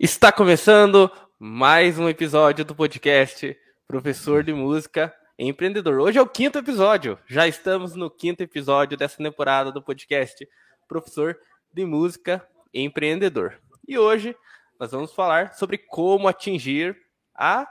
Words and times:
Está 0.00 0.32
começando 0.32 1.08
mais 1.38 2.00
um 2.00 2.08
episódio 2.08 2.64
do 2.64 2.74
podcast 2.74 3.56
Professor 3.86 4.42
de 4.42 4.52
Música 4.52 5.14
Empreendedor. 5.38 6.00
Hoje 6.00 6.18
é 6.18 6.22
o 6.22 6.26
quinto 6.26 6.58
episódio. 6.58 7.16
Já 7.28 7.46
estamos 7.46 7.94
no 7.94 8.10
quinto 8.10 8.42
episódio 8.42 8.98
dessa 8.98 9.18
temporada 9.18 9.70
do 9.70 9.80
podcast 9.80 10.48
Professor 10.88 11.38
de 11.72 11.86
Música 11.86 12.44
Empreendedor. 12.74 13.60
E 13.86 13.96
hoje 13.96 14.36
nós 14.80 14.90
vamos 14.90 15.14
falar 15.14 15.54
sobre 15.54 15.78
como 15.78 16.26
atingir 16.26 16.96
a 17.32 17.64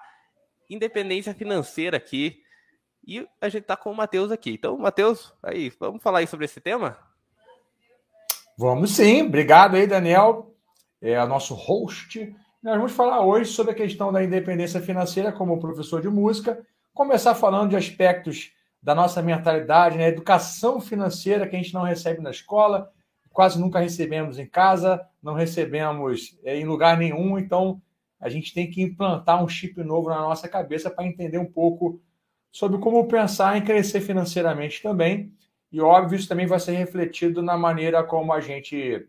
independência 0.70 1.34
financeira 1.34 1.98
aqui. 1.98 2.42
E 3.06 3.28
a 3.42 3.50
gente 3.50 3.64
está 3.64 3.76
com 3.76 3.92
o 3.92 3.96
Matheus 3.96 4.32
aqui. 4.32 4.52
Então, 4.52 4.78
Matheus, 4.78 5.34
aí, 5.44 5.74
vamos 5.78 6.02
falar 6.02 6.20
aí 6.20 6.28
sobre 6.28 6.46
esse 6.46 6.62
tema? 6.62 6.98
Vamos 8.58 8.92
sim. 8.92 9.24
Obrigado 9.24 9.76
aí, 9.76 9.86
Daniel, 9.86 10.53
é 11.12 11.22
o 11.22 11.28
nosso 11.28 11.54
host. 11.54 12.34
Nós 12.62 12.78
vamos 12.78 12.94
falar 12.94 13.26
hoje 13.26 13.52
sobre 13.52 13.74
a 13.74 13.76
questão 13.76 14.12
da 14.12 14.24
independência 14.24 14.80
financeira 14.80 15.34
como 15.34 15.60
professor 15.60 16.02
de 16.02 16.08
música, 16.08 16.66
começar 16.94 17.36
falando 17.36 17.72
de 17.72 17.76
aspectos 17.76 18.52
da 18.82 18.96
nossa 18.96 19.22
mentalidade, 19.22 19.98
né? 19.98 20.08
educação 20.08 20.80
financeira 20.80 21.46
que 21.46 21.56
a 21.58 21.60
gente 21.60 21.74
não 21.74 21.84
recebe 21.84 22.22
na 22.22 22.32
escola, 22.32 22.90
quase 23.32 23.60
nunca 23.60 23.80
recebemos 23.80 24.40
em 24.40 24.46
casa, 24.46 25.06
não 25.22 25.34
recebemos 25.34 26.38
é, 26.44 26.58
em 26.58 26.64
lugar 26.64 26.98
nenhum, 26.98 27.38
então 27.38 27.82
a 28.20 28.30
gente 28.30 28.54
tem 28.54 28.70
que 28.70 28.82
implantar 28.82 29.44
um 29.44 29.48
chip 29.48 29.84
novo 29.84 30.08
na 30.10 30.22
nossa 30.22 30.48
cabeça 30.48 30.90
para 30.90 31.06
entender 31.06 31.38
um 31.38 31.52
pouco 31.52 32.02
sobre 32.50 32.78
como 32.78 33.06
pensar 33.08 33.58
em 33.58 33.64
crescer 33.64 34.00
financeiramente 34.00 34.82
também. 34.82 35.34
E 35.70 35.82
óbvio, 35.82 36.16
isso 36.16 36.30
também 36.30 36.46
vai 36.46 36.60
ser 36.60 36.74
refletido 36.74 37.42
na 37.42 37.58
maneira 37.58 38.04
como 38.04 38.32
a 38.32 38.40
gente 38.40 39.06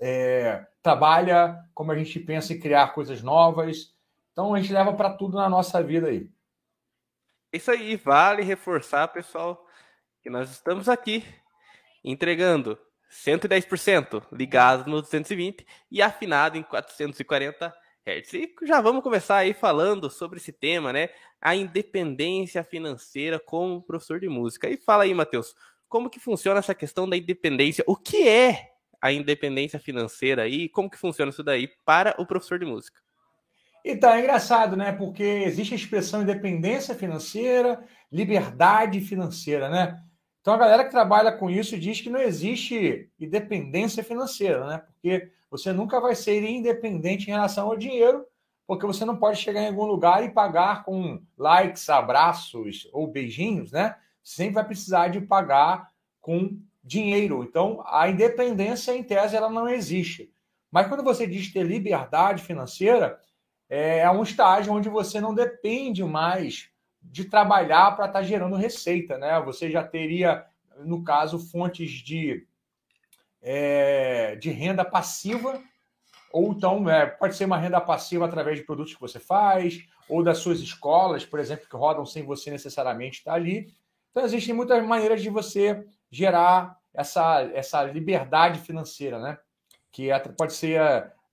é, 0.00 0.66
trabalha, 0.82 1.58
como 1.74 1.92
a 1.92 1.98
gente 1.98 2.18
pensa 2.20 2.52
em 2.52 2.60
criar 2.60 2.88
coisas 2.88 3.22
novas. 3.22 3.94
Então 4.32 4.54
a 4.54 4.60
gente 4.60 4.72
leva 4.72 4.92
para 4.92 5.10
tudo 5.10 5.36
na 5.36 5.48
nossa 5.48 5.82
vida 5.82 6.08
aí. 6.08 6.30
Isso 7.52 7.70
aí, 7.70 7.96
vale 7.96 8.42
reforçar, 8.42 9.06
pessoal, 9.08 9.64
que 10.20 10.28
nós 10.28 10.50
estamos 10.50 10.88
aqui 10.88 11.24
entregando 12.02 12.78
110% 13.10 14.26
ligado 14.32 14.90
no 14.90 15.00
220 15.00 15.64
e 15.90 16.02
afinado 16.02 16.58
em 16.58 16.62
440 16.62 17.72
Hz. 18.06 18.34
E 18.34 18.54
já 18.64 18.80
vamos 18.80 19.02
começar 19.02 19.36
aí 19.36 19.54
falando 19.54 20.10
sobre 20.10 20.38
esse 20.38 20.52
tema, 20.52 20.92
né? 20.92 21.08
A 21.40 21.56
independência 21.56 22.62
financeira 22.62 23.38
como 23.38 23.82
professor 23.82 24.20
de 24.20 24.28
música. 24.28 24.68
E 24.68 24.76
fala 24.76 25.04
aí, 25.04 25.14
Matheus, 25.14 25.54
como 25.88 26.10
que 26.10 26.20
funciona 26.20 26.58
essa 26.58 26.74
questão 26.74 27.08
da 27.08 27.16
independência? 27.16 27.84
O 27.86 27.96
que 27.96 28.28
é 28.28 28.73
a 29.04 29.12
independência 29.12 29.78
financeira 29.78 30.44
aí? 30.44 30.66
Como 30.66 30.88
que 30.88 30.96
funciona 30.96 31.30
isso 31.30 31.42
daí 31.42 31.68
para 31.84 32.14
o 32.18 32.24
professor 32.24 32.58
de 32.58 32.64
música? 32.64 32.98
Então, 33.84 34.08
é 34.08 34.20
engraçado, 34.20 34.76
né? 34.76 34.92
Porque 34.92 35.22
existe 35.22 35.74
a 35.74 35.76
expressão 35.76 36.22
independência 36.22 36.94
financeira, 36.94 37.84
liberdade 38.10 39.02
financeira, 39.02 39.68
né? 39.68 40.02
Então, 40.40 40.54
a 40.54 40.56
galera 40.56 40.84
que 40.84 40.90
trabalha 40.90 41.30
com 41.32 41.50
isso 41.50 41.78
diz 41.78 42.00
que 42.00 42.08
não 42.08 42.18
existe 42.18 43.10
independência 43.20 44.02
financeira, 44.02 44.66
né? 44.66 44.78
Porque 44.78 45.30
você 45.50 45.70
nunca 45.70 46.00
vai 46.00 46.14
ser 46.14 46.42
independente 46.42 47.28
em 47.28 47.34
relação 47.34 47.66
ao 47.66 47.76
dinheiro, 47.76 48.24
porque 48.66 48.86
você 48.86 49.04
não 49.04 49.18
pode 49.18 49.38
chegar 49.38 49.60
em 49.60 49.68
algum 49.68 49.84
lugar 49.84 50.24
e 50.24 50.30
pagar 50.30 50.82
com 50.82 51.22
likes, 51.36 51.90
abraços 51.90 52.88
ou 52.90 53.06
beijinhos, 53.06 53.70
né? 53.70 53.96
Sempre 54.22 54.54
vai 54.54 54.64
precisar 54.64 55.08
de 55.08 55.20
pagar 55.20 55.90
com 56.22 56.58
dinheiro. 56.84 57.42
Então, 57.42 57.82
a 57.86 58.08
independência, 58.08 58.92
em 58.92 59.02
tese, 59.02 59.34
ela 59.34 59.48
não 59.48 59.68
existe. 59.68 60.30
Mas 60.70 60.86
quando 60.86 61.02
você 61.02 61.26
diz 61.26 61.52
ter 61.52 61.64
liberdade 61.64 62.42
financeira, 62.42 63.18
é, 63.70 64.00
é 64.00 64.10
um 64.10 64.22
estágio 64.22 64.72
onde 64.72 64.88
você 64.88 65.20
não 65.20 65.34
depende 65.34 66.04
mais 66.04 66.68
de 67.02 67.24
trabalhar 67.24 67.96
para 67.96 68.06
estar 68.06 68.20
tá 68.20 68.24
gerando 68.24 68.56
receita, 68.56 69.16
né? 69.16 69.40
Você 69.42 69.70
já 69.70 69.82
teria, 69.82 70.44
no 70.84 71.02
caso, 71.02 71.38
fontes 71.38 71.90
de, 71.90 72.46
é, 73.40 74.36
de 74.36 74.50
renda 74.50 74.84
passiva, 74.84 75.62
ou 76.32 76.52
então 76.52 76.88
é, 76.90 77.06
pode 77.06 77.36
ser 77.36 77.44
uma 77.44 77.58
renda 77.58 77.80
passiva 77.80 78.24
através 78.24 78.58
de 78.58 78.64
produtos 78.64 78.94
que 78.94 79.00
você 79.00 79.20
faz, 79.20 79.86
ou 80.08 80.22
das 80.22 80.38
suas 80.38 80.60
escolas, 80.60 81.24
por 81.24 81.38
exemplo, 81.38 81.68
que 81.68 81.76
rodam 81.76 82.04
sem 82.04 82.22
você 82.24 82.50
necessariamente 82.50 83.18
estar 83.18 83.34
ali. 83.34 83.72
Então, 84.10 84.24
existem 84.24 84.54
muitas 84.54 84.84
maneiras 84.84 85.22
de 85.22 85.30
você 85.30 85.84
gerar 86.14 86.78
essa, 86.92 87.42
essa 87.52 87.82
liberdade 87.82 88.60
financeira, 88.60 89.18
né? 89.18 89.38
Que 89.90 90.10
é, 90.10 90.18
pode 90.18 90.52
ser 90.52 90.80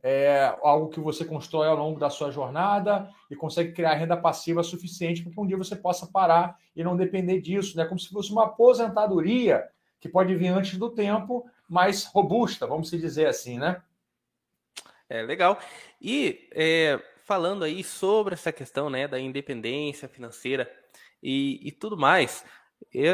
é, 0.02 0.56
algo 0.64 0.90
que 0.90 1.00
você 1.00 1.24
constrói 1.24 1.68
ao 1.68 1.76
longo 1.76 2.00
da 2.00 2.10
sua 2.10 2.32
jornada 2.32 3.08
e 3.30 3.36
consegue 3.36 3.74
criar 3.74 3.94
renda 3.94 4.18
passiva 4.18 4.64
suficiente 4.64 5.22
para 5.22 5.32
que 5.32 5.40
um 5.40 5.46
dia 5.46 5.58
você 5.58 5.76
possa 5.76 6.08
parar 6.08 6.58
e 6.76 6.84
não 6.84 6.98
depender 6.98 7.40
disso, 7.40 7.78
né? 7.78 7.86
Como 7.86 8.00
se 8.00 8.10
fosse 8.10 8.32
uma 8.32 8.46
aposentadoria 8.46 9.68
que 10.00 10.10
pode 10.10 10.34
vir 10.36 10.48
antes 10.48 10.80
do 10.80 10.90
tempo, 10.90 11.46
mais 11.70 12.06
robusta, 12.06 12.66
vamos 12.66 12.90
dizer 12.90 13.28
assim, 13.28 13.60
né? 13.60 13.84
É 15.08 15.22
legal. 15.22 15.60
E 16.02 16.50
é, 16.54 17.00
falando 17.24 17.64
aí 17.64 17.84
sobre 17.84 18.34
essa 18.34 18.52
questão, 18.52 18.90
né, 18.90 19.08
da 19.08 19.20
independência 19.20 20.08
financeira 20.08 20.72
e, 21.22 21.60
e 21.68 21.72
tudo 21.72 21.96
mais, 21.96 22.44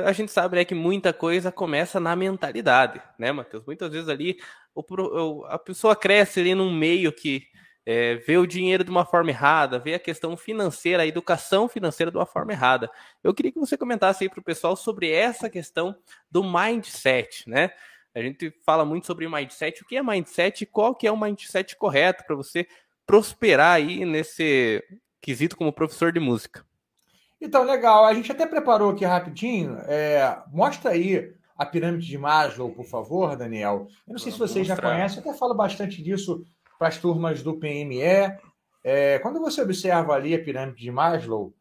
a 0.06 0.12
gente 0.12 0.32
sabe 0.32 0.56
né, 0.56 0.66
que 0.66 0.76
muita 0.76 1.14
coisa 1.14 1.52
começa 1.52 2.00
na 2.00 2.16
mentalidade, 2.16 3.02
né, 3.18 3.32
Matheus? 3.32 3.66
Muitas 3.66 3.92
vezes 3.92 4.10
ali 4.10 4.38
o, 4.74 5.46
a 5.46 5.58
pessoa 5.60 5.96
cresce 5.96 6.40
ali 6.40 6.56
num 6.56 6.72
meio 6.72 7.12
que 7.12 7.44
é, 7.86 8.16
vê 8.16 8.38
o 8.38 8.46
dinheiro 8.46 8.84
de 8.84 8.92
uma 8.92 9.06
forma 9.06 9.30
errada, 9.30 9.80
vê 9.80 9.94
a 9.94 10.00
questão 10.00 10.36
financeira, 10.36 11.04
a 11.04 11.08
educação 11.08 11.70
financeira 11.70 12.12
de 12.12 12.18
uma 12.18 12.26
forma 12.26 12.52
errada. 12.52 12.92
Eu 13.24 13.34
queria 13.34 13.52
que 13.52 13.60
você 13.60 13.78
comentasse 13.78 14.24
aí 14.24 14.30
para 14.30 14.42
o 14.42 14.44
pessoal 14.44 14.76
sobre 14.76 15.10
essa 15.10 15.50
questão 15.50 15.96
do 16.30 16.44
mindset, 16.44 17.50
né? 17.50 17.72
A 18.14 18.22
gente 18.22 18.52
fala 18.66 18.84
muito 18.84 19.08
sobre 19.08 19.30
mindset, 19.30 19.84
o 19.84 19.86
que 19.86 19.96
é 19.96 20.04
mindset 20.04 20.64
e 20.64 20.68
qual 20.68 20.94
que 20.96 21.08
é 21.08 21.12
o 21.12 21.18
mindset 21.18 21.76
correto 21.78 22.26
para 22.26 22.36
você 22.36 22.68
prosperar 23.06 23.76
aí 23.76 24.04
nesse 24.06 24.84
quesito 25.22 25.56
como 25.56 25.72
professor 25.72 26.12
de 26.12 26.20
música. 26.20 26.66
Então, 27.40 27.64
legal. 27.64 28.06
A 28.06 28.14
gente 28.14 28.32
até 28.32 28.46
preparou 28.46 28.92
aqui 28.92 29.06
rapidinho. 29.06 29.78
É, 29.86 30.42
mostra 30.52 30.92
aí 30.92 31.34
a 31.58 31.66
pirâmide 31.66 32.08
de 32.08 32.18
Maslow, 32.18 32.72
por 32.72 32.86
favor, 32.86 33.36
Daniel. 33.36 33.88
Eu 34.08 34.14
não 34.14 34.20
sei 34.20 34.32
se 34.32 34.40
vocês 34.40 34.68
já 34.68 34.76
conhecem, 34.76 35.18
eu 35.18 35.30
até 35.30 35.38
falo 35.38 35.56
bastante 35.56 36.02
disso 36.04 36.44
para 36.78 36.88
as 36.88 36.98
turmas 36.98 37.42
do 37.42 37.58
PME. 37.58 38.38
É, 38.84 39.20
quando 39.20 39.40
você 39.40 39.62
observa 39.62 40.14
ali 40.14 40.34
a 40.34 40.44
pirâmide 40.44 40.82
de 40.82 40.92
Maslow, 40.92 41.54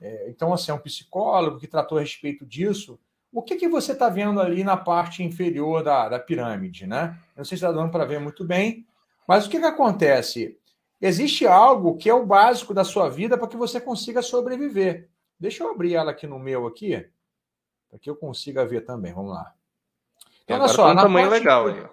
é, 0.00 0.30
então, 0.30 0.52
assim, 0.52 0.70
é 0.70 0.74
um 0.74 0.78
psicólogo 0.78 1.58
que 1.58 1.66
tratou 1.66 1.98
a 1.98 2.00
respeito 2.00 2.46
disso. 2.46 2.98
O 3.32 3.42
que, 3.42 3.56
que 3.56 3.68
você 3.68 3.92
está 3.92 4.08
vendo 4.08 4.40
ali 4.40 4.64
na 4.64 4.76
parte 4.76 5.22
inferior 5.22 5.82
da, 5.82 6.08
da 6.08 6.18
pirâmide, 6.18 6.86
né? 6.86 7.16
Eu 7.36 7.40
não 7.40 7.44
sei 7.44 7.56
se 7.56 7.64
está 7.64 7.70
dando 7.70 7.90
para 7.90 8.04
ver 8.04 8.18
muito 8.18 8.44
bem, 8.44 8.86
mas 9.26 9.46
o 9.46 9.50
que, 9.50 9.60
que 9.60 9.66
acontece? 9.66 10.58
Existe 11.00 11.46
algo 11.46 11.96
que 11.96 12.10
é 12.10 12.14
o 12.14 12.26
básico 12.26 12.74
da 12.74 12.84
sua 12.84 13.08
vida 13.08 13.38
para 13.38 13.48
que 13.48 13.56
você 13.56 13.80
consiga 13.80 14.20
sobreviver. 14.20 15.08
Deixa 15.40 15.64
eu 15.64 15.70
abrir 15.70 15.94
ela 15.94 16.10
aqui 16.10 16.26
no 16.26 16.38
meu 16.38 16.66
aqui, 16.66 17.08
para 17.88 17.98
que 17.98 18.10
eu 18.10 18.14
consiga 18.14 18.66
ver 18.66 18.82
também. 18.82 19.14
Vamos 19.14 19.32
lá. 19.32 19.54
Então, 20.44 20.58
olha 20.58 20.68
só, 20.68 20.84
tá 20.86 20.92
um 20.92 20.96
tamanho 20.96 21.30
parte... 21.30 21.40
legal 21.40 21.66
aí. 21.68 21.86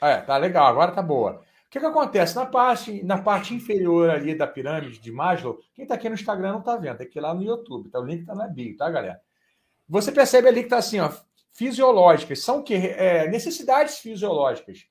É, 0.00 0.20
tá 0.20 0.36
legal, 0.36 0.66
agora 0.66 0.92
tá 0.92 1.02
boa. 1.02 1.42
O 1.66 1.70
que, 1.70 1.80
que 1.80 1.86
acontece? 1.86 2.36
Na 2.36 2.46
parte, 2.46 3.02
na 3.02 3.20
parte 3.20 3.54
inferior 3.54 4.10
ali 4.10 4.34
da 4.34 4.46
pirâmide 4.46 4.98
de 4.98 5.10
Maslow, 5.10 5.58
quem 5.74 5.84
está 5.84 5.94
aqui 5.94 6.08
no 6.08 6.14
Instagram 6.14 6.52
não 6.52 6.58
está 6.60 6.76
vendo, 6.76 6.98
tem 6.98 7.08
que 7.08 7.18
ir 7.18 7.22
lá 7.22 7.34
no 7.34 7.42
YouTube, 7.42 7.88
tá? 7.88 7.98
O 7.98 8.04
link 8.04 8.20
está 8.20 8.34
na 8.34 8.46
bio, 8.46 8.76
tá, 8.76 8.88
galera? 8.90 9.20
Você 9.88 10.12
percebe 10.12 10.48
ali 10.48 10.60
que 10.60 10.66
está 10.66 10.78
assim, 10.78 11.00
ó, 11.00 11.10
fisiológicas. 11.50 12.40
São 12.40 12.60
o 12.60 12.62
quê? 12.62 12.94
É, 12.96 13.28
necessidades 13.28 13.98
fisiológicas. 13.98 14.86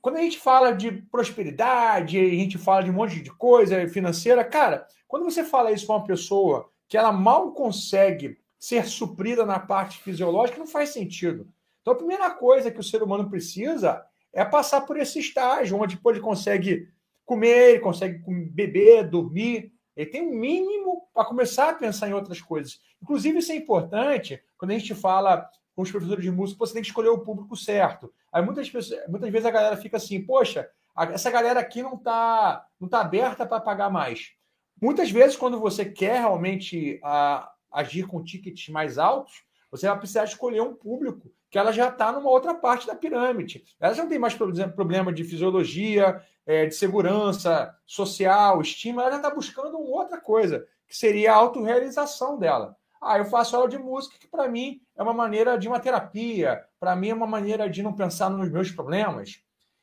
Quando 0.00 0.16
a 0.16 0.20
gente 0.20 0.38
fala 0.38 0.72
de 0.72 0.90
prosperidade, 0.90 2.18
a 2.18 2.30
gente 2.30 2.58
fala 2.58 2.82
de 2.82 2.90
um 2.90 2.94
monte 2.94 3.20
de 3.20 3.30
coisa 3.30 3.88
financeira, 3.88 4.44
cara, 4.44 4.86
quando 5.06 5.24
você 5.24 5.44
fala 5.44 5.72
isso 5.72 5.86
para 5.86 5.96
uma 5.96 6.06
pessoa 6.06 6.70
que 6.88 6.96
ela 6.96 7.12
mal 7.12 7.52
consegue 7.52 8.38
ser 8.58 8.86
suprida 8.86 9.46
na 9.46 9.60
parte 9.60 9.98
fisiológica, 9.98 10.58
não 10.58 10.66
faz 10.66 10.90
sentido. 10.90 11.46
Então, 11.80 11.92
a 11.92 11.96
primeira 11.96 12.30
coisa 12.30 12.70
que 12.70 12.80
o 12.80 12.84
ser 12.84 13.02
humano 13.02 13.28
precisa 13.30 14.04
é 14.32 14.44
passar 14.44 14.80
por 14.82 14.98
esse 14.98 15.18
estágio, 15.18 15.78
onde 15.78 15.96
pô, 15.96 16.10
ele 16.10 16.20
consegue 16.20 16.88
comer, 17.24 17.70
ele 17.70 17.80
consegue 17.80 18.22
beber, 18.50 19.08
dormir. 19.08 19.72
Ele 19.96 20.10
tem 20.10 20.22
um 20.22 20.34
mínimo 20.34 21.08
para 21.14 21.24
começar 21.24 21.70
a 21.70 21.74
pensar 21.74 22.08
em 22.08 22.14
outras 22.14 22.40
coisas. 22.40 22.80
Inclusive, 23.02 23.38
isso 23.38 23.52
é 23.52 23.56
importante 23.56 24.42
quando 24.56 24.72
a 24.72 24.78
gente 24.78 24.94
fala 24.94 25.48
com 25.74 25.82
os 25.82 25.90
professores 25.90 26.24
de 26.24 26.30
música, 26.30 26.58
você 26.58 26.72
tem 26.72 26.82
que 26.82 26.88
escolher 26.88 27.10
o 27.10 27.20
público 27.20 27.56
certo. 27.56 28.12
Aí 28.32 28.42
muitas, 28.42 28.68
pessoas, 28.68 29.00
muitas 29.08 29.30
vezes 29.30 29.46
a 29.46 29.50
galera 29.50 29.76
fica 29.76 29.96
assim, 29.96 30.20
poxa, 30.20 30.68
essa 31.12 31.30
galera 31.30 31.60
aqui 31.60 31.82
não 31.82 31.94
está 31.94 32.66
não 32.80 32.88
tá 32.88 33.00
aberta 33.00 33.46
para 33.46 33.60
pagar 33.60 33.88
mais. 33.88 34.32
Muitas 34.80 35.10
vezes, 35.10 35.36
quando 35.36 35.58
você 35.58 35.84
quer 35.84 36.20
realmente 36.20 37.00
a, 37.02 37.50
agir 37.70 38.06
com 38.06 38.22
tickets 38.22 38.68
mais 38.68 38.98
altos, 38.98 39.42
você 39.70 39.86
vai 39.86 39.98
precisar 39.98 40.24
escolher 40.24 40.60
um 40.60 40.74
público 40.74 41.30
que 41.50 41.58
ela 41.58 41.72
já 41.72 41.88
está 41.88 42.12
numa 42.12 42.30
outra 42.30 42.54
parte 42.54 42.86
da 42.86 42.94
pirâmide. 42.94 43.64
Ela 43.80 43.94
já 43.94 44.02
não 44.02 44.10
tem 44.10 44.18
mais 44.18 44.34
problema 44.34 45.12
de 45.12 45.24
fisiologia, 45.24 46.22
é, 46.46 46.66
de 46.66 46.74
segurança 46.74 47.74
social, 47.86 48.60
estima, 48.60 49.02
ela 49.02 49.12
já 49.12 49.16
está 49.16 49.30
buscando 49.30 49.78
outra 49.80 50.20
coisa, 50.20 50.66
que 50.86 50.96
seria 50.96 51.32
a 51.32 51.36
autorrealização 51.36 52.38
dela. 52.38 52.76
Ah, 53.00 53.18
eu 53.18 53.24
faço 53.24 53.56
aula 53.56 53.68
de 53.68 53.78
música, 53.78 54.18
que 54.18 54.26
para 54.26 54.48
mim 54.48 54.80
é 54.96 55.02
uma 55.02 55.14
maneira 55.14 55.56
de 55.56 55.68
uma 55.68 55.78
terapia, 55.78 56.64
para 56.80 56.96
mim 56.96 57.10
é 57.10 57.14
uma 57.14 57.26
maneira 57.26 57.68
de 57.68 57.82
não 57.82 57.94
pensar 57.94 58.28
nos 58.28 58.50
meus 58.50 58.70
problemas. 58.70 59.40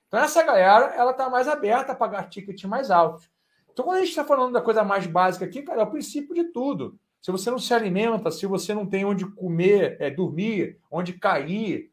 Então, 0.08 0.20
essa 0.20 0.44
galera, 0.44 0.94
ela 0.96 1.12
está 1.12 1.30
mais 1.30 1.48
aberta 1.48 1.94
a 1.94 1.96
pagar 1.96 2.30
ticket 2.30 2.64
mais 2.66 2.92
altos. 2.92 3.30
Então, 3.76 3.84
quando 3.84 3.98
a 3.98 4.00
gente 4.00 4.12
está 4.12 4.24
falando 4.24 4.54
da 4.54 4.62
coisa 4.62 4.86
mais 4.86 5.06
básica 5.06 5.44
aqui, 5.44 5.62
cara, 5.62 5.82
é 5.82 5.84
o 5.84 5.92
princípio 5.92 6.34
de 6.34 6.46
tudo. 6.46 6.98
Se 7.22 7.30
você 7.30 7.52
não 7.52 7.60
se 7.60 7.74
alimenta, 7.74 8.32
se 8.32 8.46
você 8.46 8.74
não 8.74 8.86
tem 8.86 9.04
onde 9.04 9.26
comer, 9.26 9.98
é, 10.00 10.10
dormir, 10.10 10.80
onde 10.90 11.12
cair, 11.12 11.92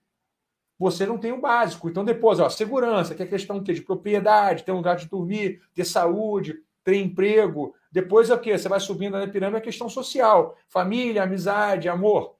você 0.78 1.04
não 1.04 1.18
tem 1.18 1.32
o 1.32 1.40
básico. 1.40 1.88
Então, 1.88 2.04
depois, 2.04 2.38
ó, 2.38 2.48
segurança, 2.48 3.16
que 3.16 3.22
é 3.24 3.26
questão 3.26 3.60
de 3.60 3.82
propriedade, 3.82 4.62
ter 4.62 4.70
um 4.70 4.76
lugar 4.76 4.94
de 4.94 5.08
dormir, 5.08 5.60
ter 5.74 5.84
saúde, 5.84 6.54
ter 6.84 6.94
emprego. 6.94 7.74
Depois 7.90 8.30
é 8.30 8.34
o 8.34 8.38
quê? 8.38 8.56
Você 8.56 8.68
vai 8.68 8.78
subindo 8.78 9.18
na 9.18 9.26
pirâmide, 9.26 9.58
a 9.58 9.60
questão 9.60 9.88
social, 9.88 10.56
família, 10.68 11.24
amizade, 11.24 11.88
amor. 11.88 12.36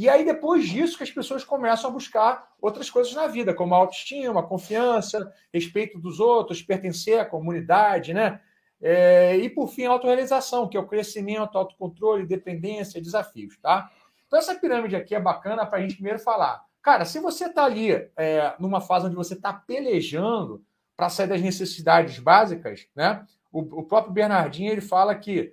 E 0.00 0.08
aí, 0.08 0.24
depois 0.24 0.66
disso, 0.66 0.96
que 0.96 1.02
as 1.02 1.10
pessoas 1.10 1.44
começam 1.44 1.90
a 1.90 1.92
buscar 1.92 2.54
outras 2.58 2.88
coisas 2.88 3.12
na 3.12 3.26
vida, 3.26 3.52
como 3.52 3.74
a 3.74 3.76
autoestima, 3.76 4.40
a 4.40 4.42
confiança, 4.42 5.30
respeito 5.52 5.98
dos 5.98 6.18
outros, 6.18 6.62
pertencer 6.62 7.20
à 7.20 7.24
comunidade, 7.26 8.14
né? 8.14 8.40
É, 8.80 9.36
e, 9.36 9.50
por 9.50 9.68
fim, 9.68 9.84
a 9.84 9.90
autorrealização, 9.90 10.66
que 10.66 10.78
é 10.78 10.80
o 10.80 10.86
crescimento, 10.86 11.58
autocontrole, 11.58 12.26
dependência, 12.26 12.98
desafios, 12.98 13.58
tá? 13.58 13.90
Então, 14.26 14.38
essa 14.38 14.54
pirâmide 14.54 14.96
aqui 14.96 15.14
é 15.14 15.20
bacana 15.20 15.66
para 15.66 15.76
a 15.76 15.82
gente 15.82 15.96
primeiro 15.96 16.18
falar. 16.18 16.64
Cara, 16.80 17.04
se 17.04 17.20
você 17.20 17.48
está 17.48 17.66
ali 17.66 17.92
é, 18.16 18.54
numa 18.58 18.80
fase 18.80 19.04
onde 19.04 19.16
você 19.16 19.34
está 19.34 19.52
pelejando 19.52 20.64
para 20.96 21.10
sair 21.10 21.26
das 21.26 21.42
necessidades 21.42 22.18
básicas, 22.18 22.88
né? 22.96 23.22
O, 23.52 23.80
o, 23.80 23.82
próprio 23.84 24.14
Bernardinho 24.14 24.72
ele 24.72 24.80
fala 24.80 25.14
que 25.14 25.52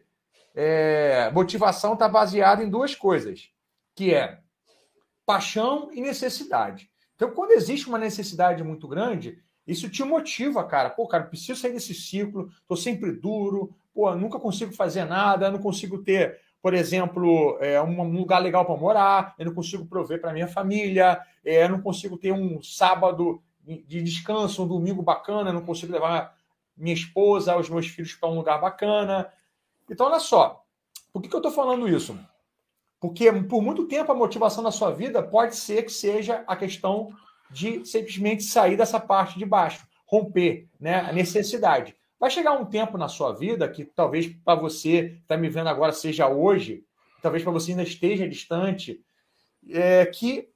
é, 0.56 1.30
motivação 1.34 1.96
está 1.96 2.08
baseada 2.08 2.64
em 2.64 2.70
duas 2.70 2.96
coisas, 2.96 3.52
que 3.98 4.14
é 4.14 4.38
paixão 5.26 5.90
e 5.92 6.00
necessidade. 6.00 6.88
Então, 7.16 7.32
quando 7.32 7.52
existe 7.52 7.90
uma 7.90 7.98
necessidade 7.98 8.64
muito 8.64 8.88
grande, 8.88 9.40
isso 9.66 9.90
te 9.90 10.04
motiva, 10.04 10.64
cara. 10.64 10.92
Pô, 10.92 11.08
cara, 11.08 11.24
preciso 11.24 11.60
sair 11.60 11.74
desse 11.74 11.96
ciclo, 11.96 12.48
tô 12.68 12.76
sempre 12.76 13.12
duro, 13.12 13.76
pô, 13.92 14.14
nunca 14.16 14.40
consigo 14.40 14.72
fazer 14.72 15.04
nada, 15.06 15.50
não 15.50 15.58
consigo 15.58 15.98
ter, 16.04 16.40
por 16.62 16.76
exemplo, 16.76 17.58
é, 17.60 17.82
um 17.82 18.16
lugar 18.16 18.38
legal 18.38 18.64
para 18.66 18.78
morar, 18.78 19.34
eu 19.40 19.48
não 19.48 19.54
consigo 19.56 19.84
prover 19.88 20.22
para 20.22 20.32
minha 20.32 20.48
família, 20.48 21.20
é, 21.44 21.64
eu 21.64 21.70
não 21.70 21.82
consigo 21.82 22.20
ter 22.20 22.32
um 22.32 22.62
sábado 22.62 23.42
de 23.66 24.04
descanso, 24.04 24.64
um 24.64 24.68
domingo 24.68 25.02
bacana, 25.02 25.50
eu 25.50 25.54
não 25.56 25.66
consigo 25.66 25.92
levar 25.92 26.38
minha 26.78 26.94
esposa, 26.94 27.58
os 27.58 27.68
meus 27.68 27.88
filhos 27.88 28.14
para 28.14 28.30
um 28.30 28.36
lugar 28.36 28.62
bacana. 28.62 29.28
Então, 29.90 30.06
olha 30.06 30.20
só, 30.20 30.64
por 31.12 31.20
que, 31.20 31.28
que 31.28 31.36
eu 31.36 31.40
estou 31.40 31.52
falando 31.52 31.90
isso? 31.90 32.16
Porque 33.00 33.32
por 33.32 33.62
muito 33.62 33.86
tempo 33.86 34.12
a 34.12 34.16
motivação 34.16 34.64
da 34.64 34.72
sua 34.72 34.92
vida 34.92 35.22
pode 35.22 35.56
ser 35.56 35.84
que 35.84 35.92
seja 35.92 36.44
a 36.48 36.56
questão 36.56 37.14
de 37.50 37.86
simplesmente 37.86 38.44
sair 38.44 38.76
dessa 38.76 39.00
parte 39.00 39.38
de 39.38 39.46
baixo, 39.46 39.86
romper 40.06 40.68
né, 40.80 41.02
a 41.02 41.12
necessidade. 41.12 41.96
Vai 42.20 42.32
chegar 42.32 42.54
um 42.54 42.66
tempo 42.66 42.98
na 42.98 43.08
sua 43.08 43.32
vida 43.32 43.70
que 43.70 43.86
talvez 43.86 44.28
para 44.44 44.60
você 44.60 45.10
que 45.10 45.22
está 45.22 45.38
me 45.38 45.50
vendo 45.50 45.70
agora 45.70 45.92
seja 45.92 46.28
hoje, 46.28 46.84
talvez 47.22 47.44
para 47.44 47.52
você 47.52 47.72
ainda 47.72 47.84
esteja 47.84 48.28
distante, 48.28 49.00
é, 49.70 50.06
que 50.08 50.50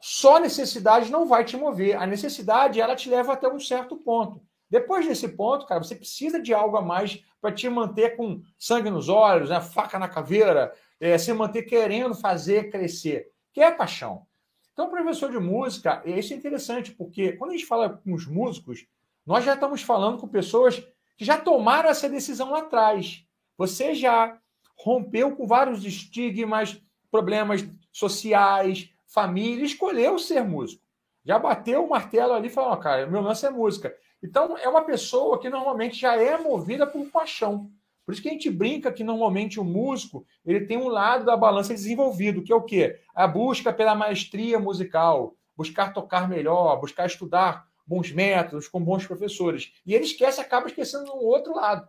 só 0.00 0.38
necessidade 0.38 1.10
não 1.10 1.26
vai 1.26 1.44
te 1.44 1.56
mover. 1.56 1.96
A 1.96 2.06
necessidade 2.06 2.80
ela 2.80 2.94
te 2.94 3.08
leva 3.08 3.32
até 3.32 3.48
um 3.48 3.58
certo 3.58 3.96
ponto. 3.96 4.40
Depois 4.70 5.06
desse 5.06 5.28
ponto, 5.28 5.66
cara, 5.66 5.82
você 5.82 5.94
precisa 5.94 6.40
de 6.40 6.52
algo 6.52 6.76
a 6.76 6.82
mais 6.82 7.24
para 7.40 7.52
te 7.52 7.68
manter 7.68 8.16
com 8.16 8.42
sangue 8.58 8.90
nos 8.90 9.08
olhos, 9.08 9.48
né, 9.48 9.60
faca 9.60 9.98
na 9.98 10.08
caveira, 10.08 10.72
é, 11.00 11.16
se 11.18 11.32
manter 11.32 11.62
querendo 11.62 12.14
fazer 12.14 12.70
crescer, 12.70 13.30
que 13.52 13.60
é 13.60 13.70
paixão. 13.70 14.26
Então, 14.72 14.90
professor 14.90 15.30
de 15.30 15.38
música, 15.38 16.02
isso 16.06 16.32
é 16.32 16.36
interessante, 16.36 16.92
porque 16.92 17.32
quando 17.32 17.50
a 17.50 17.54
gente 17.54 17.66
fala 17.66 17.90
com 17.90 18.14
os 18.14 18.26
músicos, 18.26 18.86
nós 19.26 19.44
já 19.44 19.54
estamos 19.54 19.82
falando 19.82 20.18
com 20.18 20.28
pessoas 20.28 20.78
que 21.16 21.24
já 21.24 21.36
tomaram 21.36 21.90
essa 21.90 22.08
decisão 22.08 22.50
lá 22.50 22.60
atrás. 22.60 23.24
Você 23.56 23.94
já 23.94 24.38
rompeu 24.76 25.34
com 25.34 25.46
vários 25.46 25.84
estigmas, 25.84 26.80
problemas 27.10 27.68
sociais, 27.90 28.88
família, 29.06 29.64
escolheu 29.64 30.18
ser 30.18 30.44
músico. 30.44 30.82
Já 31.24 31.38
bateu 31.38 31.84
o 31.84 31.90
martelo 31.90 32.32
ali 32.32 32.46
e 32.46 32.50
falou: 32.50 32.72
oh, 32.72 32.76
cara, 32.76 33.06
meu 33.06 33.20
lance 33.20 33.44
é 33.44 33.50
música. 33.50 33.94
Então, 34.22 34.56
é 34.56 34.68
uma 34.68 34.82
pessoa 34.82 35.38
que 35.38 35.50
normalmente 35.50 35.98
já 35.98 36.16
é 36.16 36.38
movida 36.38 36.86
por 36.86 37.04
paixão. 37.10 37.70
Por 38.08 38.14
isso 38.14 38.22
que 38.22 38.28
a 38.30 38.32
gente 38.32 38.48
brinca 38.48 38.90
que 38.90 39.04
normalmente 39.04 39.60
o 39.60 39.64
músico 39.64 40.24
ele 40.42 40.64
tem 40.64 40.78
um 40.78 40.88
lado 40.88 41.26
da 41.26 41.36
balança 41.36 41.74
desenvolvido, 41.74 42.42
que 42.42 42.50
é 42.50 42.56
o 42.56 42.62
quê? 42.62 43.02
A 43.14 43.28
busca 43.28 43.70
pela 43.70 43.94
maestria 43.94 44.58
musical, 44.58 45.36
buscar 45.54 45.92
tocar 45.92 46.26
melhor, 46.26 46.80
buscar 46.80 47.04
estudar 47.04 47.68
bons 47.86 48.10
métodos 48.10 48.66
com 48.66 48.82
bons 48.82 49.06
professores. 49.06 49.74
E 49.84 49.94
ele 49.94 50.04
esquece, 50.04 50.40
acaba 50.40 50.68
esquecendo 50.68 51.12
um 51.12 51.22
outro 51.22 51.54
lado. 51.54 51.86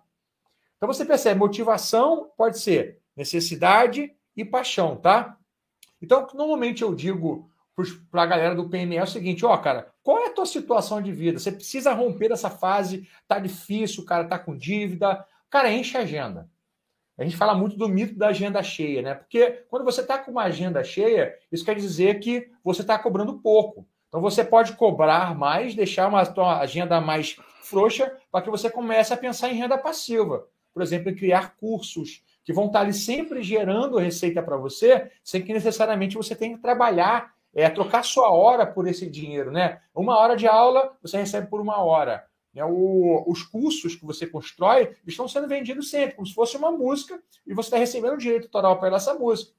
Então 0.76 0.92
você 0.92 1.06
percebe, 1.06 1.40
motivação 1.40 2.30
pode 2.36 2.60
ser 2.60 3.00
necessidade 3.16 4.14
e 4.36 4.44
paixão, 4.44 4.98
tá? 4.98 5.38
Então, 6.02 6.28
normalmente 6.34 6.82
eu 6.82 6.94
digo 6.94 7.50
para 8.12 8.24
a 8.24 8.26
galera 8.26 8.56
do 8.56 8.68
PME 8.68 8.98
é 8.98 9.04
o 9.04 9.08
seguinte, 9.08 9.46
ó, 9.46 9.56
cara, 9.56 9.90
qual 10.04 10.18
é 10.20 10.28
a 10.28 10.34
tua 10.34 10.46
situação 10.46 11.02
de 11.02 11.14
vida? 11.14 11.40
Você 11.40 11.50
precisa 11.50 11.94
romper 11.94 12.30
essa 12.30 12.50
fase, 12.50 13.08
tá 13.26 13.40
difícil, 13.40 14.04
cara, 14.04 14.26
tá 14.26 14.38
com 14.38 14.54
dívida, 14.54 15.26
Cara, 15.50 15.72
enche 15.72 15.98
a 15.98 16.02
agenda. 16.02 16.50
A 17.18 17.24
gente 17.24 17.36
fala 17.36 17.54
muito 17.54 17.76
do 17.76 17.90
mito 17.90 18.18
da 18.18 18.30
agenda 18.30 18.64
cheia, 18.64 19.02
né? 19.02 19.14
Porque 19.14 19.66
quando 19.70 19.84
você 19.84 20.02
está 20.02 20.18
com 20.18 20.32
uma 20.32 20.44
agenda 20.44 20.84
cheia, 20.84 21.36
isso 21.52 21.66
quer 21.66 21.76
dizer 21.76 22.20
que 22.20 22.50
você 22.64 22.82
está 22.82 22.98
cobrando 22.98 23.40
pouco. 23.40 23.86
Então 24.08 24.22
você 24.22 24.44
pode 24.44 24.74
cobrar 24.74 25.36
mais, 25.38 25.76
deixar 25.76 26.08
uma 26.08 26.22
agenda 26.60 27.02
mais 27.02 27.36
frouxa, 27.62 28.16
para 28.32 28.42
que 28.42 28.50
você 28.50 28.70
comece 28.70 29.14
a 29.14 29.18
pensar 29.18 29.50
em 29.50 29.56
renda 29.56 29.78
passiva. 29.78 30.48
Por 30.74 30.82
exemplo, 30.82 31.10
em 31.10 31.16
criar 31.16 31.56
cursos 31.58 32.24
que 32.44 32.54
vão 32.54 32.68
estar 32.68 32.80
tá 32.80 32.86
ali 32.86 32.94
sempre 32.94 33.44
gerando 33.44 33.98
receita 33.98 34.42
para 34.42 34.56
você, 34.56 35.12
sem 35.24 35.42
que 35.42 35.54
necessariamente 35.54 36.16
você 36.16 36.36
tenha 36.36 36.56
que 36.56 36.62
trabalhar, 36.62 37.34
é, 37.54 37.70
trocar 37.70 38.04
sua 38.04 38.32
hora 38.32 38.66
por 38.66 38.88
esse 38.88 39.10
dinheiro, 39.10 39.52
né? 39.52 39.82
Uma 39.94 40.18
hora 40.18 40.38
de 40.38 40.48
aula 40.48 40.98
você 41.02 41.18
recebe 41.18 41.48
por 41.48 41.60
uma 41.60 41.84
hora. 41.84 42.29
Né? 42.60 42.66
O, 42.66 43.24
os 43.26 43.42
cursos 43.42 43.96
que 43.96 44.06
você 44.06 44.28
constrói 44.28 44.96
estão 45.08 45.28
sendo 45.28 45.48
vendidos 45.48 45.90
sempre, 45.90 46.16
como 46.16 46.28
se 46.28 46.34
fosse 46.34 46.58
uma 46.58 46.72
música, 46.72 47.22
e 47.48 47.54
você 47.54 47.68
está 47.68 47.78
recebendo 47.78 48.18
direito 48.18 48.46
autoral 48.46 48.78
para 48.78 48.98
essa 48.98 49.14
música. 49.14 49.54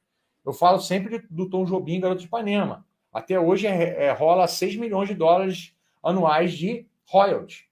Eu 0.45 0.52
falo 0.52 0.78
sempre 0.80 1.26
do 1.30 1.49
Tom 1.49 1.64
Jobim, 1.64 2.00
Garoto 2.00 2.21
de 2.21 2.26
Ipanema. 2.26 2.85
Até 3.12 3.40
hoje 3.40 3.66
é, 3.66 4.04
é, 4.04 4.12
rola 4.12 4.47
6 4.47 4.76
milhões 4.76 5.09
de 5.09 5.14
dólares 5.14 5.75
anuais 6.02 6.52
de 6.52 6.87
royalties. 7.07 7.64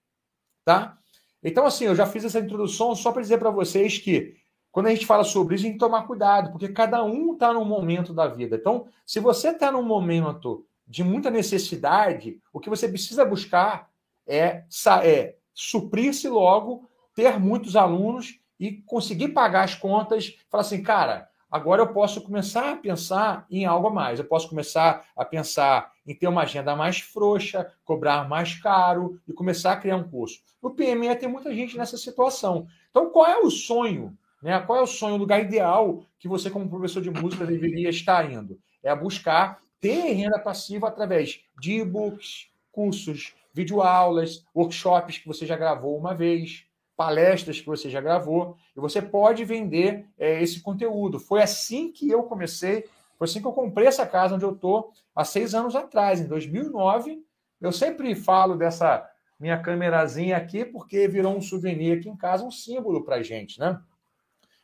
Tá? 0.64 0.98
Então, 1.42 1.64
assim, 1.64 1.84
eu 1.84 1.94
já 1.94 2.06
fiz 2.06 2.24
essa 2.24 2.40
introdução 2.40 2.94
só 2.94 3.12
para 3.12 3.22
dizer 3.22 3.38
para 3.38 3.50
vocês 3.50 3.98
que 3.98 4.36
quando 4.70 4.86
a 4.86 4.90
gente 4.90 5.06
fala 5.06 5.24
sobre 5.24 5.54
isso, 5.54 5.64
a 5.64 5.66
gente 5.66 5.78
tem 5.78 5.78
que 5.78 5.84
tomar 5.86 6.06
cuidado, 6.06 6.50
porque 6.50 6.68
cada 6.68 7.02
um 7.02 7.32
está 7.32 7.52
num 7.52 7.64
momento 7.64 8.12
da 8.12 8.26
vida. 8.26 8.56
Então, 8.56 8.86
se 9.06 9.18
você 9.18 9.50
está 9.50 9.72
num 9.72 9.82
momento 9.82 10.64
de 10.86 11.02
muita 11.02 11.30
necessidade, 11.30 12.40
o 12.52 12.60
que 12.60 12.68
você 12.68 12.88
precisa 12.88 13.24
buscar 13.24 13.88
é, 14.28 14.64
é 15.02 15.34
suprir-se 15.54 16.28
logo, 16.28 16.88
ter 17.14 17.38
muitos 17.40 17.74
alunos 17.74 18.38
e 18.60 18.72
conseguir 18.72 19.28
pagar 19.28 19.64
as 19.64 19.74
contas, 19.74 20.36
falar 20.48 20.60
assim, 20.60 20.82
cara, 20.82 21.28
agora 21.50 21.82
eu 21.82 21.92
posso 21.92 22.20
começar 22.20 22.72
a 22.72 22.76
pensar 22.76 23.46
em 23.50 23.64
algo 23.64 23.88
a 23.88 23.90
mais. 23.90 24.18
Eu 24.18 24.24
posso 24.24 24.48
começar 24.48 25.04
a 25.16 25.24
pensar 25.24 25.92
em 26.06 26.14
ter 26.14 26.28
uma 26.28 26.42
agenda 26.42 26.76
mais 26.76 27.00
frouxa, 27.00 27.72
cobrar 27.84 28.28
mais 28.28 28.54
caro 28.60 29.20
e 29.26 29.32
começar 29.32 29.72
a 29.72 29.76
criar 29.76 29.96
um 29.96 30.08
curso. 30.08 30.40
No 30.62 30.70
PME 30.70 31.14
tem 31.16 31.28
muita 31.28 31.54
gente 31.54 31.76
nessa 31.76 31.96
situação. 31.96 32.66
Então, 32.90 33.10
qual 33.10 33.26
é 33.26 33.38
o 33.38 33.50
sonho? 33.50 34.16
Né? 34.42 34.58
Qual 34.60 34.78
é 34.78 34.82
o 34.82 34.86
sonho, 34.86 35.14
o 35.14 35.18
lugar 35.18 35.40
ideal 35.40 36.02
que 36.18 36.28
você, 36.28 36.50
como 36.50 36.68
professor 36.68 37.02
de 37.02 37.10
música, 37.10 37.44
deveria 37.44 37.88
estar 37.90 38.30
indo? 38.30 38.58
É 38.82 38.94
buscar 38.94 39.60
ter 39.80 40.12
renda 40.12 40.38
passiva 40.38 40.88
através 40.88 41.40
de 41.58 41.80
e-books, 41.80 42.48
cursos, 42.72 43.34
videoaulas, 43.58 44.44
workshops 44.54 45.18
que 45.18 45.26
você 45.26 45.44
já 45.44 45.56
gravou 45.56 45.98
uma 45.98 46.14
vez, 46.14 46.64
palestras 46.96 47.60
que 47.60 47.66
você 47.66 47.90
já 47.90 48.00
gravou, 48.00 48.56
e 48.76 48.80
você 48.80 49.02
pode 49.02 49.44
vender 49.44 50.06
é, 50.16 50.40
esse 50.40 50.60
conteúdo. 50.60 51.18
Foi 51.18 51.42
assim 51.42 51.90
que 51.90 52.08
eu 52.08 52.22
comecei, 52.22 52.84
foi 53.18 53.26
assim 53.26 53.40
que 53.40 53.46
eu 53.46 53.52
comprei 53.52 53.88
essa 53.88 54.06
casa 54.06 54.36
onde 54.36 54.44
eu 54.44 54.52
estou 54.52 54.92
há 55.14 55.24
seis 55.24 55.56
anos 55.56 55.74
atrás, 55.74 56.20
em 56.20 56.28
2009. 56.28 57.20
Eu 57.60 57.72
sempre 57.72 58.14
falo 58.14 58.54
dessa 58.54 59.04
minha 59.40 59.58
câmerazinha 59.58 60.36
aqui, 60.36 60.64
porque 60.64 61.08
virou 61.08 61.36
um 61.36 61.40
souvenir 61.40 61.98
aqui 61.98 62.08
em 62.08 62.16
casa, 62.16 62.44
um 62.44 62.50
símbolo 62.52 63.04
para 63.04 63.16
a 63.16 63.22
gente, 63.24 63.58
né? 63.58 63.80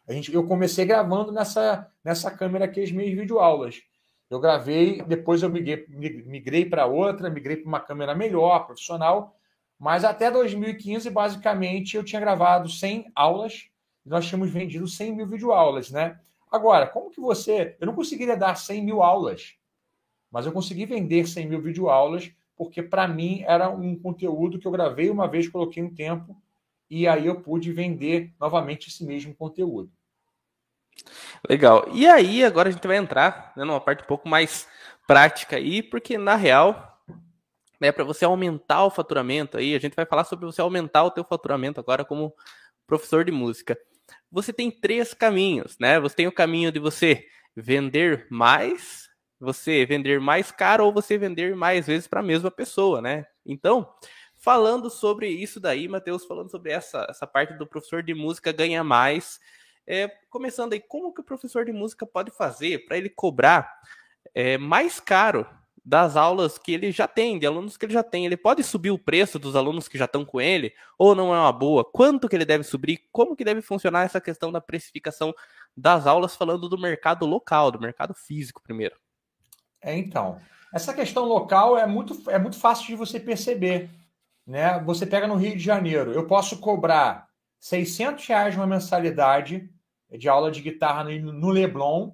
A 0.06 0.12
gente, 0.12 0.32
eu 0.32 0.46
comecei 0.46 0.84
gravando 0.84 1.32
nessa, 1.32 1.90
nessa 2.04 2.30
câmera 2.30 2.66
aqui 2.66 2.80
as 2.80 2.92
minhas 2.92 3.12
videoaulas. 3.16 3.82
Eu 4.30 4.40
gravei, 4.40 5.02
depois 5.02 5.42
eu 5.42 5.50
migrei, 5.50 5.86
migrei 5.88 6.64
para 6.64 6.86
outra, 6.86 7.30
migrei 7.30 7.56
para 7.56 7.68
uma 7.68 7.80
câmera 7.80 8.14
melhor, 8.14 8.66
profissional, 8.66 9.36
mas 9.78 10.04
até 10.04 10.30
2015, 10.30 11.10
basicamente, 11.10 11.96
eu 11.96 12.04
tinha 12.04 12.20
gravado 12.20 12.68
100 12.68 13.10
aulas 13.14 13.68
e 14.04 14.08
nós 14.08 14.26
tínhamos 14.26 14.50
vendido 14.50 14.88
100 14.88 15.14
mil 15.14 15.26
videoaulas, 15.26 15.90
né? 15.90 16.18
Agora, 16.50 16.86
como 16.86 17.10
que 17.10 17.20
você... 17.20 17.76
Eu 17.80 17.86
não 17.86 17.94
conseguiria 17.94 18.36
dar 18.36 18.54
100 18.54 18.84
mil 18.84 19.02
aulas, 19.02 19.54
mas 20.30 20.46
eu 20.46 20.52
consegui 20.52 20.86
vender 20.86 21.26
100 21.26 21.48
mil 21.48 21.60
videoaulas 21.60 22.32
porque, 22.56 22.82
para 22.82 23.06
mim, 23.08 23.42
era 23.46 23.68
um 23.68 23.98
conteúdo 23.98 24.58
que 24.58 24.66
eu 24.66 24.72
gravei 24.72 25.10
uma 25.10 25.26
vez, 25.26 25.48
coloquei 25.48 25.82
um 25.82 25.92
tempo 25.92 26.40
e 26.88 27.08
aí 27.08 27.26
eu 27.26 27.40
pude 27.40 27.72
vender 27.72 28.32
novamente 28.38 28.88
esse 28.88 29.04
mesmo 29.04 29.34
conteúdo. 29.34 29.90
Legal. 31.48 31.86
E 31.92 32.06
aí, 32.06 32.44
agora 32.44 32.68
a 32.68 32.72
gente 32.72 32.86
vai 32.86 32.96
entrar 32.96 33.52
né, 33.56 33.64
numa 33.64 33.80
parte 33.80 34.02
um 34.02 34.06
pouco 34.06 34.28
mais 34.28 34.66
prática 35.06 35.56
aí, 35.56 35.82
porque 35.82 36.16
na 36.16 36.36
real, 36.36 36.98
né, 37.80 37.92
para 37.92 38.04
você 38.04 38.24
aumentar 38.24 38.84
o 38.84 38.90
faturamento 38.90 39.58
aí, 39.58 39.74
a 39.74 39.78
gente 39.78 39.94
vai 39.94 40.06
falar 40.06 40.24
sobre 40.24 40.46
você 40.46 40.60
aumentar 40.60 41.04
o 41.04 41.10
teu 41.10 41.24
faturamento 41.24 41.78
agora 41.80 42.04
como 42.04 42.34
professor 42.86 43.24
de 43.24 43.32
música. 43.32 43.78
Você 44.30 44.52
tem 44.52 44.70
três 44.70 45.14
caminhos, 45.14 45.76
né? 45.78 46.00
Você 46.00 46.16
tem 46.16 46.26
o 46.26 46.32
caminho 46.32 46.72
de 46.72 46.78
você 46.78 47.26
vender 47.54 48.26
mais, 48.30 49.08
você 49.38 49.86
vender 49.86 50.20
mais 50.20 50.50
caro 50.50 50.86
ou 50.86 50.92
você 50.92 51.16
vender 51.16 51.54
mais 51.54 51.86
vezes 51.86 52.08
para 52.08 52.20
a 52.20 52.22
mesma 52.22 52.50
pessoa, 52.50 53.00
né? 53.00 53.26
Então, 53.46 53.88
falando 54.34 54.90
sobre 54.90 55.28
isso 55.28 55.60
daí, 55.60 55.86
Matheus, 55.88 56.24
falando 56.24 56.50
sobre 56.50 56.72
essa, 56.72 57.06
essa 57.08 57.26
parte 57.26 57.54
do 57.54 57.66
professor 57.66 58.02
de 58.02 58.14
música 58.14 58.52
ganha 58.52 58.82
mais, 58.82 59.38
é, 59.86 60.08
começando 60.30 60.72
aí, 60.72 60.80
como 60.80 61.12
que 61.12 61.20
o 61.20 61.24
professor 61.24 61.64
de 61.64 61.72
música 61.72 62.06
pode 62.06 62.30
fazer 62.30 62.86
para 62.86 62.96
ele 62.96 63.08
cobrar 63.08 63.80
é, 64.34 64.56
mais 64.56 64.98
caro 64.98 65.46
das 65.84 66.16
aulas 66.16 66.56
que 66.56 66.72
ele 66.72 66.90
já 66.90 67.06
tem, 67.06 67.38
de 67.38 67.46
alunos 67.46 67.76
que 67.76 67.84
ele 67.84 67.92
já 67.92 68.02
tem? 68.02 68.24
Ele 68.24 68.36
pode 68.36 68.62
subir 68.62 68.90
o 68.90 68.98
preço 68.98 69.38
dos 69.38 69.54
alunos 69.54 69.86
que 69.86 69.98
já 69.98 70.06
estão 70.06 70.24
com 70.24 70.40
ele, 70.40 70.72
ou 70.98 71.14
não 71.14 71.34
é 71.34 71.38
uma 71.38 71.52
boa? 71.52 71.84
Quanto 71.84 72.28
que 72.28 72.34
ele 72.34 72.46
deve 72.46 72.64
subir? 72.64 73.06
Como 73.12 73.36
que 73.36 73.44
deve 73.44 73.60
funcionar 73.60 74.04
essa 74.04 74.20
questão 74.20 74.50
da 74.50 74.60
precificação 74.60 75.34
das 75.76 76.06
aulas, 76.06 76.34
falando 76.34 76.68
do 76.68 76.78
mercado 76.78 77.26
local, 77.26 77.70
do 77.70 77.80
mercado 77.80 78.14
físico 78.14 78.62
primeiro? 78.62 78.96
É, 79.82 79.94
então, 79.96 80.40
essa 80.72 80.94
questão 80.94 81.24
local 81.26 81.76
é 81.76 81.86
muito, 81.86 82.30
é 82.30 82.38
muito 82.38 82.58
fácil 82.58 82.86
de 82.86 82.96
você 82.96 83.20
perceber. 83.20 83.90
Né? 84.46 84.78
Você 84.80 85.04
pega 85.04 85.26
no 85.26 85.36
Rio 85.36 85.52
de 85.52 85.62
Janeiro, 85.62 86.12
eu 86.12 86.26
posso 86.26 86.58
cobrar 86.58 87.28
600 87.60 88.26
reais 88.26 88.56
uma 88.56 88.66
mensalidade 88.66 89.70
de 90.18 90.28
aula 90.28 90.50
de 90.50 90.60
guitarra 90.60 91.04
no 91.04 91.50
Leblon, 91.50 92.12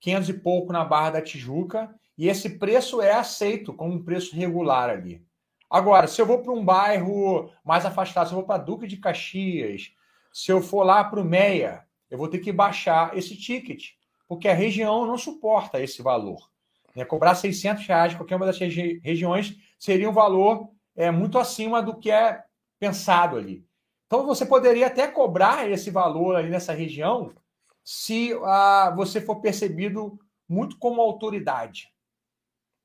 500 0.00 0.28
e 0.28 0.34
pouco 0.34 0.72
na 0.72 0.84
Barra 0.84 1.10
da 1.10 1.22
Tijuca, 1.22 1.94
e 2.16 2.28
esse 2.28 2.58
preço 2.58 3.00
é 3.00 3.12
aceito 3.12 3.72
como 3.72 3.94
um 3.94 4.02
preço 4.02 4.36
regular 4.36 4.90
ali. 4.90 5.24
Agora, 5.68 6.06
se 6.06 6.20
eu 6.20 6.26
vou 6.26 6.38
para 6.38 6.52
um 6.52 6.64
bairro 6.64 7.50
mais 7.64 7.84
afastado, 7.84 8.28
se 8.28 8.32
eu 8.32 8.38
vou 8.38 8.46
para 8.46 8.62
Duque 8.62 8.86
de 8.86 8.98
Caxias, 8.98 9.92
se 10.32 10.52
eu 10.52 10.60
for 10.60 10.84
lá 10.84 11.02
para 11.02 11.20
o 11.20 11.24
Meia, 11.24 11.84
eu 12.10 12.18
vou 12.18 12.28
ter 12.28 12.38
que 12.38 12.52
baixar 12.52 13.16
esse 13.16 13.36
ticket, 13.36 13.92
porque 14.28 14.48
a 14.48 14.54
região 14.54 15.06
não 15.06 15.18
suporta 15.18 15.82
esse 15.82 16.02
valor. 16.02 16.48
Né? 16.94 17.04
Cobrar 17.04 17.34
600 17.34 17.86
reais 17.86 18.12
em 18.12 18.16
qualquer 18.16 18.36
uma 18.36 18.46
das 18.46 18.58
regi 18.58 19.00
regiões 19.02 19.56
seria 19.78 20.08
um 20.08 20.12
valor 20.12 20.70
é, 20.94 21.10
muito 21.10 21.38
acima 21.38 21.82
do 21.82 21.96
que 21.96 22.10
é 22.10 22.44
pensado 22.78 23.36
ali. 23.36 23.66
Então 24.06 24.26
você 24.26 24.44
poderia 24.44 24.86
até 24.86 25.06
cobrar 25.06 25.68
esse 25.70 25.90
valor 25.90 26.36
ali 26.36 26.50
nessa 26.50 26.72
região 26.72 27.32
se 27.82 28.32
ah, 28.44 28.92
você 28.96 29.20
for 29.20 29.36
percebido 29.40 30.18
muito 30.48 30.78
como 30.78 31.00
autoridade. 31.00 31.92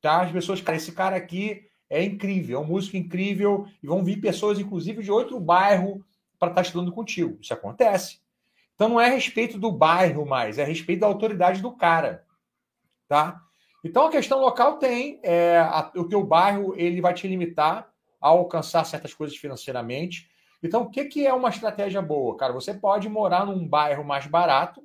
Tá? 0.02 0.22
As 0.22 0.32
pessoas, 0.32 0.62
cara, 0.62 0.78
esse 0.78 0.92
cara 0.92 1.16
aqui 1.16 1.66
é 1.90 2.04
incrível, 2.04 2.60
é 2.60 2.62
um 2.62 2.68
músico 2.68 2.98
incrível, 2.98 3.68
e 3.82 3.88
vão 3.88 4.04
vir 4.04 4.22
pessoas, 4.22 4.60
inclusive, 4.60 5.04
de 5.04 5.12
outro 5.12 5.40
bairro 5.40 6.06
para 6.38 6.50
estar 6.50 6.62
tá 6.62 6.68
estudando 6.68 6.92
contigo. 6.92 7.38
Isso 7.42 7.54
acontece. 7.54 8.22
Então 8.76 8.88
não 8.88 9.02
é 9.02 9.10
respeito 9.10 9.58
do 9.58 9.72
bairro 9.72 10.26
mais, 10.26 10.58
é 10.58 10.64
respeito 10.64 11.02
da 11.02 11.08
autoridade 11.08 11.62
do 11.62 11.76
cara. 11.76 12.26
Tá? 13.08 13.42
Então 13.84 14.06
a 14.06 14.12
questão 14.12 14.40
local 14.40 14.78
tem, 14.78 15.20
é, 15.24 15.58
a, 15.58 15.92
o 15.96 16.08
teu 16.08 16.24
bairro 16.24 16.74
ele 16.78 17.02
vai 17.02 17.14
te 17.14 17.28
limitar 17.28 17.92
a 18.22 18.28
alcançar 18.30 18.86
certas 18.86 19.14
coisas 19.14 19.36
financeiramente. 19.36 20.30
Então, 20.62 20.84
o 20.84 20.90
que, 20.90 21.06
que 21.06 21.26
é 21.26 21.34
uma 21.34 21.50
estratégia 21.50 22.02
boa? 22.02 22.36
Cara, 22.38 22.52
você 22.52 22.74
pode 22.74 23.08
morar 23.08 23.46
num 23.46 23.68
bairro 23.68 24.04
mais 24.04 24.28
barato 24.28 24.84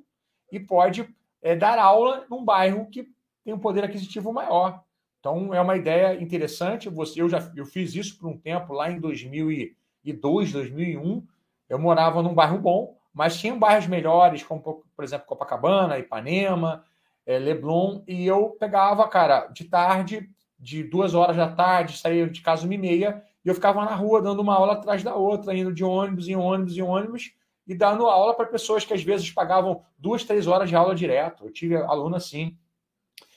e 0.51 0.59
pode 0.59 1.07
é, 1.41 1.55
dar 1.55 1.77
aula 1.77 2.25
num 2.29 2.43
bairro 2.43 2.89
que 2.89 3.07
tem 3.43 3.53
um 3.53 3.59
poder 3.59 3.83
aquisitivo 3.83 4.31
maior. 4.31 4.83
Então, 5.19 5.53
é 5.53 5.59
uma 5.59 5.75
ideia 5.75 6.21
interessante. 6.21 6.89
Você, 6.89 7.21
eu 7.21 7.27
já 7.27 7.51
eu 7.55 7.65
fiz 7.65 7.93
isso 7.95 8.17
por 8.17 8.29
um 8.29 8.37
tempo, 8.37 8.73
lá 8.73 8.89
em 8.89 8.99
2002, 8.99 10.51
2001. 10.51 11.25
Eu 11.67 11.79
morava 11.79 12.21
num 12.21 12.33
bairro 12.33 12.59
bom, 12.59 12.95
mas 13.13 13.37
tinha 13.37 13.55
bairros 13.55 13.87
melhores, 13.87 14.43
como, 14.43 14.61
por 14.61 15.03
exemplo, 15.03 15.25
Copacabana, 15.25 15.97
Ipanema, 15.97 16.85
é, 17.25 17.39
Leblon, 17.39 18.03
e 18.07 18.25
eu 18.25 18.51
pegava, 18.59 19.07
cara, 19.07 19.47
de 19.47 19.65
tarde, 19.65 20.29
de 20.59 20.83
duas 20.83 21.13
horas 21.13 21.35
da 21.35 21.49
tarde, 21.49 21.97
saía 21.97 22.29
de 22.29 22.41
casa 22.41 22.65
uma 22.65 22.75
e 22.75 22.77
meia, 22.77 23.23
e 23.45 23.49
eu 23.49 23.53
ficava 23.53 23.85
na 23.85 23.93
rua 23.93 24.21
dando 24.21 24.41
uma 24.41 24.55
aula 24.55 24.73
atrás 24.73 25.03
da 25.03 25.15
outra, 25.15 25.55
indo 25.55 25.71
de 25.71 25.83
ônibus 25.83 26.27
em 26.27 26.35
ônibus 26.35 26.75
em 26.75 26.81
ônibus 26.81 27.31
e 27.67 27.75
dando 27.75 28.07
aula 28.07 28.33
para 28.33 28.47
pessoas 28.47 28.83
que 28.83 28.93
às 28.93 29.03
vezes 29.03 29.29
pagavam 29.31 29.83
duas, 29.97 30.23
três 30.23 30.47
horas 30.47 30.67
de 30.67 30.75
aula 30.75 30.95
direto. 30.95 31.45
Eu 31.45 31.51
tive 31.51 31.75
aluno 31.75 32.15
assim, 32.15 32.57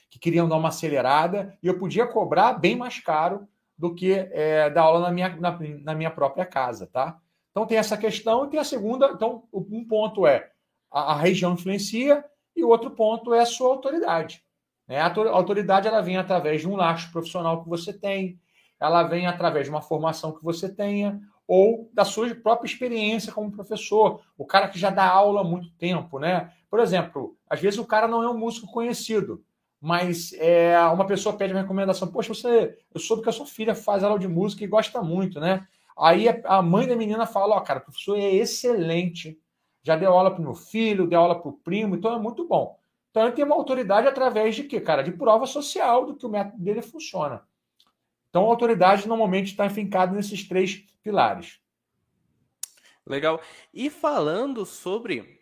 que 0.09 0.17
queriam 0.17 0.49
dar 0.49 0.57
uma 0.57 0.69
acelerada 0.69 1.55
e 1.61 1.67
eu 1.67 1.77
podia 1.77 2.07
cobrar 2.07 2.53
bem 2.53 2.75
mais 2.75 2.99
caro 2.99 3.47
do 3.77 3.93
que 3.93 4.13
é, 4.13 4.69
dar 4.69 4.81
aula 4.81 4.99
na 4.99 5.11
minha, 5.11 5.29
na, 5.37 5.57
na, 5.83 5.95
minha 5.95 6.11
própria 6.11 6.45
casa, 6.45 6.87
tá? 6.87 7.17
Então 7.51 7.65
tem 7.65 7.77
essa 7.77 7.97
questão 7.97 8.45
e 8.45 8.49
tem 8.49 8.59
a 8.59 8.63
segunda. 8.63 9.11
Então, 9.11 9.43
um 9.53 9.85
ponto 9.87 10.27
é 10.27 10.51
a, 10.91 11.13
a 11.13 11.15
região 11.15 11.53
influencia 11.53 12.25
e 12.55 12.63
o 12.63 12.67
outro 12.67 12.91
ponto 12.91 13.33
é 13.33 13.41
a 13.41 13.45
sua 13.45 13.69
autoridade. 13.69 14.43
Né? 14.87 14.99
A 14.99 15.13
autoridade 15.31 15.87
ela 15.87 16.01
vem 16.01 16.17
através 16.17 16.61
de 16.61 16.67
um 16.67 16.75
laço 16.75 17.11
profissional 17.11 17.63
que 17.63 17.69
você 17.69 17.93
tem, 17.93 18.39
ela 18.79 19.03
vem 19.03 19.27
através 19.27 19.65
de 19.65 19.69
uma 19.69 19.81
formação 19.81 20.31
que 20.31 20.43
você 20.43 20.69
tenha 20.69 21.19
ou 21.47 21.89
da 21.93 22.05
sua 22.05 22.33
própria 22.35 22.67
experiência 22.67 23.33
como 23.33 23.51
professor, 23.51 24.21
o 24.37 24.45
cara 24.45 24.67
que 24.67 24.77
já 24.77 24.91
dá 24.91 25.09
aula 25.09 25.41
há 25.41 25.43
muito 25.43 25.71
tempo, 25.71 26.19
né? 26.19 26.51
Por 26.69 26.79
exemplo, 26.79 27.35
às 27.49 27.59
vezes 27.59 27.79
o 27.79 27.85
cara 27.85 28.07
não 28.07 28.21
é 28.21 28.29
um 28.29 28.37
músico 28.37 28.71
conhecido, 28.71 29.43
mas 29.81 30.31
é, 30.33 30.79
uma 30.89 31.07
pessoa 31.07 31.35
pede 31.35 31.53
uma 31.53 31.61
recomendação, 31.61 32.07
poxa, 32.07 32.35
você, 32.35 32.77
eu 32.93 32.99
soube 32.99 33.23
que 33.23 33.29
a 33.29 33.31
sua 33.31 33.47
filha 33.47 33.73
faz 33.73 34.03
aula 34.03 34.19
de 34.19 34.27
música 34.27 34.63
e 34.63 34.67
gosta 34.67 35.01
muito, 35.01 35.39
né? 35.39 35.65
Aí 35.97 36.27
a 36.45 36.61
mãe 36.61 36.87
da 36.87 36.95
menina 36.95 37.25
fala, 37.25 37.55
ó, 37.55 37.57
oh, 37.57 37.61
cara, 37.61 37.79
o 37.79 37.83
professor 37.83 38.17
é 38.17 38.31
excelente, 38.35 39.37
já 39.81 39.95
deu 39.95 40.13
aula 40.13 40.29
para 40.29 40.39
o 40.39 40.43
meu 40.43 40.53
filho, 40.53 41.07
deu 41.07 41.19
aula 41.19 41.39
para 41.41 41.49
o 41.49 41.53
primo, 41.53 41.95
então 41.95 42.13
é 42.13 42.19
muito 42.19 42.47
bom. 42.47 42.77
Então 43.09 43.23
ele 43.23 43.31
tem 43.31 43.43
uma 43.43 43.55
autoridade 43.55 44.07
através 44.07 44.55
de 44.55 44.63
quê, 44.63 44.79
cara? 44.79 45.01
De 45.01 45.11
prova 45.11 45.47
social 45.47 46.05
do 46.05 46.15
que 46.15 46.25
o 46.25 46.29
método 46.29 46.61
dele 46.61 46.81
funciona. 46.81 47.41
Então, 48.29 48.43
a 48.43 48.47
autoridade 48.47 49.07
normalmente 49.07 49.47
está 49.47 49.65
enfincada 49.65 50.15
nesses 50.15 50.47
três 50.47 50.85
pilares. 51.03 51.59
Legal. 53.05 53.41
E 53.73 53.89
falando 53.89 54.65
sobre 54.65 55.39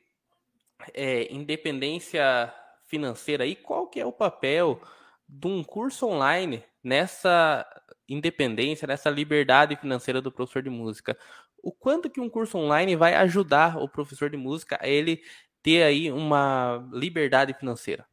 é, 0.94 1.32
independência 1.34 2.54
financeira, 2.86 3.44
aí 3.44 3.56
qual 3.56 3.88
que 3.88 4.00
é 4.00 4.06
o 4.06 4.12
papel 4.12 4.82
de 5.28 5.48
um 5.48 5.64
curso 5.64 6.08
online 6.08 6.64
nessa 6.82 7.66
independência, 8.08 8.88
nessa 8.88 9.10
liberdade 9.10 9.76
financeira 9.76 10.22
do 10.22 10.32
professor 10.32 10.62
de 10.62 10.70
música? 10.70 11.18
O 11.62 11.74
quanto 11.74 12.10
que 12.10 12.22
um 12.22 12.30
curso 12.30 12.58
online 12.58 12.96
vai 12.96 13.16
ajudar 13.16 13.78
o 13.78 13.90
professor 13.90 14.30
de 14.30 14.38
música 14.38 14.80
a 14.82 14.88
ele 14.88 15.22
ter 15.62 15.84
aí 15.84 16.10
uma 16.10 16.88
liberdade 16.94 17.54
financeira? 17.54 18.08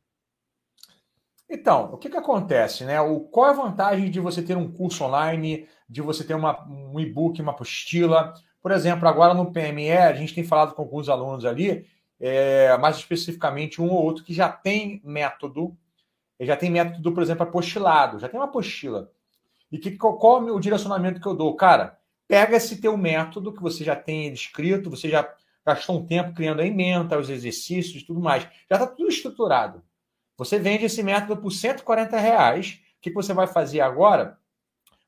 Então, 1.54 1.90
o 1.92 1.96
que, 1.96 2.10
que 2.10 2.16
acontece, 2.16 2.84
né? 2.84 3.00
O, 3.00 3.20
qual 3.20 3.46
é 3.46 3.50
a 3.50 3.52
vantagem 3.52 4.10
de 4.10 4.18
você 4.18 4.42
ter 4.42 4.56
um 4.56 4.72
curso 4.72 5.04
online, 5.04 5.68
de 5.88 6.02
você 6.02 6.24
ter 6.24 6.34
uma, 6.34 6.66
um 6.68 6.98
e-book, 6.98 7.40
uma 7.40 7.52
apostila? 7.52 8.34
Por 8.60 8.72
exemplo, 8.72 9.06
agora 9.06 9.32
no 9.34 9.52
PME, 9.52 9.92
a 9.92 10.12
gente 10.14 10.34
tem 10.34 10.42
falado 10.42 10.74
com 10.74 10.82
alguns 10.82 11.08
alunos 11.08 11.44
ali, 11.44 11.86
é, 12.18 12.76
mais 12.78 12.96
especificamente 12.96 13.80
um 13.80 13.88
ou 13.88 14.02
outro, 14.02 14.24
que 14.24 14.34
já 14.34 14.48
tem 14.48 15.00
método, 15.04 15.76
já 16.40 16.56
tem 16.56 16.70
método, 16.70 17.12
por 17.12 17.22
exemplo, 17.22 17.44
apostilado, 17.44 18.18
já 18.18 18.28
tem 18.28 18.38
uma 18.38 18.46
apostila. 18.46 19.12
E 19.70 19.78
que, 19.78 19.92
qual 19.92 20.48
é 20.48 20.50
o 20.50 20.58
direcionamento 20.58 21.20
que 21.20 21.26
eu 21.26 21.36
dou? 21.36 21.54
Cara, 21.54 21.96
pega 22.26 22.56
esse 22.56 22.80
teu 22.80 22.96
método 22.96 23.52
que 23.52 23.62
você 23.62 23.84
já 23.84 23.94
tem 23.94 24.32
escrito, 24.32 24.90
você 24.90 25.08
já 25.08 25.32
gastou 25.64 26.00
um 26.00 26.04
tempo 26.04 26.34
criando 26.34 26.60
a 26.60 26.66
emenda, 26.66 27.16
os 27.16 27.30
exercícios 27.30 28.02
e 28.02 28.06
tudo 28.06 28.20
mais. 28.20 28.42
Já 28.68 28.76
está 28.76 28.88
tudo 28.88 29.08
estruturado. 29.08 29.84
Você 30.36 30.58
vende 30.58 30.84
esse 30.84 31.02
método 31.02 31.40
por 31.40 31.50
140 31.50 32.18
reais. 32.18 32.80
O 32.98 33.00
que 33.00 33.12
você 33.12 33.32
vai 33.32 33.46
fazer 33.46 33.80
agora? 33.80 34.38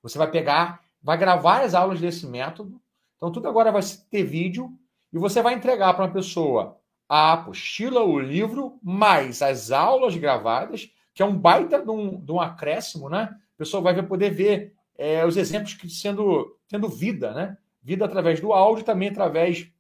Você 0.02 0.18
vai 0.18 0.30
pegar, 0.30 0.80
vai 1.02 1.16
gravar 1.16 1.62
as 1.62 1.74
aulas 1.74 2.00
desse 2.00 2.26
método. 2.26 2.80
Então, 3.16 3.32
tudo 3.32 3.48
agora 3.48 3.72
vai 3.72 3.82
ter 4.10 4.22
vídeo 4.22 4.70
e 5.12 5.18
você 5.18 5.42
vai 5.42 5.54
entregar 5.54 5.94
para 5.94 6.04
uma 6.04 6.12
pessoa 6.12 6.78
a 7.08 7.32
apostila, 7.32 8.02
o 8.02 8.18
livro, 8.18 8.78
mais 8.82 9.42
as 9.42 9.70
aulas 9.70 10.16
gravadas. 10.16 10.90
que 11.14 11.22
é 11.22 11.24
um 11.24 11.36
baita 11.36 11.82
de 11.82 11.90
um, 11.90 12.20
de 12.20 12.30
um 12.30 12.40
acréscimo, 12.40 13.08
né? 13.08 13.34
O 13.54 13.58
pessoal 13.58 13.82
vai 13.82 14.02
poder 14.02 14.30
ver 14.30 14.74
é, 14.98 15.24
os 15.24 15.38
exemplos 15.38 15.72
que 15.72 15.88
sendo 15.88 16.58
tendo 16.68 16.88
vida, 16.88 17.32
né? 17.32 17.56
Vida 17.82 18.04
através 18.04 18.38
do 18.38 18.52
áudio, 18.52 18.84
também 18.84 19.08
através 19.08 19.70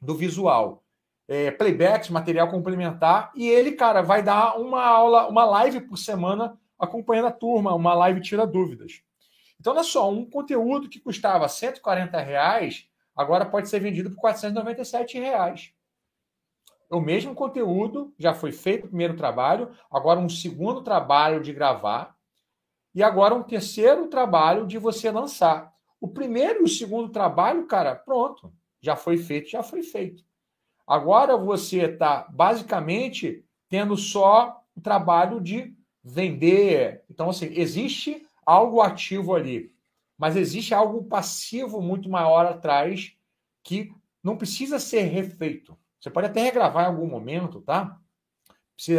do 0.00 0.14
visual. 0.14 0.84
É, 1.28 1.50
playbacks, 1.50 2.08
material 2.08 2.48
complementar, 2.48 3.32
e 3.34 3.48
ele, 3.48 3.72
cara, 3.72 4.00
vai 4.00 4.22
dar 4.22 4.56
uma 4.58 4.84
aula, 4.84 5.28
uma 5.28 5.44
live 5.44 5.80
por 5.80 5.96
semana 5.96 6.56
acompanhando 6.78 7.26
a 7.26 7.32
turma, 7.32 7.74
uma 7.74 7.94
live 7.94 8.20
tira 8.20 8.46
dúvidas. 8.46 9.02
Então, 9.58 9.72
olha 9.72 9.82
só, 9.82 10.10
um 10.10 10.28
conteúdo 10.28 10.88
que 10.88 11.00
custava 11.00 11.48
140 11.48 12.20
reais, 12.20 12.88
agora 13.14 13.44
pode 13.46 13.68
ser 13.68 13.80
vendido 13.80 14.10
por 14.10 14.20
497 14.20 15.18
reais. 15.18 15.72
O 16.88 17.00
mesmo 17.00 17.34
conteúdo 17.34 18.14
já 18.16 18.32
foi 18.32 18.52
feito 18.52 18.84
o 18.84 18.88
primeiro 18.88 19.16
trabalho, 19.16 19.70
agora 19.90 20.20
um 20.20 20.28
segundo 20.28 20.82
trabalho 20.82 21.42
de 21.42 21.52
gravar, 21.52 22.14
e 22.94 23.02
agora 23.02 23.34
um 23.34 23.42
terceiro 23.42 24.06
trabalho 24.06 24.66
de 24.66 24.78
você 24.78 25.10
lançar. 25.10 25.72
O 26.00 26.08
primeiro 26.08 26.60
e 26.60 26.64
o 26.64 26.68
segundo 26.68 27.10
trabalho, 27.10 27.66
cara, 27.66 27.94
pronto, 27.94 28.52
já 28.80 28.94
foi 28.94 29.18
feito, 29.18 29.50
já 29.50 29.62
foi 29.62 29.82
feito. 29.82 30.24
Agora 30.86 31.36
você 31.36 31.82
está 31.82 32.28
basicamente 32.30 33.44
tendo 33.68 33.96
só 33.96 34.62
o 34.74 34.80
trabalho 34.80 35.40
de 35.40 35.74
vender. 36.04 37.02
Então, 37.10 37.30
assim, 37.30 37.46
existe 37.52 38.24
algo 38.44 38.80
ativo 38.80 39.34
ali, 39.34 39.72
mas 40.16 40.36
existe 40.36 40.72
algo 40.72 41.04
passivo 41.04 41.82
muito 41.82 42.08
maior 42.08 42.46
atrás 42.46 43.16
que 43.64 43.92
não 44.22 44.36
precisa 44.36 44.78
ser 44.78 45.02
refeito. 45.02 45.76
Você 46.00 46.10
pode 46.10 46.28
até 46.28 46.42
regravar 46.42 46.84
em 46.84 46.88
algum 46.88 47.06
momento, 47.06 47.60
tá? 47.60 47.98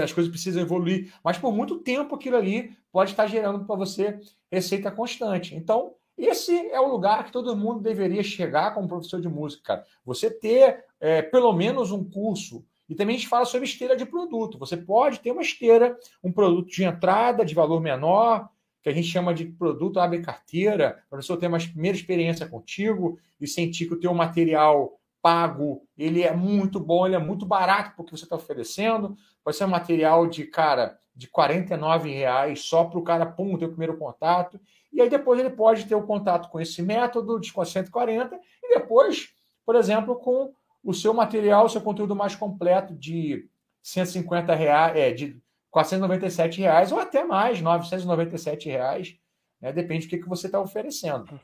As 0.03 0.11
coisas 0.11 0.29
precisam 0.29 0.61
evoluir, 0.61 1.13
mas 1.23 1.37
por 1.37 1.53
muito 1.53 1.79
tempo 1.79 2.15
aquilo 2.15 2.35
ali 2.35 2.75
pode 2.91 3.11
estar 3.11 3.27
gerando 3.27 3.63
para 3.63 3.75
você 3.75 4.19
receita 4.51 4.91
constante. 4.91 5.55
Então, 5.55 5.93
esse 6.17 6.55
é 6.71 6.79
o 6.79 6.87
lugar 6.87 7.25
que 7.25 7.31
todo 7.31 7.55
mundo 7.55 7.81
deveria 7.81 8.23
chegar 8.23 8.73
como 8.73 8.87
professor 8.87 9.21
de 9.21 9.29
música. 9.29 9.83
Você 10.03 10.31
ter 10.31 10.83
é, 10.99 11.21
pelo 11.21 11.53
menos 11.53 11.91
um 11.91 12.03
curso. 12.03 12.65
E 12.89 12.95
também 12.95 13.15
a 13.15 13.19
gente 13.19 13.29
fala 13.29 13.45
sobre 13.45 13.67
esteira 13.67 13.95
de 13.95 14.05
produto. 14.05 14.57
Você 14.57 14.77
pode 14.77 15.19
ter 15.19 15.31
uma 15.31 15.41
esteira, 15.41 15.97
um 16.23 16.31
produto 16.31 16.69
de 16.69 16.83
entrada 16.83 17.45
de 17.45 17.53
valor 17.53 17.81
menor, 17.81 18.49
que 18.81 18.89
a 18.89 18.93
gente 18.93 19.07
chama 19.07 19.33
de 19.33 19.45
produto 19.45 19.99
abre 19.99 20.21
carteira, 20.21 21.03
para 21.09 21.19
a 21.19 21.21
pessoa 21.21 21.37
ter 21.37 21.47
uma 21.47 21.57
primeira 21.57 21.97
experiência 21.97 22.47
contigo 22.47 23.19
e 23.39 23.45
sentir 23.45 23.87
que 23.87 23.93
o 23.93 23.99
teu 23.99 24.13
material 24.13 24.97
pago, 25.21 25.85
ele 25.97 26.23
é 26.23 26.33
muito 26.33 26.79
bom, 26.79 27.05
ele 27.05 27.15
é 27.15 27.19
muito 27.19 27.45
barato 27.45 27.93
porque 27.97 28.15
você 28.15 28.23
está 28.23 28.37
oferecendo. 28.37 29.17
Pode 29.43 29.57
ser 29.57 29.65
um 29.65 29.69
material 29.69 30.25
de, 30.25 30.45
cara, 30.45 30.97
de 31.13 31.27
49 31.27 32.09
reais 32.09 32.61
só 32.61 32.85
para 32.85 32.97
o 32.97 33.03
cara, 33.03 33.25
pum, 33.25 33.57
ter 33.57 33.65
o 33.65 33.69
primeiro 33.69 33.97
contato. 33.97 34.57
E 34.91 35.01
aí 35.01 35.09
depois 35.09 35.39
ele 35.39 35.49
pode 35.49 35.85
ter 35.85 35.95
o 35.95 36.05
contato 36.05 36.49
com 36.49 36.59
esse 36.59 36.81
método 36.81 37.39
de 37.39 37.51
140 37.51 38.39
e 38.63 38.79
depois, 38.79 39.29
por 39.65 39.75
exemplo, 39.75 40.15
com 40.15 40.53
o 40.83 40.93
seu 40.93 41.13
material, 41.13 41.65
o 41.65 41.69
seu 41.69 41.81
conteúdo 41.81 42.15
mais 42.15 42.35
completo 42.35 42.93
de 42.93 43.49
150 43.83 44.55
reais, 44.55 44.97
é, 44.97 45.11
de 45.11 45.41
497 45.69 46.61
reais 46.61 46.91
ou 46.91 46.99
até 46.99 47.23
mais, 47.23 47.61
997 47.61 48.69
reais, 48.69 49.17
né? 49.61 49.71
depende 49.71 50.05
do 50.05 50.09
que, 50.09 50.17
que 50.17 50.29
você 50.29 50.47
está 50.47 50.59
oferecendo. 50.59 51.39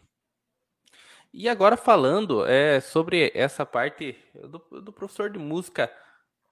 E 1.33 1.49
agora 1.49 1.75
falando 1.75 2.45
é, 2.45 2.79
sobre 2.79 3.31
essa 3.33 3.65
parte 3.65 4.15
do, 4.35 4.81
do 4.81 4.93
professor 4.93 5.29
de 5.29 5.39
música 5.39 5.91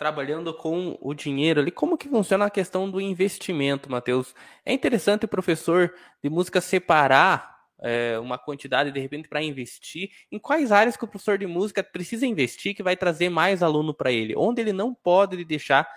trabalhando 0.02 0.52
com 0.52 0.98
o 1.00 1.14
dinheiro 1.14 1.62
ali, 1.62 1.70
como 1.70 1.96
que 1.96 2.10
funciona 2.10 2.46
a 2.46 2.50
questão 2.50 2.90
do 2.90 3.00
investimento, 3.00 3.88
Matheus? 3.88 4.34
É 4.66 4.74
interessante 4.74 5.26
o 5.26 5.28
professor 5.28 5.94
de 6.24 6.28
música 6.28 6.60
separar 6.60 7.60
é, 7.80 8.18
uma 8.18 8.36
quantidade 8.36 8.92
de 8.92 9.00
repente 9.00 9.30
para 9.30 9.44
investir. 9.44 10.10
Em 10.32 10.40
quais 10.40 10.72
áreas 10.72 10.98
que 10.98 11.06
o 11.06 11.08
professor 11.08 11.38
de 11.38 11.46
música 11.46 11.84
precisa 11.84 12.26
investir 12.26 12.74
que 12.74 12.82
vai 12.82 12.98
trazer 12.98 13.30
mais 13.30 13.62
aluno 13.62 13.94
para 13.94 14.12
ele? 14.12 14.34
Onde 14.36 14.60
ele 14.60 14.74
não 14.74 14.92
pode 14.92 15.46
deixar 15.46 15.88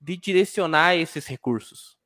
de 0.00 0.16
direcionar 0.16 0.96
esses 0.96 1.26
recursos? 1.26 1.98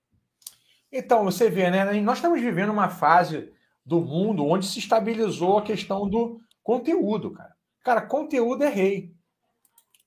Então, 0.91 1.23
você 1.23 1.49
vê, 1.49 1.71
né? 1.71 1.85
Nós 2.01 2.19
estamos 2.19 2.41
vivendo 2.41 2.71
uma 2.71 2.89
fase 2.89 3.53
do 3.87 4.01
mundo 4.01 4.45
onde 4.45 4.67
se 4.67 4.81
estabilizou 4.81 5.59
a 5.59 5.63
questão 5.63 6.09
do 6.09 6.41
conteúdo, 6.65 7.31
cara. 7.31 7.55
Cara, 7.85 8.01
conteúdo 8.01 8.65
é 8.65 8.69
rei. 8.69 9.15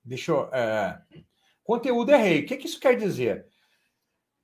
Deixa 0.03 0.33
eu. 0.33 0.49
É... 0.51 1.01
Conteúdo 1.67 2.13
é 2.13 2.15
rei. 2.15 2.39
O 2.39 2.45
que, 2.45 2.55
que 2.55 2.65
isso 2.65 2.79
quer 2.79 2.95
dizer? 2.95 3.45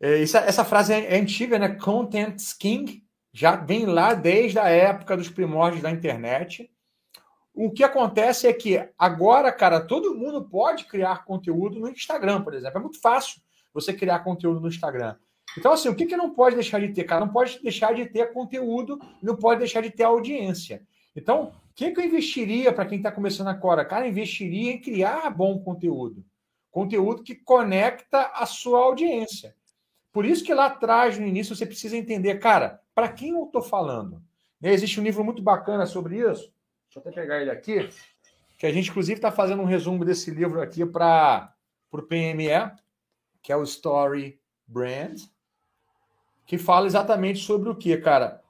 É, 0.02 0.18
isso, 0.18 0.36
essa 0.36 0.66
frase 0.66 0.92
é, 0.92 1.16
é 1.16 1.18
antiga, 1.18 1.58
né? 1.58 1.70
Content 1.70 2.36
king. 2.60 3.02
Já 3.32 3.56
vem 3.56 3.86
lá 3.86 4.14
desde 4.14 4.60
a 4.60 4.68
época 4.68 5.16
dos 5.16 5.30
primórdios 5.30 5.82
da 5.82 5.90
internet. 5.90 6.70
O 7.54 7.72
que 7.72 7.82
acontece 7.82 8.46
é 8.46 8.52
que 8.52 8.90
agora, 9.00 9.54
cara, 9.54 9.80
todo 9.80 10.14
mundo 10.14 10.50
pode 10.50 10.84
criar 10.84 11.24
conteúdo 11.24 11.80
no 11.80 11.88
Instagram, 11.88 12.42
por 12.42 12.54
exemplo. 12.54 12.78
É 12.78 12.82
muito 12.82 13.00
fácil 13.00 13.42
você 13.74 13.94
criar 13.94 14.20
conteúdo 14.20 14.60
no 14.60 14.68
Instagram. 14.68 15.16
Então, 15.58 15.72
assim, 15.72 15.88
o 15.88 15.96
que, 15.96 16.06
que 16.06 16.18
não 16.18 16.32
pode 16.32 16.56
deixar 16.56 16.82
de 16.82 16.90
ter? 16.90 17.06
Cara, 17.06 17.26
não 17.26 17.32
pode 17.32 17.58
deixar 17.64 17.94
de 17.94 18.06
ter 18.06 18.34
conteúdo, 18.34 19.00
não 19.22 19.38
pode 19.38 19.60
deixar 19.60 19.80
de 19.80 19.92
ter 19.92 20.04
audiência. 20.04 20.86
Então, 21.16 21.54
o 21.72 21.74
que, 21.74 21.92
que 21.92 22.02
eu 22.02 22.06
investiria 22.06 22.74
para 22.74 22.86
quem 22.86 22.98
está 22.98 23.14
começando 23.14 23.48
agora? 23.48 23.86
Cara, 23.86 24.10
investiria 24.10 24.74
em 24.74 24.82
criar 24.82 25.30
bom 25.30 25.58
conteúdo. 25.60 26.26
Conteúdo 26.74 27.24
que 27.24 27.36
conecta 27.36 28.32
a 28.34 28.46
sua 28.46 28.80
audiência. 28.80 29.56
Por 30.12 30.26
isso 30.26 30.44
que 30.44 30.54
lá 30.54 30.66
atrás, 30.66 31.18
no 31.18 31.26
início, 31.26 31.56
você 31.56 31.66
precisa 31.66 31.96
entender, 31.96 32.38
cara, 32.40 32.82
para 32.94 33.08
quem 33.08 33.30
eu 33.30 33.46
estou 33.46 33.62
falando? 33.62 34.22
Né, 34.60 34.74
existe 34.74 35.00
um 35.00 35.04
livro 35.04 35.24
muito 35.24 35.42
bacana 35.42 35.86
sobre 35.86 36.18
isso. 36.18 36.52
Deixa 36.86 36.98
eu 36.98 37.02
até 37.02 37.12
pegar 37.12 37.40
ele 37.40 37.52
aqui. 37.52 37.90
Que 38.58 38.66
a 38.66 38.74
gente, 38.74 38.90
inclusive, 38.90 39.20
está 39.20 39.32
fazendo 39.32 39.62
um 39.62 39.66
resumo 39.66 40.04
desse 40.04 40.30
livro 40.32 40.62
aqui 40.62 40.86
para 40.86 41.56
o 41.92 42.02
PME, 42.02 42.72
que 43.42 43.54
é 43.54 43.56
o 43.56 43.64
Story 43.64 44.38
Brand 44.68 45.22
que 46.46 46.58
fala 46.58 46.86
exatamente 46.86 47.40
sobre 47.40 47.70
o 47.70 47.76
que, 47.76 47.96
cara? 47.98 48.42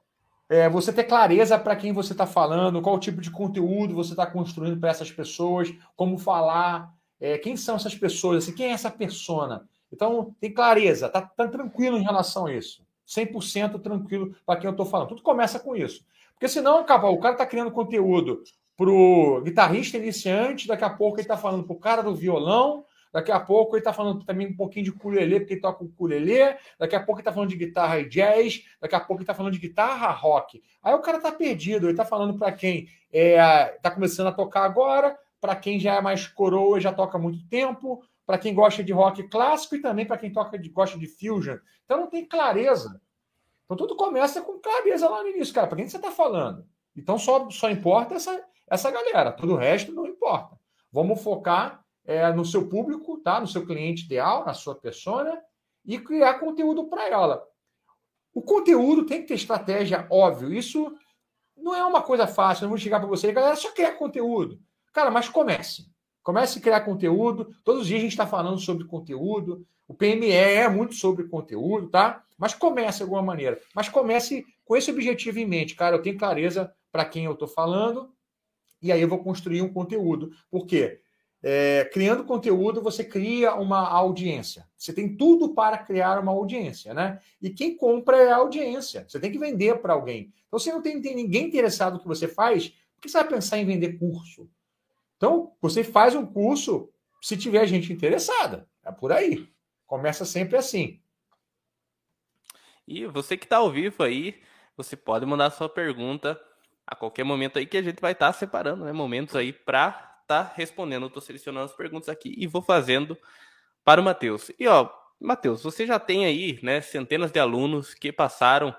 É, 0.48 0.68
você 0.68 0.92
ter 0.92 1.04
clareza 1.04 1.58
para 1.58 1.76
quem 1.76 1.92
você 1.92 2.12
está 2.12 2.26
falando, 2.26 2.82
qual 2.82 2.98
tipo 2.98 3.20
de 3.20 3.30
conteúdo 3.30 3.94
você 3.94 4.10
está 4.10 4.26
construindo 4.26 4.78
para 4.78 4.90
essas 4.90 5.10
pessoas, 5.10 5.72
como 5.96 6.18
falar, 6.18 6.92
é, 7.24 7.38
quem 7.38 7.56
são 7.56 7.76
essas 7.76 7.94
pessoas, 7.94 8.44
assim, 8.44 8.54
quem 8.54 8.66
é 8.66 8.72
essa 8.72 8.90
persona. 8.90 9.66
Então, 9.90 10.36
tem 10.38 10.52
clareza, 10.52 11.08
tá, 11.08 11.22
tá 11.22 11.48
tranquilo 11.48 11.96
em 11.96 12.02
relação 12.02 12.44
a 12.44 12.52
isso. 12.52 12.84
100% 13.08 13.80
tranquilo 13.80 14.36
para 14.44 14.60
quem 14.60 14.68
eu 14.68 14.72
estou 14.72 14.84
falando. 14.84 15.08
Tudo 15.08 15.22
começa 15.22 15.58
com 15.58 15.74
isso. 15.74 16.04
Porque 16.34 16.48
senão, 16.48 16.82
o 16.82 16.84
cara 16.84 17.30
está 17.32 17.46
criando 17.46 17.70
conteúdo 17.70 18.42
para 18.76 18.90
o 18.90 19.40
guitarrista 19.40 19.96
iniciante, 19.96 20.68
daqui 20.68 20.84
a 20.84 20.90
pouco 20.90 21.16
ele 21.16 21.22
está 21.22 21.36
falando 21.36 21.64
para 21.64 21.74
o 21.74 21.80
cara 21.80 22.02
do 22.02 22.14
violão, 22.14 22.84
Daqui 23.14 23.30
a 23.30 23.38
pouco 23.38 23.76
ele 23.76 23.80
está 23.80 23.92
falando 23.92 24.24
também 24.24 24.48
um 24.48 24.56
pouquinho 24.56 24.86
de 24.86 24.90
ukulele, 24.90 25.38
porque 25.38 25.54
ele 25.54 25.60
toca 25.60 25.84
ukulele. 25.84 26.56
Daqui 26.76 26.96
a 26.96 26.98
pouco 26.98 27.12
ele 27.12 27.20
está 27.20 27.32
falando 27.32 27.48
de 27.48 27.56
guitarra 27.56 28.00
e 28.00 28.08
jazz. 28.08 28.64
Daqui 28.80 28.96
a 28.96 28.98
pouco 28.98 29.20
ele 29.20 29.22
está 29.22 29.32
falando 29.32 29.52
de 29.52 29.60
guitarra 29.60 30.10
rock. 30.10 30.60
Aí 30.82 30.92
o 30.92 30.98
cara 30.98 31.18
está 31.18 31.30
perdido. 31.30 31.86
Ele 31.86 31.92
está 31.92 32.04
falando 32.04 32.36
para 32.36 32.50
quem 32.50 32.88
está 33.12 33.70
é, 33.72 33.78
tá 33.80 33.92
começando 33.92 34.26
a 34.26 34.32
tocar 34.32 34.64
agora, 34.64 35.16
para 35.44 35.54
quem 35.54 35.78
já 35.78 35.96
é 35.96 36.00
mais 36.00 36.26
coroa 36.26 36.80
já 36.80 36.90
toca 36.90 37.18
muito 37.18 37.46
tempo, 37.50 38.02
para 38.24 38.38
quem 38.38 38.54
gosta 38.54 38.82
de 38.82 38.94
rock 38.94 39.28
clássico 39.28 39.76
e 39.76 39.82
também 39.82 40.06
para 40.06 40.16
quem 40.16 40.32
toca 40.32 40.58
de, 40.58 40.70
gosta 40.70 40.98
de 40.98 41.06
fusion. 41.06 41.58
Então 41.84 41.98
não 41.98 42.06
tem 42.06 42.24
clareza. 42.24 42.98
Então 43.66 43.76
tudo 43.76 43.94
começa 43.94 44.40
com 44.40 44.58
clareza 44.58 45.06
lá 45.06 45.22
no 45.22 45.28
início, 45.28 45.52
cara. 45.52 45.66
Para 45.66 45.76
quem 45.76 45.86
você 45.86 45.98
está 45.98 46.10
falando? 46.10 46.66
Então 46.96 47.18
só, 47.18 47.50
só 47.50 47.68
importa 47.68 48.14
essa, 48.14 48.42
essa 48.66 48.90
galera. 48.90 49.32
Todo 49.32 49.52
o 49.52 49.56
resto 49.56 49.92
não 49.92 50.06
importa. 50.06 50.58
Vamos 50.90 51.22
focar 51.22 51.84
é, 52.06 52.32
no 52.32 52.46
seu 52.46 52.66
público, 52.66 53.18
tá? 53.18 53.38
no 53.38 53.46
seu 53.46 53.66
cliente 53.66 54.06
ideal, 54.06 54.46
na 54.46 54.54
sua 54.54 54.74
persona, 54.74 55.38
e 55.84 55.98
criar 55.98 56.38
conteúdo 56.38 56.88
para 56.88 57.06
ela. 57.06 57.46
O 58.32 58.40
conteúdo 58.40 59.04
tem 59.04 59.20
que 59.20 59.28
ter 59.28 59.34
estratégia, 59.34 60.06
óbvio. 60.08 60.54
Isso 60.54 60.90
não 61.54 61.74
é 61.74 61.84
uma 61.84 62.00
coisa 62.00 62.26
fácil. 62.26 62.64
Eu 62.64 62.70
vou 62.70 62.78
chegar 62.78 62.98
para 62.98 63.08
você, 63.10 63.30
galera, 63.30 63.56
só 63.56 63.70
criar 63.72 63.92
conteúdo. 63.98 64.58
Cara, 64.94 65.10
mas 65.10 65.28
comece. 65.28 65.92
Comece 66.22 66.58
a 66.58 66.62
criar 66.62 66.80
conteúdo. 66.82 67.54
Todos 67.64 67.82
os 67.82 67.86
dias 67.86 67.98
a 67.98 68.02
gente 68.02 68.12
está 68.12 68.26
falando 68.26 68.58
sobre 68.58 68.86
conteúdo. 68.86 69.66
O 69.86 69.92
PME 69.92 70.30
é 70.30 70.68
muito 70.68 70.94
sobre 70.94 71.24
conteúdo, 71.24 71.90
tá? 71.90 72.24
Mas 72.38 72.54
comece 72.54 72.98
de 72.98 73.02
alguma 73.02 73.20
maneira. 73.20 73.60
Mas 73.74 73.88
comece 73.88 74.46
com 74.64 74.76
esse 74.76 74.90
objetivo 74.90 75.38
em 75.40 75.46
mente. 75.46 75.74
Cara, 75.74 75.96
eu 75.96 76.02
tenho 76.02 76.16
clareza 76.16 76.72
para 76.90 77.04
quem 77.04 77.24
eu 77.24 77.32
estou 77.32 77.48
falando. 77.48 78.14
E 78.80 78.92
aí 78.92 79.02
eu 79.02 79.08
vou 79.08 79.22
construir 79.22 79.60
um 79.62 79.72
conteúdo. 79.72 80.30
Por 80.48 80.64
quê? 80.64 81.00
É, 81.42 81.90
criando 81.92 82.24
conteúdo, 82.24 82.80
você 82.80 83.04
cria 83.04 83.54
uma 83.54 83.86
audiência. 83.86 84.66
Você 84.78 84.92
tem 84.92 85.14
tudo 85.16 85.54
para 85.54 85.76
criar 85.76 86.18
uma 86.20 86.32
audiência, 86.32 86.94
né? 86.94 87.18
E 87.42 87.50
quem 87.50 87.76
compra 87.76 88.16
é 88.16 88.30
a 88.30 88.36
audiência. 88.36 89.04
Você 89.06 89.18
tem 89.18 89.30
que 89.30 89.38
vender 89.38 89.80
para 89.80 89.92
alguém. 89.92 90.32
Então, 90.46 90.58
se 90.58 90.72
não 90.72 90.80
tem, 90.80 91.02
tem, 91.02 91.14
ninguém 91.14 91.48
interessado 91.48 91.94
no 91.94 92.00
que 92.00 92.06
você 92.06 92.28
faz, 92.28 92.68
por 92.68 93.02
que 93.02 93.10
você 93.10 93.18
vai 93.18 93.28
pensar 93.28 93.58
em 93.58 93.66
vender 93.66 93.98
curso? 93.98 94.48
Então, 95.24 95.56
você 95.58 95.82
faz 95.82 96.14
um 96.14 96.26
curso 96.26 96.92
se 97.18 97.34
tiver 97.34 97.66
gente 97.66 97.90
interessada. 97.90 98.68
É 98.84 98.92
por 98.92 99.10
aí. 99.10 99.48
Começa 99.86 100.22
sempre 100.26 100.58
assim. 100.58 101.00
E 102.86 103.06
você 103.06 103.34
que 103.34 103.46
está 103.46 103.56
ao 103.56 103.70
vivo 103.70 104.02
aí, 104.02 104.38
você 104.76 104.94
pode 104.94 105.24
mandar 105.24 105.48
sua 105.48 105.66
pergunta 105.66 106.38
a 106.86 106.94
qualquer 106.94 107.24
momento 107.24 107.58
aí 107.58 107.64
que 107.64 107.78
a 107.78 107.82
gente 107.82 108.02
vai 108.02 108.12
estar 108.12 108.34
tá 108.34 108.38
separando, 108.38 108.84
né? 108.84 108.92
Momentos 108.92 109.34
aí 109.34 109.50
para 109.50 110.18
estar 110.20 110.44
tá 110.44 110.52
respondendo. 110.54 111.06
Estou 111.06 111.22
selecionando 111.22 111.64
as 111.64 111.74
perguntas 111.74 112.10
aqui 112.10 112.34
e 112.36 112.46
vou 112.46 112.60
fazendo 112.60 113.16
para 113.82 114.02
o 114.02 114.04
Matheus. 114.04 114.50
E 114.58 114.68
ó, 114.68 114.90
Matheus, 115.18 115.62
você 115.62 115.86
já 115.86 115.98
tem 115.98 116.26
aí, 116.26 116.58
né, 116.62 116.82
centenas 116.82 117.32
de 117.32 117.40
alunos 117.40 117.94
que 117.94 118.12
passaram 118.12 118.76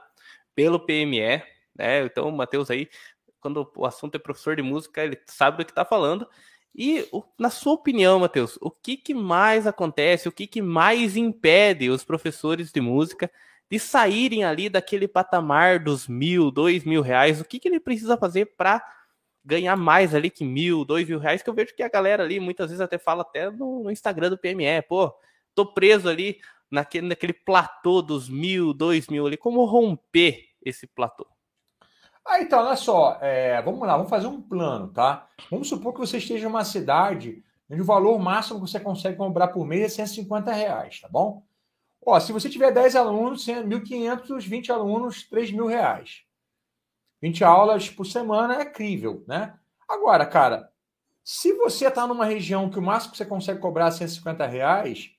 pelo 0.53 0.79
PME, 0.79 1.41
né? 1.75 2.03
Então, 2.05 2.29
Matheus 2.29 2.69
aí, 2.69 2.87
quando 3.45 3.71
o 3.75 3.85
assunto 3.85 4.15
é 4.15 4.19
professor 4.19 4.55
de 4.55 4.63
música, 4.63 5.03
ele 5.03 5.19
sabe 5.27 5.59
do 5.59 5.65
que 5.65 5.71
está 5.71 5.85
falando. 5.85 6.27
E 6.73 7.07
na 7.37 7.51
sua 7.51 7.73
opinião, 7.73 8.19
Matheus, 8.19 8.57
o 8.59 8.71
que, 8.71 8.97
que 8.97 9.13
mais 9.13 9.67
acontece, 9.67 10.27
o 10.27 10.31
que, 10.31 10.47
que 10.47 10.63
mais 10.63 11.15
impede 11.15 11.91
os 11.91 12.03
professores 12.03 12.71
de 12.71 12.81
música 12.81 13.31
de 13.69 13.77
saírem 13.77 14.43
ali 14.43 14.67
daquele 14.67 15.07
patamar 15.07 15.79
dos 15.79 16.07
mil, 16.07 16.49
dois 16.49 16.83
mil 16.83 17.03
reais? 17.03 17.39
O 17.39 17.45
que, 17.45 17.59
que 17.59 17.67
ele 17.67 17.79
precisa 17.79 18.17
fazer 18.17 18.47
para 18.57 18.83
ganhar 19.43 19.75
mais 19.75 20.15
ali 20.15 20.31
que 20.31 20.43
mil, 20.43 20.83
dois 20.83 21.07
mil 21.07 21.19
reais? 21.19 21.43
Que 21.43 21.49
eu 21.49 21.53
vejo 21.53 21.75
que 21.75 21.83
a 21.83 21.89
galera 21.89 22.23
ali 22.23 22.39
muitas 22.39 22.69
vezes 22.69 22.81
até 22.81 22.97
fala 22.97 23.21
até 23.21 23.51
no, 23.51 23.83
no 23.83 23.91
Instagram 23.91 24.31
do 24.31 24.39
PME, 24.39 24.81
pô, 24.89 25.13
tô 25.53 25.71
preso 25.71 26.09
ali 26.09 26.39
naquele, 26.71 27.07
naquele 27.09 27.33
platô 27.33 28.01
dos 28.01 28.27
mil, 28.27 28.73
dois 28.73 29.07
mil 29.07 29.27
ali. 29.27 29.37
Como 29.37 29.63
romper 29.65 30.45
esse 30.63 30.87
platô? 30.87 31.34
Ah, 32.25 32.41
então, 32.41 32.65
olha 32.65 32.75
só, 32.75 33.19
é, 33.21 33.61
vamos 33.61 33.79
lá, 33.87 33.95
vamos 33.95 34.09
fazer 34.09 34.27
um 34.27 34.41
plano, 34.41 34.91
tá? 34.91 35.29
Vamos 35.51 35.69
supor 35.69 35.93
que 35.93 35.99
você 35.99 36.17
esteja 36.17 36.45
em 36.45 36.49
uma 36.49 36.65
cidade 36.65 37.43
onde 37.69 37.81
o 37.81 37.85
valor 37.85 38.17
máximo 38.19 38.59
que 38.59 38.69
você 38.69 38.79
consegue 38.79 39.17
cobrar 39.17 39.49
por 39.49 39.65
mês 39.65 39.83
é 39.83 39.89
150 39.89 40.51
reais, 40.51 40.99
tá 41.01 41.07
bom? 41.07 41.43
Ó, 42.05 42.19
se 42.19 42.31
você 42.31 42.49
tiver 42.49 42.71
10 42.71 42.95
alunos, 42.95 43.45
1.500, 43.47 44.47
20 44.47 44.71
alunos, 44.71 45.23
3 45.27 45.51
mil 45.51 45.65
reais. 45.67 46.23
20 47.21 47.43
aulas 47.43 47.89
por 47.89 48.05
semana 48.05 48.61
é 48.61 48.65
crível, 48.65 49.23
né? 49.27 49.57
Agora, 49.87 50.25
cara, 50.25 50.69
se 51.23 51.53
você 51.53 51.87
está 51.87 52.05
numa 52.05 52.25
região 52.25 52.69
que 52.69 52.77
o 52.77 52.81
máximo 52.81 53.11
que 53.11 53.17
você 53.17 53.25
consegue 53.25 53.59
cobrar 53.59 53.87
é 53.87 53.91
150 53.91 54.45
reais, 54.45 55.11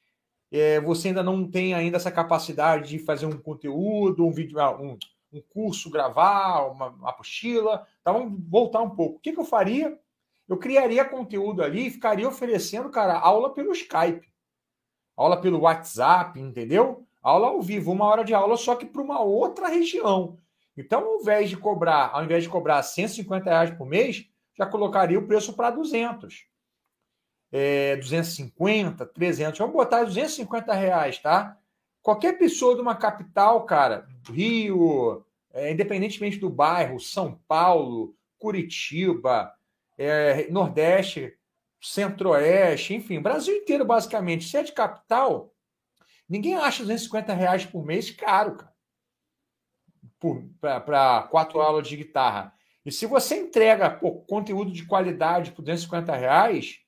é, 0.52 0.80
você 0.80 1.08
ainda 1.08 1.22
não 1.22 1.48
tem 1.50 1.74
ainda 1.74 1.96
essa 1.96 2.10
capacidade 2.12 2.90
de 2.90 2.98
fazer 3.00 3.26
um 3.26 3.38
conteúdo, 3.38 4.24
um 4.24 4.30
vídeo, 4.30 4.60
ah, 4.60 4.80
um, 4.80 4.96
um 5.38 5.42
curso, 5.48 5.90
gravar, 5.90 6.70
uma, 6.70 6.88
uma 6.88 7.10
apostila. 7.10 7.86
Então, 8.00 8.14
vamos 8.14 8.40
voltar 8.48 8.82
um 8.82 8.90
pouco. 8.90 9.16
O 9.16 9.20
que, 9.20 9.32
que 9.32 9.40
eu 9.40 9.44
faria? 9.44 9.98
Eu 10.48 10.56
criaria 10.56 11.04
conteúdo 11.04 11.62
ali 11.62 11.86
e 11.86 11.90
ficaria 11.90 12.28
oferecendo, 12.28 12.88
cara, 12.90 13.18
aula 13.18 13.52
pelo 13.52 13.72
Skype, 13.72 14.26
aula 15.16 15.40
pelo 15.40 15.60
WhatsApp, 15.60 16.38
entendeu? 16.40 17.06
Aula 17.22 17.48
ao 17.48 17.60
vivo, 17.60 17.90
uma 17.90 18.04
hora 18.04 18.24
de 18.24 18.32
aula, 18.32 18.56
só 18.56 18.76
que 18.76 18.86
para 18.86 19.02
uma 19.02 19.20
outra 19.20 19.66
região. 19.66 20.38
Então, 20.76 21.04
ao 21.04 21.20
invés 21.20 21.50
de 21.50 21.56
cobrar, 21.56 22.10
ao 22.12 22.22
invés 22.22 22.44
de 22.44 22.48
cobrar 22.48 22.82
150 22.82 23.50
reais 23.50 23.70
por 23.72 23.86
mês, 23.86 24.28
já 24.56 24.66
colocaria 24.66 25.18
o 25.18 25.26
preço 25.26 25.52
para 25.54 25.70
200. 25.70 26.46
É, 27.50 27.96
250, 27.96 29.06
300. 29.06 29.58
Vamos 29.58 29.74
botar 29.74 30.04
250 30.04 30.72
reais, 30.74 31.18
tá? 31.18 31.58
Qualquer 32.02 32.38
pessoa 32.38 32.76
de 32.76 32.80
uma 32.80 32.94
capital, 32.94 33.64
cara, 33.64 34.06
Rio, 34.30 35.25
é, 35.56 35.72
independentemente 35.72 36.38
do 36.38 36.50
bairro, 36.50 37.00
São 37.00 37.40
Paulo, 37.48 38.14
Curitiba, 38.38 39.50
é, 39.96 40.50
Nordeste, 40.50 41.34
Centro-Oeste, 41.80 42.94
enfim, 42.94 43.20
Brasil 43.20 43.56
inteiro, 43.56 43.84
basicamente. 43.84 44.46
Se 44.46 44.58
é 44.58 44.62
de 44.62 44.72
capital, 44.72 45.54
ninguém 46.28 46.56
acha 46.56 46.82
250 46.82 47.32
reais 47.32 47.64
por 47.64 47.84
mês 47.84 48.10
caro, 48.10 48.56
cara. 48.56 48.76
Para 50.60 51.22
quatro 51.30 51.60
aulas 51.60 51.88
de 51.88 51.96
guitarra. 51.96 52.52
E 52.84 52.92
se 52.92 53.06
você 53.06 53.36
entrega 53.36 53.90
pô, 53.90 54.12
conteúdo 54.12 54.70
de 54.70 54.86
qualidade 54.86 55.52
por 55.52 55.62
250 55.62 56.14
reais, 56.14 56.80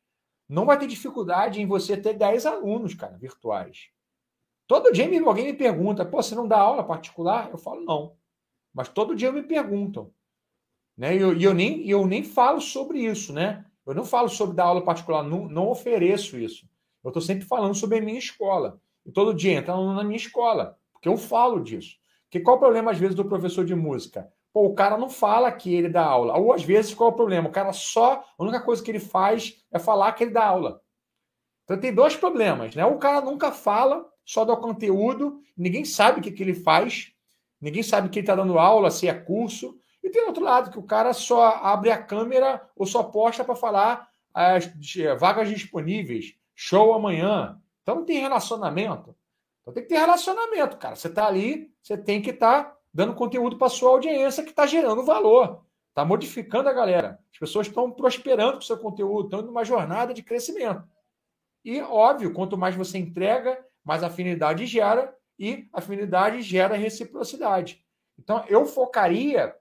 não 0.47 0.67
vai 0.67 0.79
ter 0.79 0.87
dificuldade 0.87 1.61
em 1.61 1.67
você 1.67 1.97
ter 1.97 2.15
10 2.15 2.45
alunos, 2.45 2.95
cara, 2.95 3.17
virtuais. 3.17 3.89
Todo 4.67 4.93
dia 4.93 5.07
alguém 5.25 5.47
me 5.47 5.55
pergunta, 5.55 6.05
pô, 6.05 6.23
você 6.23 6.35
não 6.35 6.47
dá 6.47 6.59
aula 6.59 6.85
particular? 6.85 7.51
Eu 7.51 7.59
falo, 7.59 7.85
não. 7.85 8.18
Mas 8.73 8.89
todo 8.89 9.15
dia 9.15 9.33
me 9.33 9.43
perguntam. 9.43 10.13
Né? 10.97 11.17
E 11.17 11.21
eu, 11.21 11.39
eu, 11.39 11.55
nem, 11.55 11.89
eu 11.89 12.07
nem 12.07 12.23
falo 12.23 12.61
sobre 12.61 13.01
isso, 13.01 13.33
né? 13.33 13.65
Eu 13.87 13.95
não 13.95 14.05
falo 14.05 14.29
sobre 14.29 14.55
dar 14.55 14.65
aula 14.65 14.85
particular, 14.85 15.23
não, 15.23 15.49
não 15.49 15.69
ofereço 15.69 16.37
isso. 16.39 16.69
Eu 17.03 17.09
estou 17.09 17.23
sempre 17.23 17.47
falando 17.47 17.75
sobre 17.75 17.99
a 17.99 18.03
minha 18.03 18.19
escola. 18.19 18.81
E 19.07 19.11
todo 19.11 19.33
dia 19.33 19.53
entra 19.53 19.75
na 19.75 20.05
minha 20.05 20.17
escola, 20.17 20.79
porque 20.93 21.09
eu 21.09 21.17
falo 21.17 21.61
disso. 21.61 21.97
Porque 22.25 22.41
qual 22.41 22.57
o 22.57 22.61
problema, 22.61 22.91
às 22.91 22.99
vezes, 22.99 23.15
do 23.15 23.25
professor 23.25 23.65
de 23.65 23.75
música? 23.75 24.31
Pô, 24.53 24.67
o 24.67 24.75
cara 24.75 24.99
não 24.99 25.09
fala 25.09 25.51
que 25.51 25.75
ele 25.75 25.89
dá 25.89 26.05
aula. 26.05 26.37
Ou, 26.37 26.53
às 26.53 26.63
vezes, 26.63 26.93
qual 26.93 27.11
é 27.11 27.13
o 27.13 27.17
problema? 27.17 27.49
O 27.49 27.53
cara 27.53 27.73
só, 27.73 28.23
a 28.39 28.43
única 28.43 28.61
coisa 28.61 28.83
que 28.83 28.91
ele 28.91 29.01
faz 29.01 29.65
é 29.73 29.79
falar 29.79 30.13
que 30.13 30.25
ele 30.25 30.33
dá 30.33 30.45
aula. 30.45 30.83
Então, 31.65 31.81
tem 31.81 31.95
dois 31.95 32.15
problemas, 32.17 32.75
né? 32.75 32.85
O 32.85 32.99
cara 32.99 33.23
nunca 33.23 33.51
fala 33.51 34.07
só 34.29 34.45
dá 34.45 34.55
conteúdo, 34.55 35.41
ninguém 35.57 35.87
sabe 35.87 36.21
o 36.21 36.23
que, 36.23 36.31
que 36.31 36.43
ele 36.43 36.53
faz, 36.53 37.15
ninguém 37.61 37.83
sabe 37.83 38.09
que 38.09 38.18
ele 38.18 38.25
está 38.25 38.35
dando 38.35 38.59
aula, 38.59 38.90
se 38.90 39.09
é 39.09 39.14
curso. 39.14 39.79
E 40.03 40.11
tem 40.11 40.27
outro 40.27 40.42
lado, 40.42 40.71
que 40.71 40.79
o 40.79 40.83
cara 40.83 41.12
só 41.12 41.57
abre 41.62 41.90
a 41.90 42.03
câmera 42.03 42.66
ou 42.77 42.87
só 42.87 43.03
posta 43.03 43.44
para 43.44 43.55
falar 43.55 44.09
as 44.33 44.71
vagas 45.18 45.49
disponíveis, 45.49 46.35
show 46.55 46.94
amanhã. 46.94 47.61
Então 47.83 47.97
não 47.97 48.05
tem 48.05 48.21
relacionamento. 48.21 49.14
Então 49.62 49.75
tem 49.75 49.83
que 49.83 49.88
ter 49.88 49.99
relacionamento, 49.99 50.77
cara. 50.77 50.97
Você 50.97 51.09
está 51.09 51.27
ali, 51.27 51.71
você 51.83 51.97
tem 51.97 52.23
que 52.23 52.31
estar 52.31 52.64
tá 52.64 52.77
dando 52.92 53.14
conteúdo 53.14 53.59
para 53.59 53.68
sua 53.68 53.90
audiência 53.90 54.42
que 54.42 54.51
está 54.51 54.66
gerando 54.66 55.05
valor, 55.05 55.64
está 55.88 56.05
modificando 56.05 56.68
a 56.68 56.73
galera. 56.73 57.18
As 57.33 57.38
pessoas 57.38 57.66
estão 57.66 57.90
prosperando 57.90 58.53
com 58.53 58.59
o 58.59 58.62
seu 58.62 58.79
conteúdo, 58.79 59.27
estão 59.27 59.42
numa 59.42 59.64
jornada 59.64 60.14
de 60.14 60.23
crescimento. 60.23 60.83
E, 61.64 61.81
óbvio, 61.83 62.33
quanto 62.33 62.57
mais 62.57 62.75
você 62.75 62.99
entrega, 62.99 63.62
mas 63.85 64.03
afinidade 64.03 64.64
gera 64.64 65.14
e 65.38 65.68
afinidade 65.72 66.42
gera 66.42 66.77
reciprocidade. 66.77 67.85
Então, 68.18 68.44
eu 68.48 68.66
focaria 68.66 69.55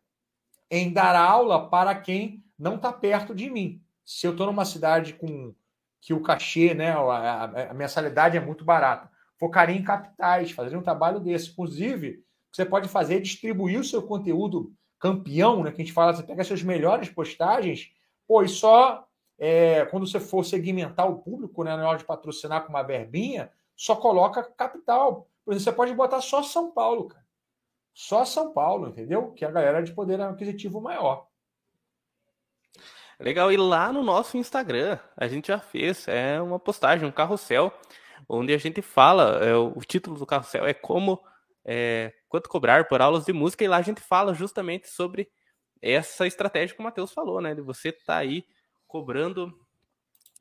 em 0.70 0.92
dar 0.92 1.16
aula 1.16 1.70
para 1.70 1.94
quem 1.96 2.44
não 2.58 2.76
está 2.76 2.92
perto 2.92 3.36
de 3.36 3.50
mim. 3.50 3.82
Se 4.04 4.26
eu 4.26 4.32
estou 4.32 4.48
numa 4.48 4.66
cidade 4.66 5.14
com 5.14 5.54
que 6.02 6.14
o 6.14 6.22
cachê, 6.22 6.74
né, 6.74 6.92
a, 6.92 7.70
a, 7.72 7.74
mensalidade 7.74 8.38
é 8.38 8.40
muito 8.40 8.64
barata, 8.64 9.10
focaria 9.38 9.76
em 9.76 9.84
capitais, 9.84 10.52
fazer 10.52 10.76
um 10.76 10.82
trabalho 10.82 11.20
desse. 11.20 11.52
Inclusive, 11.52 12.24
você 12.52 12.66
pode 12.66 12.88
fazer 12.88 13.18
é 13.18 13.20
distribuir 13.20 13.80
o 13.80 13.84
seu 13.84 14.02
conteúdo 14.02 14.74
campeão, 15.00 15.64
né, 15.64 15.72
que 15.72 15.82
a 15.82 15.86
gente 15.86 15.94
fala, 15.94 16.14
você 16.14 16.24
pega 16.24 16.42
as 16.42 16.48
suas 16.48 16.64
melhores 16.64 17.10
postagens, 17.10 17.92
e 18.30 18.48
só 18.48 19.08
é, 19.38 19.86
quando 19.86 20.08
você 20.08 20.20
for 20.20 20.44
segmentar 20.44 21.10
o 21.10 21.20
público, 21.20 21.64
né, 21.64 21.76
na 21.76 21.88
hora 21.88 21.98
de 21.98 22.06
patrocinar 22.06 22.64
com 22.64 22.70
uma 22.70 22.82
verbinha, 22.82 23.52
só 23.76 23.96
coloca 23.96 24.44
capital. 24.44 25.30
Por 25.48 25.54
exemplo, 25.54 25.64
você 25.64 25.72
pode 25.72 25.94
botar 25.94 26.20
só 26.20 26.44
São 26.44 26.72
Paulo, 26.74 27.08
cara. 27.08 27.26
Só 27.94 28.26
São 28.26 28.52
Paulo, 28.52 28.90
entendeu? 28.90 29.32
Que 29.32 29.46
a 29.46 29.50
galera 29.50 29.82
de 29.82 29.94
poder 29.94 30.20
aquisitivo 30.20 30.82
maior. 30.82 31.26
Legal, 33.18 33.50
e 33.50 33.56
lá 33.56 33.94
no 33.94 34.04
nosso 34.04 34.36
Instagram, 34.36 35.00
a 35.16 35.26
gente 35.26 35.48
já 35.48 35.58
fez 35.58 36.06
é 36.06 36.42
uma 36.42 36.60
postagem, 36.60 37.08
um 37.08 37.14
carrossel, 37.14 37.72
onde 38.28 38.54
a 38.54 38.58
gente 38.58 38.82
fala, 38.82 39.40
é, 39.42 39.56
o 39.56 39.80
título 39.80 40.18
do 40.18 40.26
carrossel 40.26 40.66
é 40.66 40.74
como 40.74 41.18
é, 41.64 42.12
quanto 42.28 42.50
cobrar 42.50 42.86
por 42.90 43.02
aulas 43.02 43.24
de 43.24 43.32
música, 43.32 43.64
e 43.64 43.70
lá 43.70 43.78
a 43.78 43.82
gente 43.82 44.02
fala 44.02 44.34
justamente 44.34 44.90
sobre 44.90 45.32
essa 45.82 46.28
estratégia 46.28 46.76
que 46.76 46.82
o 46.82 46.84
Matheus 46.84 47.14
falou, 47.14 47.40
né? 47.40 47.56
De 47.56 47.62
você 47.62 47.94
tá 47.94 48.18
aí 48.18 48.46
cobrando 48.86 49.58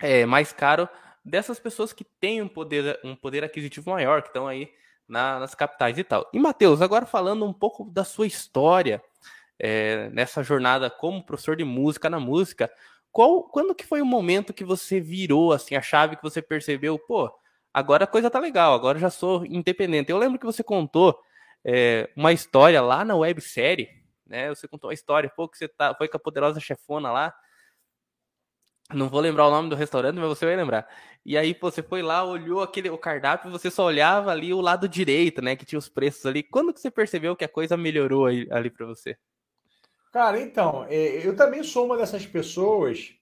é, 0.01 0.27
mais 0.27 0.53
caro 0.53 0.89
dessas 1.25 1.61
pessoas 1.61 1.93
que 1.93 2.03
têm 2.03 2.43
um 2.43 2.49
poder, 2.49 2.99
um 3.05 3.15
poder 3.15 3.45
aquisitivo 3.45 3.93
maior, 3.93 4.21
que 4.21 4.31
estão 4.31 4.49
aí 4.49 4.69
na, 5.09 5.39
nas 5.39 5.55
capitais 5.55 5.99
e 5.99 6.05
tal. 6.05 6.29
E, 6.33 6.39
Matheus, 6.39 6.83
agora 6.83 7.07
falando 7.07 7.45
um 7.45 7.53
pouco 7.53 7.85
da 7.85 8.05
sua 8.05 8.27
história 8.27 9.03
é, 9.59 10.09
nessa 10.11 10.43
jornada 10.43 10.91
como 10.91 11.25
professor 11.25 11.57
de 11.57 11.65
música 11.65 12.11
na 12.11 12.21
música, 12.21 12.71
qual, 13.11 13.45
quando 13.45 13.75
que 13.75 13.87
foi 13.87 14.03
o 14.03 14.07
momento 14.07 14.53
que 14.53 14.65
você 14.65 15.01
virou 15.01 15.53
assim 15.53 15.75
a 15.75 15.81
chave 15.81 16.17
que 16.17 16.23
você 16.23 16.43
percebeu, 16.43 16.99
pô, 16.99 17.33
agora 17.73 18.05
a 18.05 18.07
coisa 18.07 18.31
tá 18.31 18.39
legal, 18.39 18.75
agora 18.75 18.99
já 18.99 19.11
sou 19.11 19.45
independente. 19.47 20.11
Eu 20.11 20.19
lembro 20.19 20.39
que 20.39 20.47
você 20.47 20.63
contou 20.63 21.19
é, 21.65 22.11
uma 22.15 22.33
história 22.33 22.81
lá 22.83 23.05
na 23.05 23.17
websérie, 23.17 23.89
né? 24.27 24.49
Você 24.51 24.69
contou 24.69 24.91
uma 24.91 24.95
história, 24.95 25.33
pô, 25.35 25.49
que 25.49 25.57
você 25.57 25.69
tá, 25.69 25.95
foi 25.95 26.09
com 26.09 26.17
a 26.17 26.21
poderosa 26.21 26.61
chefona 26.61 27.11
lá, 27.11 27.35
não 28.93 29.09
vou 29.09 29.21
lembrar 29.21 29.49
o 29.49 29.51
nome 29.51 29.69
do 29.69 29.77
restaurante, 29.77 30.17
mas 30.17 30.29
você 30.29 30.47
vai 30.47 30.57
lembrar. 30.57 30.89
E 31.25 31.37
aí 31.37 31.57
você 31.61 31.83
foi 31.83 32.03
lá, 32.03 32.25
olhou 32.25 32.63
aquele 32.63 32.89
o 32.89 32.99
cardápio, 32.99 33.51
você 33.51 33.71
só 33.71 33.85
olhava 33.85 34.31
ali 34.31 34.55
o 34.55 34.61
lado 34.61 34.89
direito, 34.89 35.43
né, 35.43 35.57
que 35.57 35.67
tinha 35.67 35.79
os 35.79 35.89
preços 35.89 36.25
ali. 36.25 36.43
Quando 36.43 36.73
que 36.73 36.81
você 36.81 36.91
percebeu 36.91 37.35
que 37.35 37.45
a 37.45 37.49
coisa 37.49 37.77
melhorou 37.77 38.27
aí, 38.27 38.47
ali 38.51 38.71
para 38.71 38.87
você? 38.87 39.17
Cara, 40.13 40.41
então, 40.41 40.87
é, 40.89 41.27
eu 41.27 41.35
também 41.35 41.63
sou 41.63 41.85
uma 41.85 41.97
dessas 41.97 42.25
pessoas 42.25 43.13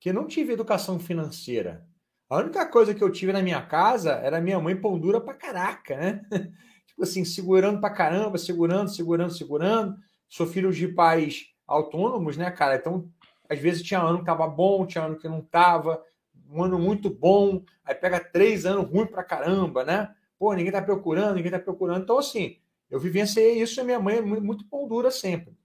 que 0.00 0.12
não 0.12 0.26
tive 0.26 0.54
educação 0.54 0.98
financeira. 0.98 1.86
A 2.28 2.38
única 2.38 2.66
coisa 2.66 2.94
que 2.94 3.04
eu 3.04 3.12
tive 3.12 3.32
na 3.32 3.42
minha 3.42 3.60
casa 3.60 4.12
era 4.12 4.40
minha 4.40 4.58
mãe 4.58 4.74
pão 4.74 4.98
dura 4.98 5.20
pra 5.20 5.34
caraca, 5.34 5.96
né? 5.96 6.22
tipo 6.86 7.02
assim, 7.02 7.24
segurando 7.24 7.80
pra 7.80 7.90
caramba, 7.90 8.38
segurando, 8.38 8.88
segurando, 8.88 9.32
segurando. 9.32 9.96
Sou 10.28 10.46
filho 10.46 10.72
de 10.72 10.88
pais 10.88 11.46
autônomos, 11.66 12.36
né, 12.36 12.50
cara? 12.50 12.76
Então, 12.76 13.10
às 13.50 13.58
vezes 13.58 13.82
tinha 13.82 14.00
ano 14.00 14.20
que 14.20 14.24
tava 14.24 14.46
bom, 14.46 14.86
tinha 14.86 15.04
ano 15.04 15.18
que 15.18 15.28
não 15.28 15.40
tava, 15.40 16.02
um 16.48 16.62
ano 16.62 16.78
muito 16.78 17.10
bom, 17.10 17.62
aí 17.84 17.94
pega 17.94 18.20
três 18.20 18.64
anos 18.64 18.88
ruim 18.88 19.06
pra 19.06 19.24
caramba, 19.24 19.84
né? 19.84 20.14
Pô, 20.38 20.54
ninguém 20.54 20.72
tá 20.72 20.80
procurando, 20.80 21.34
ninguém 21.34 21.50
tá 21.50 21.58
procurando. 21.58 22.02
Então, 22.02 22.18
assim, 22.18 22.58
eu 22.88 22.98
vivenciei 22.98 23.60
isso 23.60 23.80
e 23.80 23.84
minha 23.84 24.00
mãe 24.00 24.18
é 24.18 24.22
muito 24.22 24.64
pão 24.64 24.86
dura 24.86 25.10
sempre. 25.10 25.50
O 25.50 25.56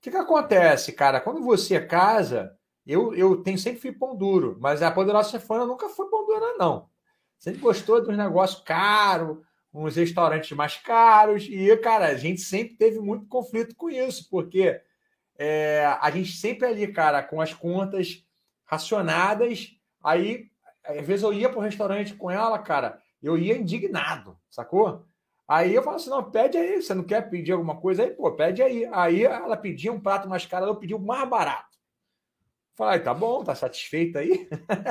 que, 0.00 0.10
que 0.10 0.16
acontece, 0.16 0.92
cara? 0.92 1.20
Quando 1.20 1.42
você 1.42 1.80
casa, 1.80 2.56
eu, 2.86 3.14
eu 3.14 3.36
tenho 3.42 3.58
sempre 3.58 3.80
fui 3.80 3.92
pão 3.92 4.16
duro, 4.16 4.56
mas 4.60 4.82
a 4.82 4.90
Poderosa 4.90 5.30
Chefona 5.30 5.64
nunca 5.64 5.88
foi 5.88 6.08
pão 6.08 6.26
dura, 6.26 6.56
não. 6.58 6.88
Sempre 7.38 7.60
gostou 7.60 8.02
dos 8.02 8.16
negócios 8.16 8.62
caros, 8.62 9.38
uns 9.72 9.96
restaurantes 9.96 10.50
mais 10.56 10.76
caros, 10.76 11.46
e, 11.48 11.76
cara, 11.76 12.08
a 12.08 12.14
gente 12.14 12.40
sempre 12.40 12.74
teve 12.74 12.98
muito 12.98 13.26
conflito 13.26 13.74
com 13.76 13.88
isso, 13.88 14.28
porque 14.28 14.80
é, 15.42 15.86
a 16.02 16.10
gente 16.10 16.32
sempre 16.32 16.66
ali, 16.68 16.86
cara, 16.92 17.22
com 17.22 17.40
as 17.40 17.54
contas 17.54 18.22
racionadas, 18.66 19.74
aí, 20.04 20.50
às 20.84 21.06
vezes 21.06 21.22
eu 21.22 21.32
ia 21.32 21.48
para 21.48 21.58
o 21.58 21.62
restaurante 21.62 22.14
com 22.14 22.30
ela, 22.30 22.58
cara, 22.58 23.00
eu 23.22 23.38
ia 23.38 23.56
indignado, 23.56 24.38
sacou? 24.50 25.06
Aí 25.48 25.74
eu 25.74 25.82
falo 25.82 25.96
assim: 25.96 26.10
não, 26.10 26.30
pede 26.30 26.58
aí, 26.58 26.82
você 26.82 26.92
não 26.92 27.02
quer 27.02 27.30
pedir 27.30 27.52
alguma 27.52 27.80
coisa 27.80 28.02
aí? 28.02 28.10
Pô, 28.10 28.30
pede 28.32 28.62
aí. 28.62 28.86
Aí 28.92 29.24
ela 29.24 29.56
pedia 29.56 29.90
um 29.90 29.98
prato 29.98 30.28
mais 30.28 30.44
caro, 30.44 30.66
eu 30.66 30.76
pedi 30.76 30.94
o 30.94 30.98
mais 30.98 31.26
barato. 31.26 31.70
Falei, 32.76 33.00
tá 33.00 33.14
bom, 33.14 33.42
tá 33.42 33.54
satisfeito 33.54 34.18
aí? 34.18 34.46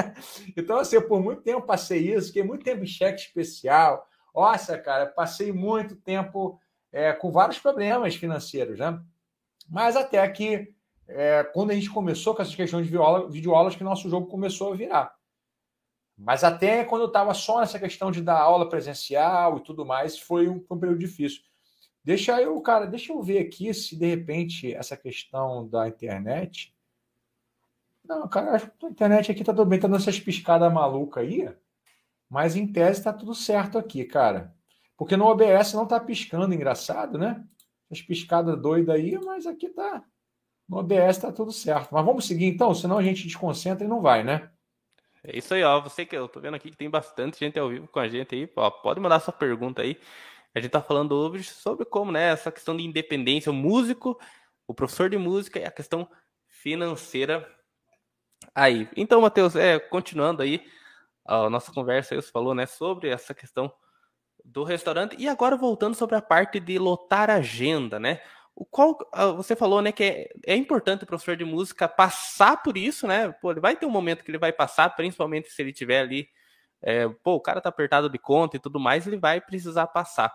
então, 0.58 0.78
assim, 0.78 0.96
eu 0.96 1.08
por 1.08 1.22
muito 1.22 1.44
tempo 1.44 1.62
passei 1.62 2.12
isso, 2.12 2.28
fiquei 2.28 2.44
muito 2.44 2.64
tempo 2.64 2.84
em 2.84 2.88
cheque 2.88 3.22
especial. 3.22 4.04
Nossa, 4.34 4.80
cara, 4.80 5.06
passei 5.06 5.52
muito 5.52 5.96
tempo 5.96 6.60
é, 6.92 7.14
com 7.14 7.32
vários 7.32 7.60
problemas 7.60 8.16
financeiros, 8.16 8.80
né? 8.80 9.00
Mas 9.70 9.96
até 9.96 10.28
que, 10.30 10.74
é, 11.08 11.44
quando 11.44 11.72
a 11.72 11.76
gente 11.76 11.90
começou 11.90 12.34
com 12.34 12.42
essas 12.42 12.56
questões 12.56 12.88
de 12.88 12.98
videoaulas, 13.30 13.76
que 13.76 13.84
nosso 13.84 14.10
jogo 14.10 14.28
começou 14.28 14.74
a 14.74 14.76
virar. 14.76 15.16
Mas 16.18 16.44
até 16.44 16.84
quando 16.84 17.04
eu 17.04 17.08
estava 17.08 17.34
só 17.34 17.60
nessa 17.60 17.80
questão 17.80 18.12
de 18.12 18.22
dar 18.22 18.40
aula 18.40 18.68
presencial 18.68 19.58
e 19.58 19.64
tudo 19.64 19.86
mais, 19.86 20.18
foi 20.18 20.50
um, 20.50 20.66
um 20.70 20.80
período 20.80 21.00
difícil. 21.00 21.42
Deixa 22.04 22.42
eu, 22.42 22.60
cara, 22.62 22.86
deixa 22.86 23.14
eu 23.14 23.22
ver 23.22 23.40
aqui 23.40 23.74
se 23.74 23.96
de 23.96 24.06
repente 24.06 24.74
essa 24.74 24.98
questão 24.98 25.68
da 25.68 25.88
internet. 25.88 26.76
Não, 28.04 28.28
cara, 28.28 28.56
acho 28.56 28.72
que 28.72 28.86
a 28.86 28.90
internet 28.90 29.32
aqui 29.32 29.44
tá 29.44 29.54
tudo 29.54 29.68
bem, 29.68 29.80
tá 29.80 29.88
dando 29.88 30.02
essas 30.02 30.20
piscadas 30.20 30.74
malucas 30.74 31.24
aí. 31.24 31.54
Mas 32.30 32.56
em 32.56 32.68
tese 32.68 33.04
tá 33.04 33.14
tudo 33.14 33.34
certo 33.34 33.78
aqui, 33.78 34.04
cara. 34.04 34.54
Porque 34.98 35.16
no 35.16 35.26
OBS 35.26 35.74
não 35.74 35.86
tá 35.86 36.00
piscando, 36.00 36.54
engraçado, 36.54 37.18
né? 37.18 37.44
As 37.92 38.02
piscadas 38.02 38.60
doidas 38.62 38.96
aí, 38.96 39.18
mas 39.18 39.46
aqui 39.46 39.70
tá. 39.70 40.04
No 40.68 40.78
OBS 40.78 41.18
tá 41.18 41.32
tudo 41.32 41.52
certo. 41.52 41.92
Mas 41.92 42.06
vamos 42.06 42.26
seguir 42.26 42.46
então, 42.46 42.74
senão 42.76 42.98
a 42.98 43.04
gente 43.04 43.26
desconcentra 43.26 43.84
e 43.84 43.88
não 43.88 44.02
vai, 44.02 44.24
né? 44.24 44.52
É 45.24 45.38
isso 45.38 45.54
aí, 45.54 45.64
ó. 45.64 45.82
Você 45.82 46.06
que 46.06 46.16
eu 46.16 46.28
tô 46.28 46.40
vendo 46.40 46.56
aqui 46.56 46.70
que 46.70 46.78
tem 46.78 46.90
bastante 46.90 47.40
gente 47.40 47.58
ao 47.60 47.70
vivo 47.70 47.88
com 47.88 48.00
a 48.00 48.08
gente 48.08 48.36
aí, 48.36 48.50
ó, 48.56 48.70
pode 48.70 49.00
mandar 49.00 49.20
sua 49.20 49.34
pergunta 49.34 49.82
aí. 49.82 49.98
A 50.54 50.60
gente 50.60 50.72
tá 50.72 50.82
falando 50.82 51.14
hoje 51.14 51.44
sobre 51.44 51.86
como, 51.86 52.12
né, 52.12 52.32
essa 52.32 52.52
questão 52.52 52.76
de 52.76 52.84
independência, 52.84 53.52
o 53.52 53.56
músico, 53.56 54.20
o 54.68 54.74
professor 54.74 55.10
de 55.10 55.18
música 55.18 55.60
e 55.60 55.66
a 55.66 55.72
questão 55.72 56.10
financeira 56.48 57.48
aí. 58.54 58.90
Então, 58.96 59.22
Matheus, 59.22 59.56
é, 59.56 59.80
continuando 59.80 60.42
aí 60.42 60.66
a 61.26 61.50
nossa 61.50 61.72
conversa, 61.72 62.16
aí, 62.16 62.22
você 62.22 62.32
falou, 62.32 62.56
né, 62.56 62.66
sobre 62.66 63.10
essa 63.10 63.34
questão 63.34 63.72
do 64.52 64.64
restaurante 64.64 65.16
e 65.18 65.28
agora 65.28 65.56
voltando 65.56 65.96
sobre 65.96 66.16
a 66.16 66.22
parte 66.22 66.60
de 66.60 66.78
lotar 66.80 67.30
agenda, 67.30 68.00
né? 68.00 68.22
O 68.56 68.66
qual 68.66 68.98
ah, 69.14 69.28
você 69.28 69.56
falou, 69.56 69.82
né, 69.82 69.92
que 69.92 70.04
é, 70.04 70.30
é, 70.46 70.56
importante 70.56 71.04
o 71.04 71.08
professor 71.08 71.38
de 71.38 71.46
música 71.46 71.88
passar 71.88 72.62
por 72.62 72.78
isso, 72.78 73.08
né? 73.08 73.32
Pô, 73.42 73.52
ele 73.52 73.60
vai 73.60 73.76
ter 73.76 73.86
um 73.86 73.92
momento 73.92 74.24
que 74.24 74.32
ele 74.32 74.38
vai 74.38 74.52
passar, 74.52 74.90
principalmente 74.96 75.50
se 75.50 75.62
ele 75.62 75.72
tiver 75.72 76.02
ali, 76.02 76.28
é, 76.82 77.08
pô, 77.24 77.36
o 77.36 77.42
cara 77.42 77.62
tá 77.62 77.70
apertado 77.70 78.10
de 78.10 78.18
conta 78.18 78.58
e 78.58 78.60
tudo 78.60 78.80
mais, 78.80 79.08
ele 79.08 79.18
vai 79.18 79.40
precisar 79.40 79.88
passar. 79.88 80.34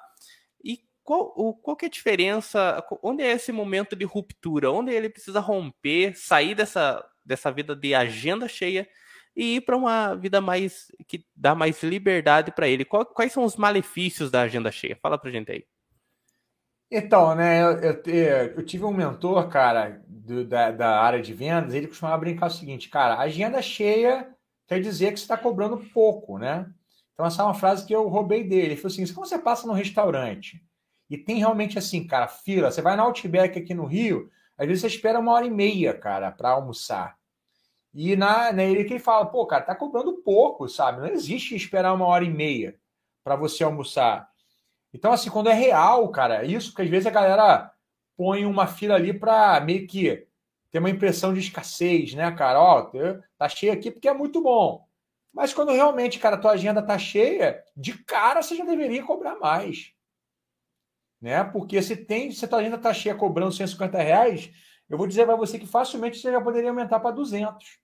E 0.65 0.79
qual, 1.03 1.33
o, 1.37 1.53
qual 1.55 1.77
que 1.77 1.85
é 1.85 1.89
a 1.89 1.91
diferença? 1.91 2.83
Onde 3.03 3.23
é 3.23 3.33
esse 3.33 3.53
momento 3.53 3.95
de 3.95 4.05
ruptura? 4.05 4.71
Onde 4.71 4.93
ele 4.93 5.11
precisa 5.11 5.41
romper, 5.41 6.17
sair 6.17 6.55
dessa, 6.55 7.05
dessa 7.25 7.53
vida 7.53 7.77
de 7.77 7.95
agenda 7.95 8.49
cheia 8.49 8.89
e 9.37 9.57
ir 9.57 9.61
para 9.63 9.77
uma 9.77 10.15
vida 10.15 10.41
mais 10.41 10.93
que 11.07 11.25
dá 11.35 11.55
mais 11.55 11.83
liberdade 11.83 12.53
para 12.53 12.69
ele? 12.69 12.85
Quais 12.85 13.33
são 13.33 13.45
os 13.45 13.57
malefícios 13.57 14.31
da 14.31 14.43
agenda 14.43 14.71
cheia? 14.71 14.99
Fala 15.01 15.19
pra 15.19 15.31
gente 15.31 15.51
aí. 15.51 15.65
Então, 16.91 17.35
né, 17.35 17.63
eu, 17.63 17.71
eu, 17.81 18.55
eu, 18.57 18.65
tive 18.65 18.85
um 18.85 18.93
mentor, 18.93 19.49
cara, 19.49 20.01
do, 20.07 20.45
da, 20.45 20.71
da 20.71 21.01
área 21.01 21.21
de 21.21 21.35
vendas, 21.35 21.75
ele 21.75 21.89
costumava 21.89 22.19
brincar 22.19 22.47
o 22.47 22.51
seguinte, 22.51 22.89
cara, 22.89 23.19
agenda 23.19 23.61
cheia 23.61 24.33
quer 24.67 24.81
dizer 24.81 25.13
que 25.13 25.19
você 25.19 25.25
está 25.25 25.37
cobrando 25.37 25.77
pouco, 25.93 26.39
né? 26.39 26.67
Então, 27.13 27.27
essa 27.27 27.43
é 27.43 27.45
uma 27.45 27.55
frase 27.55 27.87
que 27.87 27.95
eu 27.95 28.09
roubei 28.09 28.45
dele. 28.45 28.67
Ele 28.67 28.77
falou 28.77 28.93
assim: 28.93 29.13
quando 29.13 29.29
você 29.29 29.39
passa 29.39 29.67
num 29.67 29.73
restaurante 29.73 30.63
e 31.09 31.17
tem 31.17 31.39
realmente 31.39 31.79
assim, 31.79 32.07
cara, 32.07 32.29
fila, 32.29 32.71
você 32.71 32.83
vai 32.83 32.97
na 32.97 33.03
Outback 33.03 33.59
aqui 33.59 33.75
no 33.75 33.85
Rio, 33.85 34.31
às 34.57 34.67
vezes 34.67 34.81
você 34.81 34.89
espera 34.89 35.19
uma 35.19 35.33
hora 35.33 35.47
e 35.47 35.51
meia, 35.51 35.95
cara, 35.95 36.31
para 36.33 36.51
almoçar. 36.51 37.17
E 37.95 38.17
na, 38.17 38.53
né, 38.53 38.69
ele 38.69 38.85
que 38.85 38.99
fala, 38.99 39.25
pô, 39.25 39.47
cara, 39.47 39.63
tá 39.63 39.75
cobrando 39.75 40.21
pouco, 40.23 40.69
sabe? 40.69 41.01
Não 41.01 41.07
existe 41.07 41.55
esperar 41.55 41.95
uma 41.95 42.07
hora 42.07 42.25
e 42.25 42.31
meia 42.31 42.77
para 43.23 43.37
você 43.37 43.63
almoçar. 43.63 44.29
Então, 44.93 45.13
assim, 45.13 45.31
quando 45.31 45.49
é 45.49 45.55
real, 45.55 46.09
cara, 46.11 46.45
é 46.45 46.47
isso 46.47 46.75
que 46.75 46.83
às 46.83 46.89
vezes 46.89 47.07
a 47.07 47.11
galera 47.11 47.73
põe 48.17 48.45
uma 48.45 48.67
fila 48.67 48.97
ali 48.97 49.13
para 49.17 49.61
meio 49.61 49.87
que 49.87 50.27
ter 50.73 50.81
uma 50.81 50.91
impressão 50.91 51.33
de 51.33 51.39
escassez, 51.39 52.15
né, 52.15 52.33
cara? 52.33 52.61
Ó, 52.61 52.91
tá 53.39 53.49
cheio 53.49 53.73
aqui 53.73 53.93
porque 53.93 54.09
é 54.09 54.15
muito 54.15 54.43
bom. 54.43 54.85
Mas 55.33 55.55
quando 55.55 55.71
realmente, 55.73 56.19
cara, 56.19 56.37
tua 56.37 56.53
agenda 56.53 56.83
tá 56.83 56.99
cheia, 56.99 57.63
de 57.77 57.93
cara 58.05 58.43
você 58.43 58.57
já 58.57 58.65
deveria 58.65 59.05
cobrar 59.05 59.37
mais. 59.37 59.93
Né? 61.21 61.43
Porque 61.45 61.81
se 61.81 61.97
tem, 61.97 62.31
se 62.33 62.47
tua 62.47 62.59
agenda 62.59 62.79
tá 62.79 62.93
cheia 62.93 63.15
cobrando 63.15 63.53
150 63.53 63.99
reais, 63.99 64.51
eu 64.89 64.99
vou 64.99 65.07
dizer 65.07 65.27
para 65.27 65.37
você 65.37 65.59
que 65.59 65.67
facilmente 65.67 66.19
você 66.19 66.31
já 66.31 66.41
poderia 66.41 66.71
aumentar 66.71 67.01
para 67.01 67.11
200. 67.13 67.84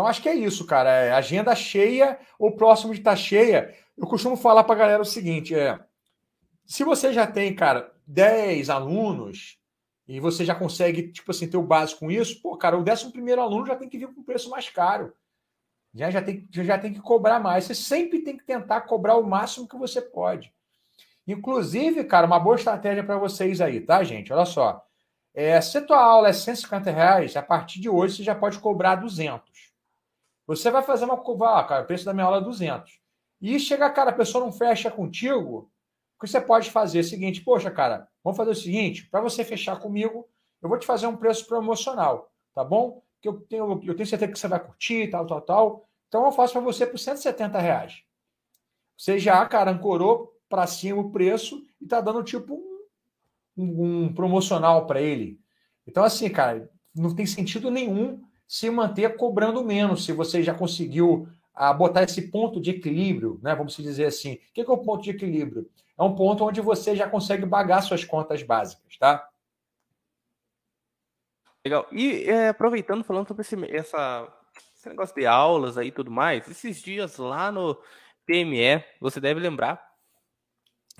Então 0.00 0.08
acho 0.08 0.22
que 0.22 0.28
é 0.30 0.34
isso, 0.34 0.64
cara. 0.64 0.90
É 0.90 1.12
agenda 1.12 1.54
cheia 1.54 2.18
ou 2.38 2.56
próximo 2.56 2.94
de 2.94 3.00
estar 3.00 3.10
tá 3.10 3.16
cheia 3.16 3.74
eu 4.00 4.06
costumo 4.06 4.34
falar 4.34 4.64
para 4.64 4.74
a 4.74 4.78
galera 4.78 5.02
o 5.02 5.04
seguinte: 5.04 5.54
é, 5.54 5.78
se 6.64 6.82
você 6.84 7.12
já 7.12 7.26
tem, 7.26 7.54
cara, 7.54 7.92
10 8.06 8.70
alunos 8.70 9.58
e 10.08 10.18
você 10.18 10.42
já 10.44 10.54
consegue, 10.54 11.12
tipo 11.12 11.30
assim, 11.30 11.46
ter 11.46 11.58
o 11.58 11.62
básico 11.62 12.00
com 12.00 12.10
isso, 12.10 12.40
pô, 12.40 12.56
cara, 12.56 12.78
o 12.78 12.82
11 12.82 13.12
primeiro 13.12 13.42
aluno 13.42 13.66
já 13.66 13.76
tem 13.76 13.88
que 13.88 13.98
vir 13.98 14.08
com 14.08 14.22
um 14.22 14.24
preço 14.24 14.48
mais 14.48 14.70
caro. 14.70 15.12
Já, 15.94 16.10
já, 16.10 16.22
tem, 16.22 16.48
já 16.50 16.78
tem 16.78 16.92
que 16.94 17.00
cobrar 17.00 17.38
mais. 17.38 17.64
Você 17.64 17.74
sempre 17.74 18.20
tem 18.20 18.36
que 18.36 18.44
tentar 18.44 18.82
cobrar 18.82 19.16
o 19.16 19.26
máximo 19.26 19.68
que 19.68 19.76
você 19.76 20.00
pode. 20.00 20.52
Inclusive, 21.26 22.04
cara, 22.04 22.26
uma 22.26 22.40
boa 22.40 22.56
estratégia 22.56 23.04
para 23.04 23.18
vocês 23.18 23.60
aí, 23.60 23.80
tá, 23.80 24.02
gente? 24.02 24.32
Olha 24.32 24.46
só. 24.46 24.82
É, 25.34 25.60
se 25.60 25.78
a 25.78 25.84
tua 25.84 26.02
aula 26.02 26.28
é 26.28 26.32
150 26.32 26.90
reais, 26.90 27.36
a 27.36 27.42
partir 27.42 27.80
de 27.80 27.88
hoje 27.88 28.16
você 28.16 28.22
já 28.22 28.34
pode 28.34 28.58
cobrar 28.58 28.96
200. 28.96 29.69
Você 30.50 30.68
vai 30.68 30.82
fazer 30.82 31.04
uma. 31.04 31.14
Ah, 31.14 31.62
cara, 31.62 31.84
o 31.84 31.86
preço 31.86 32.04
da 32.04 32.12
minha 32.12 32.26
aula 32.26 32.38
é 32.38 32.40
200. 32.40 32.98
E 33.40 33.56
chega, 33.60 33.88
cara, 33.88 34.10
a 34.10 34.14
pessoa 34.14 34.44
não 34.44 34.50
fecha 34.50 34.90
contigo, 34.90 35.70
o 36.16 36.20
que 36.20 36.28
você 36.28 36.40
pode 36.40 36.72
fazer 36.72 36.98
é 36.98 37.00
o 37.02 37.04
seguinte, 37.04 37.40
poxa, 37.40 37.70
cara, 37.70 38.08
vamos 38.24 38.36
fazer 38.36 38.50
o 38.50 38.54
seguinte, 38.56 39.08
para 39.08 39.20
você 39.20 39.44
fechar 39.44 39.78
comigo, 39.78 40.28
eu 40.60 40.68
vou 40.68 40.76
te 40.76 40.84
fazer 40.84 41.06
um 41.06 41.16
preço 41.16 41.46
promocional, 41.46 42.32
tá 42.52 42.64
bom? 42.64 43.00
Que 43.22 43.28
eu 43.28 43.40
tenho, 43.42 43.80
eu 43.84 43.94
tenho 43.94 44.08
certeza 44.08 44.32
que 44.32 44.38
você 44.40 44.48
vai 44.48 44.58
curtir, 44.58 45.08
tal, 45.08 45.24
tal, 45.24 45.40
tal. 45.40 45.88
Então 46.08 46.24
eu 46.26 46.32
faço 46.32 46.54
para 46.54 46.62
você 46.62 46.84
por 46.84 46.98
170 46.98 47.56
reais. 47.60 48.02
Você 48.98 49.20
já, 49.20 49.46
cara, 49.46 49.70
ancorou 49.70 50.36
para 50.48 50.66
cima 50.66 51.00
o 51.00 51.12
preço 51.12 51.64
e 51.80 51.86
tá 51.86 52.00
dando 52.00 52.24
tipo 52.24 52.60
um, 53.56 53.64
um, 53.64 54.04
um 54.04 54.12
promocional 54.12 54.84
para 54.84 55.00
ele. 55.00 55.38
Então, 55.86 56.02
assim, 56.02 56.28
cara, 56.28 56.68
não 56.92 57.14
tem 57.14 57.24
sentido 57.24 57.70
nenhum 57.70 58.20
se 58.50 58.68
manter 58.68 59.16
cobrando 59.16 59.62
menos 59.62 60.04
se 60.04 60.10
você 60.10 60.42
já 60.42 60.52
conseguiu 60.52 61.28
a 61.54 61.72
botar 61.72 62.02
esse 62.02 62.32
ponto 62.32 62.60
de 62.60 62.70
equilíbrio, 62.70 63.38
né? 63.40 63.54
Vamos 63.54 63.76
dizer 63.76 64.06
assim. 64.06 64.32
O 64.32 64.38
que 64.52 64.60
é 64.60 64.64
o 64.64 64.76
ponto 64.76 65.04
de 65.04 65.10
equilíbrio? 65.10 65.70
É 65.96 66.02
um 66.02 66.16
ponto 66.16 66.44
onde 66.44 66.60
você 66.60 66.96
já 66.96 67.08
consegue 67.08 67.46
pagar 67.46 67.80
suas 67.80 68.04
contas 68.04 68.42
básicas, 68.42 68.96
tá? 68.98 69.28
Legal. 71.64 71.86
E 71.92 72.24
é, 72.28 72.48
aproveitando, 72.48 73.04
falando 73.04 73.28
sobre 73.28 73.42
esse, 73.42 73.54
essa, 73.72 74.26
esse 74.76 74.88
negócio 74.88 75.14
de 75.14 75.26
aulas 75.26 75.78
aí 75.78 75.86
e 75.86 75.92
tudo 75.92 76.10
mais, 76.10 76.48
esses 76.48 76.82
dias 76.82 77.18
lá 77.18 77.52
no 77.52 77.80
PME, 78.26 78.82
você 79.00 79.20
deve 79.20 79.38
lembrar, 79.38 79.80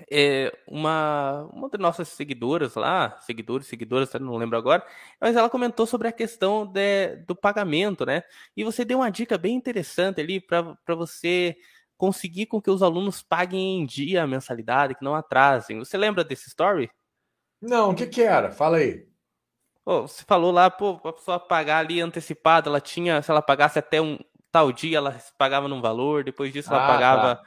é, 0.09 0.51
uma, 0.67 1.49
uma 1.51 1.69
das 1.69 1.79
nossas 1.79 2.07
seguidoras 2.07 2.75
lá, 2.75 3.17
seguidores, 3.21 3.67
seguidoras, 3.67 4.11
não 4.13 4.37
lembro 4.37 4.57
agora, 4.57 4.85
mas 5.19 5.35
ela 5.35 5.49
comentou 5.49 5.85
sobre 5.85 6.07
a 6.07 6.11
questão 6.11 6.65
de, 6.65 7.17
do 7.27 7.35
pagamento, 7.35 8.05
né? 8.05 8.23
E 8.55 8.63
você 8.63 8.85
deu 8.85 8.99
uma 8.99 9.11
dica 9.11 9.37
bem 9.37 9.55
interessante 9.55 10.21
ali 10.21 10.39
para 10.39 10.95
você 10.95 11.55
conseguir 11.97 12.47
com 12.47 12.61
que 12.61 12.71
os 12.71 12.81
alunos 12.81 13.21
paguem 13.21 13.81
em 13.81 13.85
dia 13.85 14.23
a 14.23 14.27
mensalidade, 14.27 14.95
que 14.95 15.03
não 15.03 15.13
atrasem. 15.13 15.77
Você 15.79 15.97
lembra 15.97 16.23
desse 16.23 16.47
story? 16.47 16.89
Não, 17.61 17.91
o 17.91 17.95
que, 17.95 18.07
que 18.07 18.23
era? 18.23 18.51
Fala 18.51 18.77
aí. 18.77 19.07
Pô, 19.83 20.07
você 20.07 20.23
falou 20.23 20.51
lá, 20.51 20.69
pô, 20.69 20.99
a 21.03 21.13
pessoa 21.13 21.39
pagar 21.39 21.79
ali 21.79 22.01
antecipada, 22.01 22.69
ela 22.69 22.81
tinha, 22.81 23.21
se 23.21 23.29
ela 23.29 23.41
pagasse 23.41 23.77
até 23.77 24.01
um 24.01 24.17
tal 24.51 24.71
dia, 24.71 24.97
ela 24.97 25.17
pagava 25.37 25.67
num 25.67 25.81
valor, 25.81 26.23
depois 26.23 26.51
disso 26.51 26.71
ela 26.73 26.83
ah, 26.83 26.87
pagava 26.87 27.35
tá. 27.35 27.43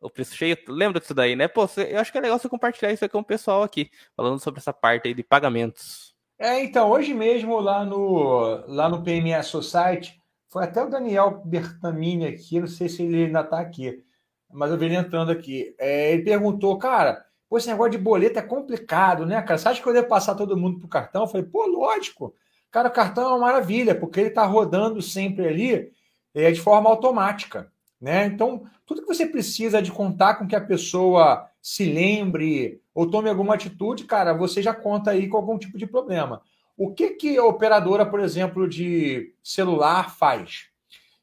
O 0.00 0.10
preço 0.10 0.34
cheio. 0.34 0.56
Lembra 0.68 1.00
disso 1.00 1.14
daí, 1.14 1.36
né? 1.36 1.48
Pô, 1.48 1.68
eu 1.76 1.98
acho 2.00 2.12
que 2.12 2.18
é 2.18 2.20
legal 2.20 2.38
você 2.38 2.48
compartilhar 2.48 2.92
isso 2.92 3.08
com 3.08 3.18
o 3.18 3.24
pessoal 3.24 3.62
aqui, 3.62 3.90
falando 4.16 4.38
sobre 4.40 4.60
essa 4.60 4.72
parte 4.72 5.08
aí 5.08 5.14
de 5.14 5.22
pagamentos. 5.22 6.14
É, 6.38 6.62
então, 6.62 6.88
hoje 6.90 7.12
mesmo 7.12 7.58
lá 7.58 7.84
no, 7.84 8.64
lá 8.68 8.88
no 8.88 9.02
PMS 9.02 9.48
Society, 9.48 10.22
foi 10.48 10.64
até 10.64 10.82
o 10.82 10.88
Daniel 10.88 11.42
Bertamini 11.44 12.26
aqui, 12.26 12.60
não 12.60 12.68
sei 12.68 12.88
se 12.88 13.02
ele 13.02 13.24
ainda 13.24 13.40
está 13.40 13.58
aqui, 13.60 14.02
mas 14.50 14.70
eu 14.70 14.78
vi 14.78 14.86
ele 14.86 14.94
entrando 14.94 15.30
aqui. 15.30 15.74
É, 15.78 16.12
ele 16.12 16.22
perguntou, 16.22 16.78
cara, 16.78 17.24
pô, 17.48 17.58
esse 17.58 17.68
negócio 17.68 17.92
de 17.92 17.98
boleto 17.98 18.38
é 18.38 18.42
complicado, 18.42 19.26
né, 19.26 19.42
cara? 19.42 19.58
Você 19.58 19.68
acha 19.68 19.82
que 19.82 19.88
eu 19.88 19.92
devo 19.92 20.08
passar 20.08 20.34
todo 20.36 20.56
mundo 20.56 20.78
pro 20.78 20.88
cartão? 20.88 21.22
Eu 21.22 21.28
falei, 21.28 21.46
pô, 21.46 21.66
lógico. 21.66 22.34
Cara, 22.70 22.88
o 22.88 22.92
cartão 22.92 23.24
é 23.24 23.28
uma 23.28 23.38
maravilha, 23.38 23.94
porque 23.94 24.20
ele 24.20 24.28
está 24.28 24.44
rodando 24.44 25.02
sempre 25.02 25.46
ali 25.46 25.90
é, 26.34 26.50
de 26.50 26.60
forma 26.60 26.88
automática. 26.88 27.70
Né? 28.00 28.26
Então, 28.26 28.64
tudo 28.86 29.02
que 29.02 29.08
você 29.08 29.26
precisa 29.26 29.82
de 29.82 29.90
contar 29.90 30.34
com 30.34 30.46
que 30.46 30.54
a 30.54 30.60
pessoa 30.60 31.48
se 31.60 31.84
lembre 31.84 32.80
ou 32.94 33.10
tome 33.10 33.28
alguma 33.28 33.54
atitude, 33.54 34.04
cara, 34.04 34.32
você 34.32 34.62
já 34.62 34.72
conta 34.72 35.10
aí 35.10 35.28
com 35.28 35.36
algum 35.36 35.58
tipo 35.58 35.76
de 35.76 35.86
problema. 35.86 36.42
O 36.76 36.94
que, 36.94 37.10
que 37.10 37.36
a 37.36 37.44
operadora, 37.44 38.06
por 38.06 38.20
exemplo, 38.20 38.68
de 38.68 39.34
celular 39.42 40.14
faz? 40.16 40.68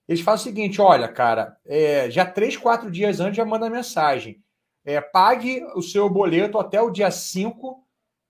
Eles 0.07 0.21
fazem 0.21 0.41
o 0.41 0.43
seguinte: 0.43 0.81
olha, 0.81 1.07
cara, 1.07 1.57
é, 1.65 2.09
já 2.11 2.25
três, 2.25 2.57
quatro 2.57 2.91
dias 2.91 3.19
antes 3.19 3.37
já 3.37 3.45
manda 3.45 3.69
mensagem. 3.69 4.43
É, 4.83 4.99
pague 5.01 5.63
o 5.75 5.81
seu 5.81 6.09
boleto 6.09 6.59
até 6.59 6.81
o 6.81 6.91
dia 6.91 7.09
5 7.09 7.83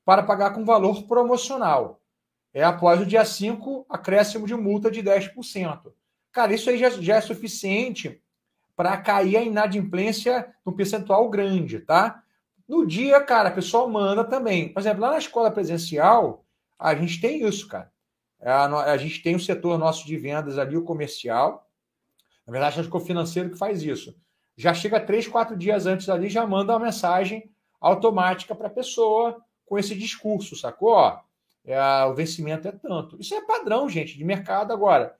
para 0.05 0.23
pagar 0.23 0.51
com 0.51 0.63
valor 0.63 1.03
promocional. 1.03 1.99
É 2.53 2.63
após 2.63 3.01
o 3.01 3.05
dia 3.05 3.25
5, 3.25 3.86
acréscimo 3.89 4.47
de 4.47 4.55
multa 4.55 4.89
de 4.89 5.03
10%. 5.03 5.91
Cara, 6.31 6.53
isso 6.53 6.69
aí 6.69 6.77
já, 6.77 6.89
já 6.89 7.15
é 7.17 7.21
suficiente 7.21 8.21
para 8.75 8.97
cair 8.97 9.38
a 9.38 9.41
inadimplência 9.41 10.53
num 10.65 10.73
percentual 10.73 11.29
grande, 11.29 11.79
tá? 11.79 12.21
No 12.67 12.85
dia, 12.85 13.21
cara, 13.21 13.49
a 13.49 13.51
pessoa 13.51 13.88
manda 13.88 14.23
também. 14.23 14.73
Por 14.73 14.79
exemplo, 14.79 15.01
lá 15.01 15.11
na 15.11 15.17
escola 15.17 15.51
presencial, 15.51 16.45
a 16.77 16.93
gente 16.95 17.21
tem 17.21 17.45
isso, 17.45 17.67
cara. 17.67 17.91
É, 18.39 18.51
a, 18.51 18.97
gente 18.97 19.21
tem 19.21 19.35
o 19.35 19.39
setor 19.39 19.77
nosso 19.77 20.05
de 20.05 20.17
vendas 20.17 20.57
ali, 20.57 20.75
o 20.75 20.83
comercial. 20.83 21.69
Na 22.45 22.51
verdade, 22.51 22.79
acho 22.79 22.89
que 22.89 22.95
é 22.95 22.99
o 22.99 23.03
financeiro 23.03 23.49
que 23.49 23.57
faz 23.57 23.81
isso. 23.81 24.15
Já 24.57 24.73
chega 24.73 24.99
três, 24.99 25.27
quatro 25.27 25.55
dias 25.55 25.85
antes 25.85 26.09
ali, 26.09 26.29
já 26.29 26.45
manda 26.45 26.73
uma 26.73 26.85
mensagem 26.85 27.51
automática 27.79 28.55
para 28.55 28.67
a 28.67 28.71
pessoa 28.71 29.41
com 29.65 29.77
esse 29.77 29.95
discurso, 29.95 30.55
sacou? 30.55 30.91
Ó, 30.91 31.19
é, 31.65 32.05
o 32.05 32.13
vencimento 32.13 32.67
é 32.67 32.71
tanto. 32.71 33.19
Isso 33.19 33.33
é 33.33 33.41
padrão, 33.41 33.89
gente, 33.89 34.17
de 34.17 34.23
mercado 34.23 34.71
agora 34.71 35.15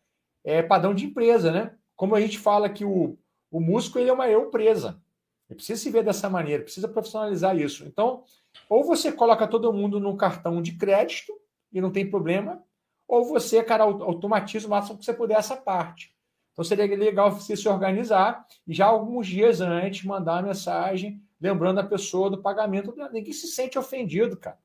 é, 0.46 0.62
padrão 0.62 0.94
de 0.94 1.06
empresa, 1.06 1.52
né? 1.52 1.74
Como 1.96 2.16
a 2.16 2.22
gente 2.22 2.38
fala 2.38 2.70
que 2.70 2.86
o, 2.86 3.18
o 3.56 3.62
músico 3.62 3.98
ele 3.98 4.10
é 4.10 4.14
uma 4.14 4.28
eu 4.28 4.50
presa. 4.50 5.02
Ele 5.50 5.56
precisa 5.56 5.82
se 5.82 5.90
ver 5.90 6.04
dessa 6.04 6.30
maneira, 6.30 6.64
precisa 6.64 6.90
profissionalizar 6.90 7.58
isso. 7.58 7.86
Então, 7.86 8.26
ou 8.68 8.84
você 8.84 9.14
coloca 9.14 9.48
todo 9.48 9.72
mundo 9.72 9.98
no 9.98 10.18
cartão 10.18 10.62
de 10.62 10.74
crédito 10.74 11.32
e 11.72 11.80
não 11.80 11.90
tem 11.90 12.10
problema, 12.10 12.62
ou 13.08 13.24
você, 13.24 13.64
cara, 13.64 13.86
automatiza 13.86 14.68
o 14.68 14.70
máximo 14.70 14.98
que 14.98 15.06
você 15.06 15.14
puder 15.14 15.38
essa 15.38 15.56
parte. 15.56 16.14
Então 16.52 16.66
seria 16.66 16.86
legal 16.98 17.32
você 17.32 17.56
se 17.56 17.70
organizar 17.70 18.46
e 18.68 18.74
já 18.74 18.88
alguns 18.88 19.26
dias 19.26 19.62
antes 19.62 20.04
mandar 20.04 20.40
a 20.40 20.42
mensagem 20.42 21.22
lembrando 21.40 21.80
a 21.80 21.84
pessoa 21.86 22.30
do 22.30 22.42
pagamento. 22.42 22.94
Ninguém 23.14 23.32
se 23.32 23.48
sente 23.48 23.80
ofendido, 23.80 24.36
cara. 24.36 24.60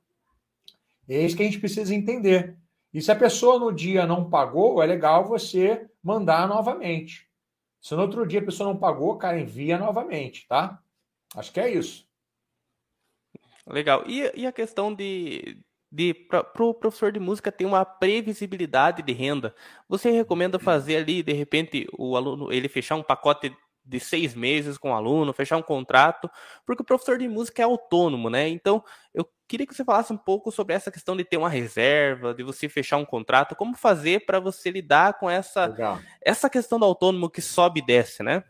É 1.08 1.20
isso 1.20 1.36
que 1.36 1.42
a 1.44 1.46
gente 1.46 1.60
precisa 1.60 1.94
entender. 1.94 2.56
E 2.92 3.00
se 3.00 3.12
a 3.12 3.16
pessoa 3.16 3.56
no 3.56 3.70
dia 3.70 4.04
não 4.04 4.28
pagou, 4.28 4.82
é 4.82 4.86
legal 4.86 5.24
você 5.24 5.88
mandar 6.02 6.48
novamente. 6.48 7.29
Se 7.80 7.94
no 7.94 8.02
outro 8.02 8.26
dia 8.26 8.40
a 8.40 8.44
pessoa 8.44 8.68
não 8.68 8.78
pagou, 8.78 9.16
cara, 9.16 9.40
envia 9.40 9.78
novamente, 9.78 10.46
tá? 10.46 10.82
Acho 11.34 11.52
que 11.52 11.60
é 11.60 11.70
isso. 11.72 12.06
Legal. 13.66 14.04
E, 14.06 14.30
e 14.34 14.46
a 14.46 14.52
questão 14.52 14.94
de, 14.94 15.62
de 15.90 16.12
para 16.12 16.40
o 16.40 16.44
pro 16.44 16.74
professor 16.74 17.12
de 17.12 17.20
música 17.20 17.50
ter 17.50 17.64
uma 17.64 17.84
previsibilidade 17.84 19.02
de 19.02 19.12
renda, 19.12 19.54
você 19.88 20.10
recomenda 20.10 20.58
fazer 20.58 20.96
ali, 20.96 21.22
de 21.22 21.32
repente, 21.32 21.86
o 21.96 22.16
aluno 22.16 22.52
ele 22.52 22.68
fechar 22.68 22.96
um 22.96 23.02
pacote 23.02 23.54
de 23.84 23.98
seis 23.98 24.34
meses 24.34 24.78
com 24.78 24.90
o 24.90 24.94
aluno, 24.94 25.32
fechar 25.32 25.56
um 25.56 25.62
contrato, 25.62 26.30
porque 26.66 26.82
o 26.82 26.86
professor 26.86 27.18
de 27.18 27.28
música 27.28 27.62
é 27.62 27.64
autônomo, 27.64 28.30
né? 28.30 28.48
Então, 28.48 28.84
eu 29.12 29.28
Queria 29.50 29.66
que 29.66 29.74
você 29.74 29.84
falasse 29.84 30.12
um 30.12 30.16
pouco 30.16 30.52
sobre 30.52 30.76
essa 30.76 30.92
questão 30.92 31.16
de 31.16 31.24
ter 31.24 31.36
uma 31.36 31.48
reserva, 31.48 32.32
de 32.32 32.44
você 32.44 32.68
fechar 32.68 32.98
um 32.98 33.04
contrato, 33.04 33.56
como 33.56 33.76
fazer 33.76 34.24
para 34.24 34.38
você 34.38 34.70
lidar 34.70 35.18
com 35.18 35.28
essa, 35.28 35.74
essa 36.22 36.48
questão 36.48 36.78
do 36.78 36.84
autônomo 36.84 37.28
que 37.28 37.42
sobe 37.42 37.80
e 37.80 37.84
desce, 37.84 38.22
né? 38.22 38.44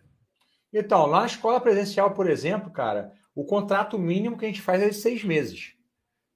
Então, 0.71 1.07
lá 1.07 1.21
na 1.21 1.27
escola 1.27 1.59
presencial, 1.59 2.13
por 2.13 2.29
exemplo, 2.29 2.71
cara, 2.71 3.15
o 3.35 3.47
contrato 3.47 3.99
mínimo 3.99 4.37
que 4.37 4.45
a 4.45 4.49
gente 4.49 4.61
faz 4.61 4.83
é 4.83 4.91
de 4.91 4.95
seis 4.95 5.25
meses. 5.25 5.73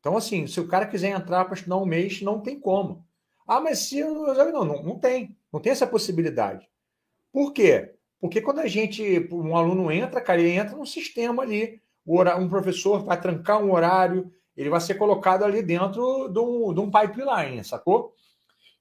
Então, 0.00 0.16
assim, 0.16 0.46
se 0.46 0.58
o 0.58 0.66
cara 0.66 0.86
quiser 0.86 1.10
entrar 1.10 1.44
para 1.44 1.56
estudar 1.56 1.76
um 1.76 1.84
mês, 1.84 2.22
não 2.22 2.40
tem 2.40 2.58
como. 2.58 3.06
Ah, 3.46 3.60
mas 3.60 3.80
se 3.80 4.02
não, 4.02 4.64
não, 4.64 4.82
não 4.82 4.98
tem, 4.98 5.36
não 5.52 5.60
tem 5.60 5.72
essa 5.72 5.86
possibilidade. 5.86 6.66
Por 7.30 7.52
quê? 7.52 7.96
Porque 8.24 8.40
quando 8.40 8.60
a 8.60 8.66
gente, 8.66 9.28
um 9.30 9.54
aluno 9.54 9.92
entra, 9.92 10.18
cara, 10.18 10.40
ele 10.40 10.52
entra 10.52 10.74
num 10.74 10.86
sistema 10.86 11.42
ali, 11.42 11.78
um 12.06 12.48
professor 12.48 13.04
vai 13.04 13.20
trancar 13.20 13.62
um 13.62 13.70
horário, 13.70 14.32
ele 14.56 14.70
vai 14.70 14.80
ser 14.80 14.94
colocado 14.94 15.44
ali 15.44 15.60
dentro 15.60 16.30
de 16.30 16.38
um, 16.38 16.72
de 16.72 16.80
um 16.80 16.90
pipeline, 16.90 17.62
sacou? 17.62 18.14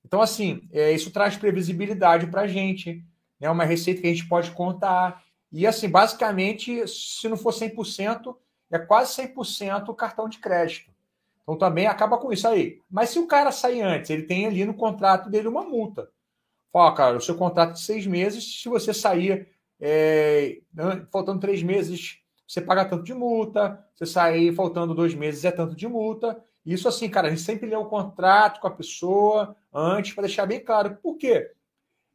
Então, 0.06 0.22
assim, 0.22 0.62
é, 0.72 0.94
isso 0.94 1.12
traz 1.12 1.36
previsibilidade 1.36 2.28
para 2.28 2.44
a 2.44 2.48
gente, 2.48 3.04
é 3.42 3.44
né? 3.44 3.50
uma 3.50 3.66
receita 3.66 4.00
que 4.00 4.08
a 4.08 4.12
gente 4.12 4.30
pode 4.30 4.50
contar. 4.52 5.22
E, 5.52 5.68
assim, 5.68 5.90
basicamente, 5.90 6.88
se 6.88 7.28
não 7.28 7.36
for 7.36 7.52
100%, 7.52 8.34
é 8.72 8.80
quase 8.80 9.22
100% 9.22 9.90
o 9.90 9.94
cartão 9.94 10.30
de 10.30 10.38
crédito. 10.38 10.90
Então, 11.42 11.58
também 11.58 11.86
acaba 11.86 12.18
com 12.18 12.32
isso 12.32 12.48
aí. 12.48 12.80
Mas 12.90 13.10
se 13.10 13.20
o 13.20 13.28
cara 13.28 13.52
sair 13.52 13.82
antes, 13.82 14.10
ele 14.10 14.24
tem 14.24 14.48
ali 14.48 14.64
no 14.64 14.74
contrato 14.74 15.30
dele 15.30 15.50
uma 15.50 15.66
multa. 15.66 16.13
Fala, 16.74 16.94
cara, 16.94 17.18
o 17.18 17.22
seu 17.22 17.36
contrato 17.36 17.74
de 17.74 17.82
seis 17.82 18.06
meses, 18.06 18.62
se 18.62 18.68
você 18.68 18.94
sair 18.94 19.48
é, 19.80 20.60
faltando 21.12 21.40
três 21.40 21.64
meses 21.64 22.24
você 22.48 22.62
paga 22.62 22.86
tanto 22.86 23.04
de 23.04 23.14
multa, 23.14 23.84
você 23.96 24.06
sair 24.06 24.54
faltando 24.54 24.94
dois 24.94 25.16
meses 25.16 25.44
é 25.44 25.52
tanto 25.52 25.76
de 25.76 25.88
multa. 25.88 26.40
Isso 26.64 26.88
assim, 26.88 27.10
cara, 27.10 27.28
a 27.28 27.30
gente 27.32 27.42
sempre 27.42 27.68
lê 27.68 27.76
o 27.76 27.86
contrato 27.86 28.60
com 28.60 28.68
a 28.68 28.72
pessoa 28.72 29.56
antes 29.74 30.14
para 30.14 30.24
deixar 30.24 30.46
bem 30.46 30.60
claro. 30.60 30.98
Por 31.02 31.18
quê? 31.18 31.52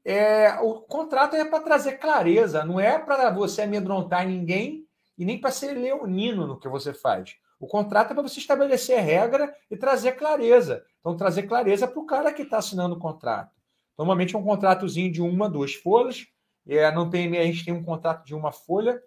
É, 0.05 0.55
o 0.61 0.75
contrato 0.75 1.35
é 1.35 1.45
para 1.45 1.61
trazer 1.61 1.99
clareza, 1.99 2.65
não 2.65 2.79
é 2.79 2.99
para 2.99 3.31
você 3.31 3.63
amedrontar 3.63 4.27
ninguém 4.27 4.87
e 5.19 5.25
nem 5.25 5.41
para 5.41 5.51
ser 5.51 5.73
leonino 5.73 6.47
no 6.47 6.59
que 6.59 6.69
você 6.69 6.95
faz. 6.95 7.37
O 7.59 7.67
contrato 7.67 8.13
é 8.13 8.15
para 8.15 8.23
você 8.23 8.39
estabelecer 8.39 9.01
regra 9.01 9.53
e 9.69 9.77
trazer 9.77 10.13
clareza. 10.13 10.85
Então, 11.01 11.17
trazer 11.17 11.43
clareza 11.43 11.89
para 11.89 11.99
o 12.01 12.07
cara 12.07 12.33
que 12.33 12.43
está 12.43 12.59
assinando 12.59 12.95
o 12.95 13.01
contrato. 13.01 13.58
Normalmente 13.99 14.37
é 14.37 14.39
um 14.39 14.45
contratozinho 14.45 15.11
de 15.11 15.21
uma, 15.21 15.51
duas 15.51 15.75
folhas. 15.75 16.27
É, 16.67 16.91
não 16.93 17.11
tem, 17.11 17.37
a 17.37 17.45
gente 17.45 17.65
tem 17.65 17.75
um 17.75 17.83
contrato 17.83 18.25
de 18.25 18.35
uma 18.35 18.53
folha 18.53 19.03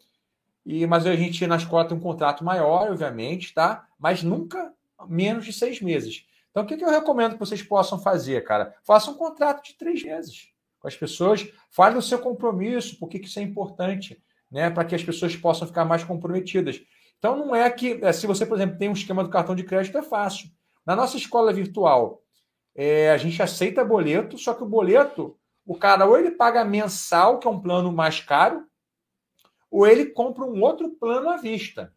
e, 0.66 0.86
mas 0.86 1.06
a 1.06 1.16
gente 1.16 1.46
na 1.48 1.56
escola 1.56 1.88
tem 1.88 1.98
um 1.98 2.02
contrato 2.02 2.44
maior, 2.44 2.92
obviamente, 2.92 3.54
tá? 3.54 3.88
Mas 3.98 4.22
nunca 4.22 4.74
menos 5.08 5.46
de 5.46 5.54
seis 5.54 5.82
meses. 5.82 6.26
Então, 6.52 6.64
o 6.64 6.66
que, 6.66 6.78
que 6.78 6.84
eu 6.84 6.90
recomendo 6.90 7.34
que 7.34 7.40
vocês 7.40 7.64
possam 7.64 7.98
fazer, 8.00 8.44
cara? 8.44 8.76
Faça 8.84 9.10
um 9.10 9.16
contrato 9.16 9.64
de 9.64 9.78
três 9.78 10.04
meses 10.04 10.50
com 10.80 10.88
as 10.88 10.96
pessoas, 10.96 11.48
fale 11.70 11.98
o 11.98 12.02
seu 12.02 12.20
compromisso, 12.20 12.98
por 13.00 13.08
que 13.08 13.18
isso 13.18 13.40
é 13.40 13.44
importante, 13.44 14.22
né? 14.52 14.70
Para 14.70 14.84
que 14.84 14.96
as 14.96 15.04
pessoas 15.04 15.36
possam 15.36 15.68
ficar 15.68 15.86
mais 15.86 16.04
comprometidas. 16.04 16.82
Então, 17.18 17.38
não 17.38 17.56
é 17.56 17.70
que, 17.70 18.00
é, 18.02 18.12
se 18.12 18.28
você, 18.28 18.46
por 18.46 18.58
exemplo, 18.58 18.78
tem 18.78 18.89
um 18.89 18.94
esquema 18.94 19.24
do 19.24 19.30
cartão 19.30 19.56
de 19.56 19.64
crédito, 19.64 19.98
é 19.98 20.02
fácil. 20.02 20.50
Na 20.86 20.96
nossa 20.96 21.18
escola 21.18 21.54
virtual, 21.54 22.22
é, 22.76 23.11
a 23.11 23.17
gente 23.17 23.41
aceita 23.41 23.84
boleto, 23.84 24.38
só 24.38 24.53
que 24.53 24.63
o 24.63 24.67
boleto, 24.67 25.38
o 25.65 25.76
cara 25.76 26.05
ou 26.05 26.17
ele 26.17 26.32
paga 26.32 26.63
mensal, 26.63 27.39
que 27.39 27.47
é 27.47 27.51
um 27.51 27.59
plano 27.59 27.91
mais 27.91 28.19
caro, 28.19 28.65
ou 29.69 29.88
ele 29.88 30.07
compra 30.07 30.43
um 30.43 30.61
outro 30.61 30.89
plano 30.89 31.30
à 31.30 31.38
vista. 31.38 31.93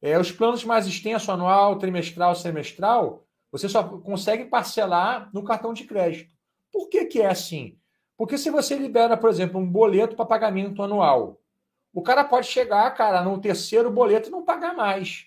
É, 0.00 0.18
os 0.18 0.30
planos 0.30 0.64
mais 0.64 0.86
extensos, 0.86 1.28
anual, 1.28 1.78
trimestral, 1.78 2.34
semestral, 2.34 3.24
você 3.50 3.68
só 3.68 3.82
consegue 3.82 4.44
parcelar 4.44 5.30
no 5.32 5.42
cartão 5.42 5.72
de 5.72 5.84
crédito. 5.84 6.34
Por 6.72 6.88
que, 6.88 7.06
que 7.06 7.20
é 7.20 7.26
assim? 7.26 7.78
Porque 8.16 8.36
se 8.36 8.50
você 8.50 8.76
libera, 8.76 9.16
por 9.16 9.30
exemplo, 9.30 9.58
um 9.58 9.70
boleto 9.70 10.14
para 10.14 10.26
pagamento 10.26 10.82
anual, 10.82 11.40
o 11.92 12.02
cara 12.02 12.24
pode 12.24 12.46
chegar, 12.46 12.90
cara, 12.94 13.22
no 13.22 13.40
terceiro 13.40 13.90
boleto 13.90 14.28
e 14.28 14.32
não 14.32 14.44
pagar 14.44 14.74
mais. 14.74 15.26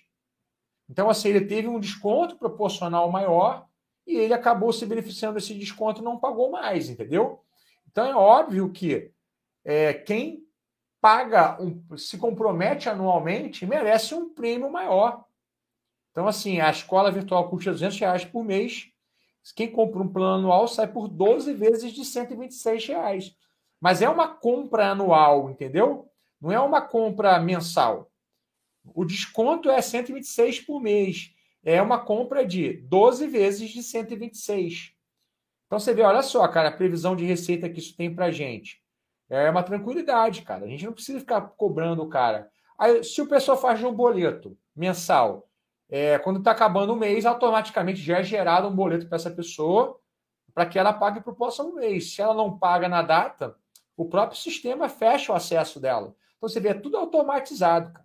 Então, 0.88 1.10
assim, 1.10 1.30
ele 1.30 1.46
teve 1.46 1.68
um 1.68 1.80
desconto 1.80 2.36
proporcional 2.36 3.10
maior 3.10 3.66
e 4.06 4.16
ele 4.16 4.34
acabou 4.34 4.72
se 4.72 4.84
beneficiando 4.86 5.34
desse 5.34 5.54
desconto 5.54 6.00
e 6.00 6.04
não 6.04 6.18
pagou 6.18 6.50
mais, 6.50 6.88
entendeu? 6.88 7.40
Então, 7.90 8.06
é 8.06 8.14
óbvio 8.14 8.70
que 8.70 9.12
é, 9.64 9.94
quem 9.94 10.46
paga, 11.00 11.60
um, 11.60 11.96
se 11.96 12.16
compromete 12.16 12.88
anualmente, 12.88 13.66
merece 13.66 14.14
um 14.14 14.32
prêmio 14.32 14.70
maior. 14.70 15.24
Então, 16.10 16.28
assim, 16.28 16.60
a 16.60 16.70
escola 16.70 17.10
virtual 17.10 17.48
custa 17.48 17.72
200 17.72 17.98
reais 17.98 18.24
por 18.24 18.44
mês. 18.44 18.88
Quem 19.56 19.70
compra 19.70 20.00
um 20.00 20.12
plano 20.12 20.38
anual 20.38 20.68
sai 20.68 20.86
por 20.86 21.08
12 21.08 21.52
vezes 21.54 21.92
de 21.92 22.04
126 22.04 22.86
reais. 22.86 23.36
Mas 23.80 24.00
é 24.00 24.08
uma 24.08 24.28
compra 24.28 24.90
anual, 24.90 25.50
entendeu? 25.50 26.08
Não 26.40 26.52
é 26.52 26.60
uma 26.60 26.80
compra 26.80 27.40
mensal. 27.40 28.10
O 28.94 29.04
desconto 29.04 29.70
é 29.70 29.80
126 29.80 30.60
por 30.60 30.80
mês. 30.80 31.34
É 31.64 31.80
uma 31.80 31.98
compra 31.98 32.44
de 32.44 32.74
12 32.88 33.26
vezes 33.26 33.70
de 33.70 33.82
126. 33.82 34.92
Então 35.66 35.78
você 35.78 35.94
vê, 35.94 36.02
olha 36.02 36.22
só, 36.22 36.46
cara, 36.48 36.68
a 36.68 36.76
previsão 36.76 37.16
de 37.16 37.24
receita 37.24 37.68
que 37.68 37.78
isso 37.78 37.96
tem 37.96 38.14
para 38.14 38.30
gente. 38.30 38.82
É 39.30 39.48
uma 39.48 39.62
tranquilidade, 39.62 40.42
cara. 40.42 40.66
A 40.66 40.68
gente 40.68 40.84
não 40.84 40.92
precisa 40.92 41.20
ficar 41.20 41.40
cobrando 41.56 42.06
cara. 42.08 42.50
Aí, 42.78 43.02
se 43.02 43.22
o 43.22 43.28
pessoal 43.28 43.56
faz 43.56 43.82
um 43.82 43.92
boleto 43.92 44.58
mensal, 44.76 45.48
é, 45.88 46.18
quando 46.18 46.38
está 46.38 46.50
acabando 46.50 46.92
o 46.92 46.96
mês, 46.96 47.24
automaticamente 47.24 48.00
já 48.00 48.18
é 48.18 48.24
gerado 48.24 48.68
um 48.68 48.74
boleto 48.74 49.06
para 49.06 49.16
essa 49.16 49.30
pessoa 49.30 49.98
para 50.54 50.66
que 50.66 50.78
ela 50.78 50.92
pague 50.92 51.20
para 51.20 51.32
o 51.32 51.36
próximo 51.36 51.74
mês. 51.74 52.14
Se 52.14 52.20
ela 52.20 52.34
não 52.34 52.58
paga 52.58 52.88
na 52.88 53.02
data, 53.02 53.56
o 53.96 54.06
próprio 54.08 54.38
sistema 54.38 54.88
fecha 54.88 55.32
o 55.32 55.34
acesso 55.34 55.80
dela. 55.80 56.14
Então 56.36 56.48
você 56.48 56.60
vê, 56.60 56.70
é 56.70 56.74
tudo 56.74 56.96
automatizado. 56.96 57.92
Cara. 57.92 58.01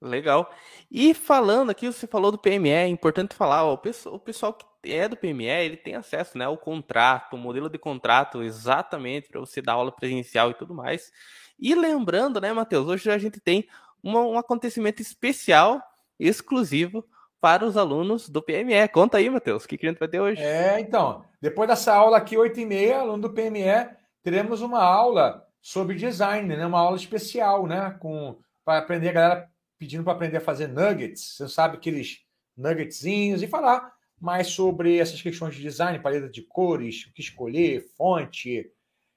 Legal. 0.00 0.50
E 0.90 1.12
falando 1.12 1.70
aqui, 1.70 1.86
você 1.86 2.06
falou 2.06 2.32
do 2.32 2.38
PME, 2.38 2.70
é 2.70 2.88
importante 2.88 3.34
falar, 3.34 3.64
ó, 3.64 3.74
o, 3.74 3.78
pessoal, 3.78 4.14
o 4.14 4.18
pessoal 4.18 4.54
que 4.54 4.92
é 4.92 5.06
do 5.06 5.16
PME, 5.16 5.44
ele 5.44 5.76
tem 5.76 5.94
acesso 5.94 6.38
né, 6.38 6.46
ao 6.46 6.56
contrato, 6.56 7.34
o 7.34 7.38
modelo 7.38 7.68
de 7.68 7.78
contrato 7.78 8.42
exatamente 8.42 9.28
para 9.28 9.40
você 9.40 9.60
dar 9.60 9.74
aula 9.74 9.92
presencial 9.92 10.50
e 10.50 10.54
tudo 10.54 10.74
mais. 10.74 11.12
E 11.58 11.74
lembrando, 11.74 12.40
né, 12.40 12.50
Matheus, 12.52 12.86
hoje 12.86 13.10
a 13.10 13.18
gente 13.18 13.38
tem 13.38 13.68
um 14.02 14.38
acontecimento 14.38 15.02
especial, 15.02 15.82
exclusivo 16.18 17.04
para 17.38 17.66
os 17.66 17.76
alunos 17.76 18.28
do 18.28 18.42
PME. 18.42 18.88
Conta 18.88 19.18
aí, 19.18 19.28
Matheus, 19.28 19.64
o 19.64 19.68
que, 19.68 19.76
que 19.76 19.86
a 19.86 19.90
gente 19.90 19.98
vai 19.98 20.08
ter 20.08 20.20
hoje? 20.20 20.40
É, 20.42 20.80
então, 20.80 21.24
depois 21.40 21.68
dessa 21.68 21.94
aula 21.94 22.16
aqui, 22.16 22.36
8h30, 22.36 22.94
aluno 22.94 23.28
do 23.28 23.34
PME, 23.34 23.90
teremos 24.22 24.62
uma 24.62 24.82
aula 24.82 25.46
sobre 25.60 25.96
design, 25.96 26.56
né? 26.56 26.66
Uma 26.66 26.80
aula 26.80 26.96
especial, 26.96 27.66
né? 27.66 27.96
Com 28.00 28.38
para 28.64 28.78
aprender 28.78 29.08
a 29.08 29.12
galera 29.12 29.50
pedindo 29.80 30.04
para 30.04 30.12
aprender 30.12 30.36
a 30.36 30.42
fazer 30.42 30.68
nuggets. 30.68 31.36
Você 31.36 31.48
sabe 31.48 31.78
aqueles 31.78 32.20
nuggetzinhos 32.54 33.42
e 33.42 33.46
falar 33.46 33.90
mais 34.20 34.48
sobre 34.48 34.98
essas 34.98 35.22
questões 35.22 35.56
de 35.56 35.62
design, 35.62 35.98
paleta 35.98 36.28
de 36.28 36.42
cores, 36.42 37.06
o 37.06 37.14
que 37.14 37.22
escolher, 37.22 37.88
fonte, 37.96 38.70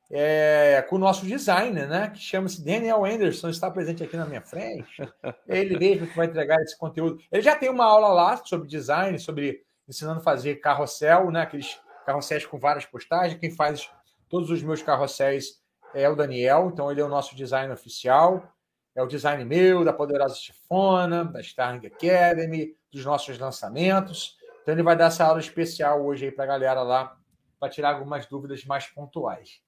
é, 0.09 0.81
com 0.89 0.95
o 0.95 0.99
nosso 0.99 1.25
designer, 1.25 1.89
né? 1.89 2.09
Que 2.11 2.19
chama-se 2.19 2.63
Daniel 2.63 3.03
Anderson, 3.03 3.49
está 3.49 3.69
presente 3.69 4.01
aqui 4.01 4.15
na 4.15 4.25
minha 4.25 4.41
frente. 4.41 5.01
É 5.45 5.59
ele 5.59 5.77
mesmo 5.77 6.07
que 6.07 6.15
vai 6.15 6.27
entregar 6.27 6.61
esse 6.61 6.77
conteúdo. 6.77 7.21
Ele 7.29 7.41
já 7.41 7.57
tem 7.57 7.69
uma 7.69 7.83
aula 7.83 8.07
lá 8.07 8.37
sobre 8.37 8.69
design, 8.69 9.19
sobre 9.19 9.65
ensinando 9.85 10.21
a 10.21 10.23
fazer 10.23 10.61
carrossel, 10.61 11.29
né? 11.29 11.41
Aqueles 11.41 11.77
carrosséis 12.05 12.45
com 12.45 12.57
várias 12.57 12.85
postagens. 12.85 13.37
Quem 13.37 13.51
faz 13.51 13.89
todos 14.29 14.49
os 14.49 14.63
meus 14.63 14.81
carrosséis 14.81 15.61
é 15.93 16.07
o 16.07 16.15
Daniel, 16.15 16.69
então 16.71 16.89
ele 16.89 17.01
é 17.01 17.03
o 17.03 17.09
nosso 17.09 17.35
designer 17.35 17.73
oficial. 17.73 18.52
É 18.95 19.01
o 19.01 19.07
design 19.07 19.43
meu, 19.43 19.83
da 19.83 19.91
Poderosa 19.91 20.35
Chifona, 20.35 21.25
da 21.25 21.41
Starling 21.41 21.87
Academy, 21.87 22.75
dos 22.91 23.03
nossos 23.03 23.37
lançamentos. 23.39 24.37
Então 24.61 24.73
ele 24.73 24.83
vai 24.83 24.95
dar 24.95 25.05
essa 25.05 25.25
aula 25.25 25.39
especial 25.39 26.05
hoje 26.05 26.25
aí 26.25 26.31
para 26.31 26.43
a 26.43 26.47
galera 26.47 26.81
lá, 26.83 27.17
para 27.59 27.69
tirar 27.69 27.89
algumas 27.93 28.25
dúvidas 28.25 28.63
mais 28.65 28.85
pontuais. 28.87 29.61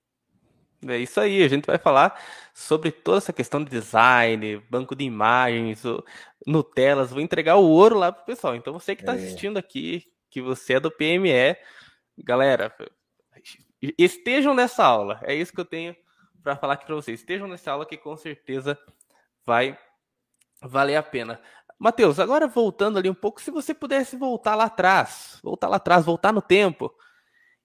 É 0.87 0.97
isso 0.97 1.19
aí, 1.19 1.43
a 1.43 1.47
gente 1.47 1.65
vai 1.65 1.77
falar 1.79 2.21
sobre 2.53 2.91
toda 2.91 3.17
essa 3.17 3.33
questão 3.33 3.63
de 3.63 3.69
design, 3.69 4.57
banco 4.69 4.95
de 4.95 5.03
imagens, 5.03 5.81
Nutelas, 6.45 7.09
vou 7.09 7.21
entregar 7.21 7.55
o 7.55 7.67
ouro 7.67 7.97
lá 7.97 8.11
pro 8.11 8.25
pessoal. 8.25 8.55
Então 8.55 8.71
você 8.71 8.95
que 8.95 9.01
está 9.01 9.13
é. 9.13 9.15
assistindo 9.15 9.57
aqui, 9.57 10.03
que 10.29 10.41
você 10.41 10.73
é 10.73 10.79
do 10.79 10.91
PME, 10.91 11.57
galera, 12.17 12.75
estejam 13.97 14.53
nessa 14.53 14.83
aula. 14.83 15.19
É 15.23 15.33
isso 15.33 15.53
que 15.53 15.59
eu 15.59 15.65
tenho 15.65 15.95
para 16.43 16.55
falar 16.55 16.73
aqui 16.73 16.85
para 16.85 16.95
vocês. 16.95 17.19
Estejam 17.19 17.47
nessa 17.47 17.71
aula 17.71 17.85
que 17.85 17.97
com 17.97 18.15
certeza 18.15 18.77
vai 19.45 19.77
valer 20.61 20.95
a 20.95 21.03
pena. 21.03 21.39
Matheus, 21.77 22.19
agora 22.19 22.47
voltando 22.47 22.97
ali 22.97 23.09
um 23.09 23.13
pouco, 23.13 23.41
se 23.41 23.51
você 23.51 23.73
pudesse 23.73 24.15
voltar 24.15 24.55
lá 24.55 24.65
atrás, 24.65 25.39
voltar 25.43 25.67
lá 25.67 25.75
atrás, 25.75 26.05
voltar 26.05 26.31
no 26.31 26.41
tempo 26.41 26.91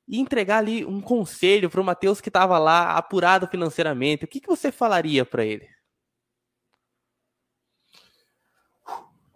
e 0.06 0.18
entregar 0.18 0.58
ali 0.58 0.84
um 0.84 1.00
conselho 1.00 1.70
para 1.70 1.80
o 1.80 1.84
Matheus 1.84 2.20
que 2.20 2.28
estava 2.28 2.58
lá 2.58 2.96
apurado 2.96 3.46
financeiramente, 3.46 4.24
o 4.24 4.28
que, 4.28 4.40
que 4.40 4.48
você 4.48 4.72
falaria 4.72 5.24
para 5.24 5.44
ele? 5.44 5.68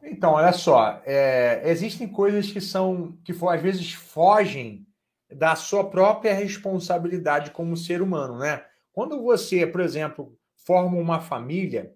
Então, 0.02 0.32
olha 0.32 0.52
só, 0.52 1.00
é, 1.06 1.62
existem 1.64 2.06
coisas 2.06 2.50
que 2.50 2.60
são 2.60 3.16
que 3.24 3.32
às 3.32 3.62
vezes 3.62 3.92
fogem 3.92 4.86
da 5.30 5.56
sua 5.56 5.88
própria 5.88 6.34
responsabilidade 6.34 7.52
como 7.52 7.76
ser 7.76 8.02
humano, 8.02 8.38
né? 8.38 8.64
Quando 8.92 9.22
você, 9.22 9.66
por 9.66 9.80
exemplo, 9.80 10.36
forma 10.66 10.98
uma 10.98 11.20
família, 11.20 11.94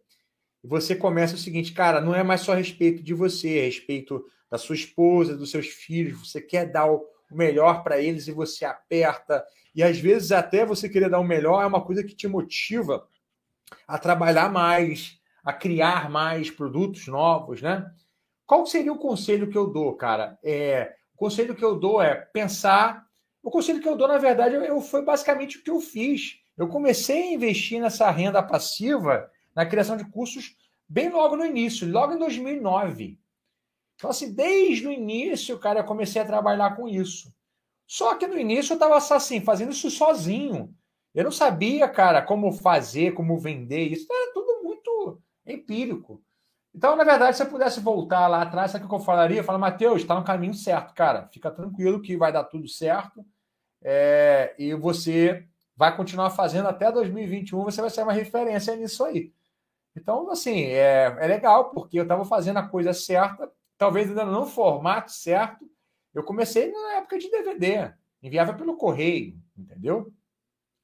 você 0.68 0.94
começa 0.94 1.34
o 1.34 1.38
seguinte, 1.38 1.72
cara, 1.72 2.00
não 2.00 2.14
é 2.14 2.22
mais 2.22 2.42
só 2.42 2.52
a 2.52 2.56
respeito 2.56 3.02
de 3.02 3.14
você, 3.14 3.56
é 3.56 3.62
a 3.62 3.64
respeito 3.64 4.22
da 4.50 4.58
sua 4.58 4.74
esposa, 4.74 5.36
dos 5.36 5.50
seus 5.50 5.66
filhos, 5.66 6.28
você 6.28 6.40
quer 6.42 6.66
dar 6.66 6.90
o 6.90 7.06
melhor 7.30 7.82
para 7.82 7.98
eles 7.98 8.28
e 8.28 8.32
você 8.32 8.66
aperta. 8.66 9.44
E 9.74 9.82
às 9.82 9.98
vezes 9.98 10.30
até 10.30 10.66
você 10.66 10.88
querer 10.88 11.08
dar 11.08 11.20
o 11.20 11.24
melhor 11.24 11.62
é 11.62 11.66
uma 11.66 11.80
coisa 11.80 12.04
que 12.04 12.14
te 12.14 12.28
motiva 12.28 13.06
a 13.86 13.98
trabalhar 13.98 14.50
mais, 14.50 15.18
a 15.42 15.52
criar 15.52 16.10
mais 16.10 16.50
produtos 16.50 17.06
novos, 17.06 17.62
né? 17.62 17.90
Qual 18.46 18.66
seria 18.66 18.92
o 18.92 18.98
conselho 18.98 19.48
que 19.48 19.58
eu 19.58 19.66
dou, 19.66 19.94
cara? 19.94 20.38
É, 20.42 20.94
o 21.14 21.18
conselho 21.18 21.54
que 21.54 21.64
eu 21.64 21.78
dou 21.78 22.02
é 22.02 22.14
pensar. 22.14 23.06
O 23.42 23.50
conselho 23.50 23.80
que 23.80 23.88
eu 23.88 23.96
dou, 23.96 24.08
na 24.08 24.18
verdade, 24.18 24.54
eu, 24.54 24.80
foi 24.80 25.02
basicamente 25.02 25.58
o 25.58 25.62
que 25.62 25.70
eu 25.70 25.80
fiz. 25.80 26.40
Eu 26.56 26.68
comecei 26.68 27.22
a 27.22 27.32
investir 27.32 27.80
nessa 27.80 28.10
renda 28.10 28.42
passiva 28.42 29.30
na 29.58 29.66
criação 29.66 29.96
de 29.96 30.04
cursos 30.04 30.56
bem 30.88 31.10
logo 31.10 31.34
no 31.34 31.44
início, 31.44 31.90
logo 31.90 32.12
em 32.12 32.18
2009. 32.18 33.18
Então, 33.96 34.08
assim, 34.08 34.32
desde 34.32 34.86
o 34.86 34.92
início, 34.92 35.58
cara, 35.58 35.80
eu 35.80 35.84
comecei 35.84 36.22
a 36.22 36.24
trabalhar 36.24 36.76
com 36.76 36.86
isso. 36.88 37.34
Só 37.84 38.14
que 38.14 38.28
no 38.28 38.38
início 38.38 38.72
eu 38.72 38.76
estava 38.76 38.96
assim, 38.96 39.40
fazendo 39.40 39.72
isso 39.72 39.90
sozinho. 39.90 40.72
Eu 41.12 41.24
não 41.24 41.32
sabia, 41.32 41.88
cara, 41.88 42.22
como 42.22 42.52
fazer, 42.52 43.14
como 43.14 43.36
vender 43.36 43.88
isso. 43.88 44.06
Era 44.08 44.32
tudo 44.32 44.62
muito 44.62 45.20
empírico. 45.44 46.22
Então, 46.72 46.94
na 46.94 47.02
verdade, 47.02 47.36
se 47.36 47.42
eu 47.42 47.48
pudesse 47.48 47.80
voltar 47.80 48.28
lá 48.28 48.42
atrás, 48.42 48.70
sabe 48.70 48.84
o 48.84 48.88
que 48.88 48.94
eu 48.94 49.00
falaria? 49.00 49.40
Eu 49.40 49.44
falo, 49.44 49.58
Matheus, 49.58 50.02
está 50.02 50.14
no 50.14 50.22
caminho 50.22 50.54
certo, 50.54 50.94
cara. 50.94 51.26
Fica 51.32 51.50
tranquilo 51.50 52.00
que 52.00 52.16
vai 52.16 52.30
dar 52.30 52.44
tudo 52.44 52.68
certo. 52.68 53.26
É, 53.82 54.54
e 54.56 54.72
você 54.74 55.48
vai 55.74 55.96
continuar 55.96 56.30
fazendo 56.30 56.68
até 56.68 56.92
2021, 56.92 57.64
você 57.64 57.80
vai 57.80 57.90
ser 57.90 58.04
uma 58.04 58.12
referência 58.12 58.76
nisso 58.76 59.04
aí. 59.04 59.32
Então, 59.96 60.30
assim, 60.30 60.64
é, 60.64 61.16
é 61.18 61.26
legal, 61.26 61.70
porque 61.70 61.98
eu 61.98 62.04
estava 62.04 62.24
fazendo 62.24 62.58
a 62.58 62.68
coisa 62.68 62.92
certa, 62.92 63.50
talvez 63.76 64.08
ainda 64.08 64.24
não 64.24 64.40
no 64.40 64.46
formato 64.46 65.12
certo. 65.12 65.68
Eu 66.14 66.22
comecei 66.22 66.70
na 66.70 66.94
época 66.96 67.18
de 67.18 67.30
DVD, 67.30 67.92
enviava 68.22 68.54
pelo 68.54 68.76
correio, 68.76 69.36
entendeu? 69.56 70.12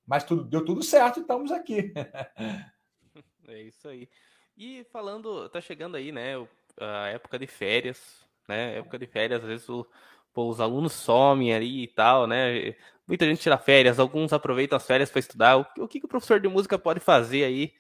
Mas 0.07 0.25
tudo, 0.25 0.45
deu 0.45 0.65
tudo 0.65 0.83
certo, 0.83 1.21
estamos 1.21 1.51
aqui. 1.51 1.93
é 3.49 3.63
isso 3.63 3.89
aí. 3.89 4.09
E 4.57 4.85
falando, 4.93 5.49
tá 5.49 5.61
chegando 5.61 5.97
aí, 5.97 6.13
né, 6.13 6.35
a 6.79 7.09
época 7.09 7.39
de 7.39 7.47
férias, 7.47 8.25
né? 8.49 8.79
Época 8.79 8.99
de 8.99 9.07
férias, 9.07 9.43
às 9.43 9.49
vezes 9.49 9.69
o, 9.69 9.87
pô, 10.33 10.49
os 10.49 10.61
alunos 10.61 10.93
somem 10.93 11.55
ali 11.55 11.85
e 11.85 11.89
tal, 11.89 12.27
né? 12.27 12.75
Muita 13.07 13.27
gente 13.27 13.41
tira 13.41 13.59
férias, 13.59 13.99
alguns 13.99 14.33
aproveitam 14.33 14.77
as 14.77 14.87
férias 14.87 15.11
para 15.11 15.21
estudar. 15.21 15.59
O, 15.59 15.67
o 15.85 15.89
que, 15.89 16.01
que 16.01 16.07
o 16.07 16.09
professor 16.09 16.41
de 16.41 16.49
música 16.49 16.79
pode 16.79 17.01
fazer 17.01 17.45
aí 17.45 17.73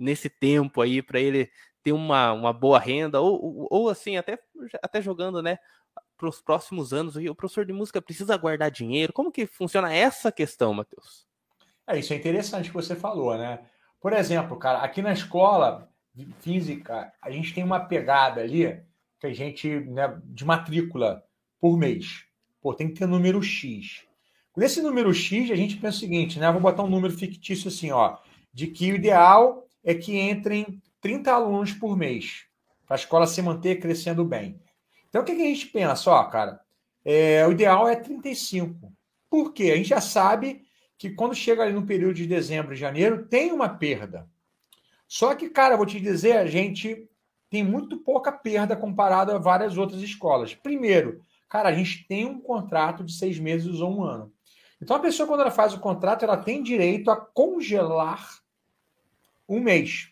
nesse 0.00 0.30
tempo 0.30 0.80
aí 0.80 1.02
para 1.02 1.20
ele 1.20 1.50
ter 1.82 1.92
uma, 1.92 2.32
uma 2.32 2.52
boa 2.52 2.78
renda 2.78 3.20
ou, 3.20 3.42
ou, 3.42 3.68
ou 3.70 3.88
assim 3.88 4.16
até 4.16 4.38
até 4.82 5.00
jogando 5.00 5.42
né 5.42 5.58
para 6.16 6.28
os 6.28 6.40
próximos 6.40 6.92
anos 6.92 7.16
o 7.16 7.34
professor 7.34 7.64
de 7.64 7.72
música 7.72 8.00
precisa 8.00 8.36
guardar 8.36 8.70
dinheiro? 8.70 9.12
Como 9.12 9.32
que 9.32 9.46
funciona 9.46 9.92
essa 9.92 10.32
questão 10.32 10.74
Matheus? 10.74 11.26
É 11.86 11.98
isso 11.98 12.12
é 12.12 12.16
interessante 12.16 12.68
que 12.68 12.74
você 12.74 12.96
falou 12.96 13.36
né? 13.36 13.60
Por 14.00 14.12
exemplo 14.12 14.58
cara 14.58 14.78
aqui 14.78 15.02
na 15.02 15.12
escola 15.12 15.88
física 16.40 17.12
a 17.20 17.30
gente 17.30 17.54
tem 17.54 17.62
uma 17.62 17.80
pegada 17.80 18.40
ali 18.40 18.82
que 19.18 19.26
a 19.26 19.34
gente 19.34 19.68
né, 19.80 20.18
de 20.24 20.44
matrícula 20.44 21.22
por 21.60 21.76
mês. 21.76 22.24
Pô 22.62 22.74
tem 22.74 22.88
que 22.88 22.98
ter 22.98 23.06
número 23.06 23.42
x. 23.42 24.02
Nesse 24.56 24.82
número 24.82 25.12
x 25.14 25.50
a 25.50 25.56
gente 25.56 25.76
pensa 25.76 25.98
o 25.98 26.00
seguinte 26.00 26.38
né? 26.38 26.50
Vou 26.50 26.60
botar 26.60 26.82
um 26.82 26.90
número 26.90 27.14
fictício 27.14 27.68
assim 27.68 27.90
ó 27.90 28.18
de 28.52 28.66
que 28.66 28.92
o 28.92 28.96
ideal 28.96 29.66
é 29.84 29.94
que 29.94 30.18
entrem 30.18 30.80
30 31.00 31.32
alunos 31.32 31.72
por 31.72 31.96
mês, 31.96 32.44
para 32.86 32.96
a 32.96 32.98
escola 32.98 33.26
se 33.26 33.40
manter 33.40 33.80
crescendo 33.80 34.24
bem. 34.24 34.60
Então, 35.08 35.22
o 35.22 35.24
que, 35.24 35.32
a 35.32 35.36
gente 35.36 35.66
pensa? 35.66 36.10
Ó, 36.10 36.24
cara, 36.24 36.60
é, 37.04 37.46
o 37.46 37.52
ideal 37.52 37.88
é 37.88 37.96
35. 37.96 38.92
Por 39.28 39.52
quê? 39.52 39.70
A 39.72 39.76
gente 39.76 39.88
já 39.88 40.00
sabe 40.00 40.62
que 40.98 41.10
quando 41.10 41.34
chega 41.34 41.62
ali 41.62 41.72
no 41.72 41.86
período 41.86 42.14
de 42.14 42.26
dezembro 42.26 42.74
e 42.74 42.76
janeiro, 42.76 43.26
tem 43.26 43.52
uma 43.52 43.68
perda. 43.68 44.28
Só 45.08 45.34
que, 45.34 45.48
cara, 45.48 45.76
vou 45.76 45.86
te 45.86 45.98
dizer, 45.98 46.36
a 46.36 46.46
gente 46.46 47.08
tem 47.48 47.64
muito 47.64 47.98
pouca 47.98 48.30
perda 48.30 48.76
comparado 48.76 49.32
a 49.32 49.38
várias 49.38 49.76
outras 49.76 50.02
escolas. 50.02 50.54
Primeiro, 50.54 51.20
cara, 51.48 51.68
a 51.68 51.72
gente 51.72 52.06
tem 52.06 52.24
um 52.26 52.40
contrato 52.40 53.02
de 53.02 53.12
seis 53.12 53.38
meses 53.38 53.80
ou 53.80 53.98
um 53.98 54.04
ano. 54.04 54.32
Então, 54.80 54.96
a 54.96 55.00
pessoa, 55.00 55.26
quando 55.26 55.40
ela 55.40 55.50
faz 55.50 55.74
o 55.74 55.80
contrato, 55.80 56.24
ela 56.24 56.36
tem 56.36 56.62
direito 56.62 57.10
a 57.10 57.16
congelar 57.16 58.40
um 59.50 59.60
mês. 59.60 60.08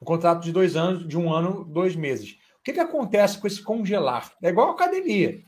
Um 0.00 0.04
contrato 0.04 0.42
de 0.42 0.52
dois 0.52 0.76
anos, 0.76 1.08
de 1.08 1.18
um 1.18 1.32
ano, 1.32 1.64
dois 1.64 1.96
meses. 1.96 2.32
O 2.60 2.62
que, 2.62 2.74
que 2.74 2.80
acontece 2.80 3.38
com 3.38 3.46
esse 3.46 3.62
congelar? 3.62 4.30
É 4.42 4.50
igual 4.50 4.68
a 4.68 4.72
academia. 4.72 5.42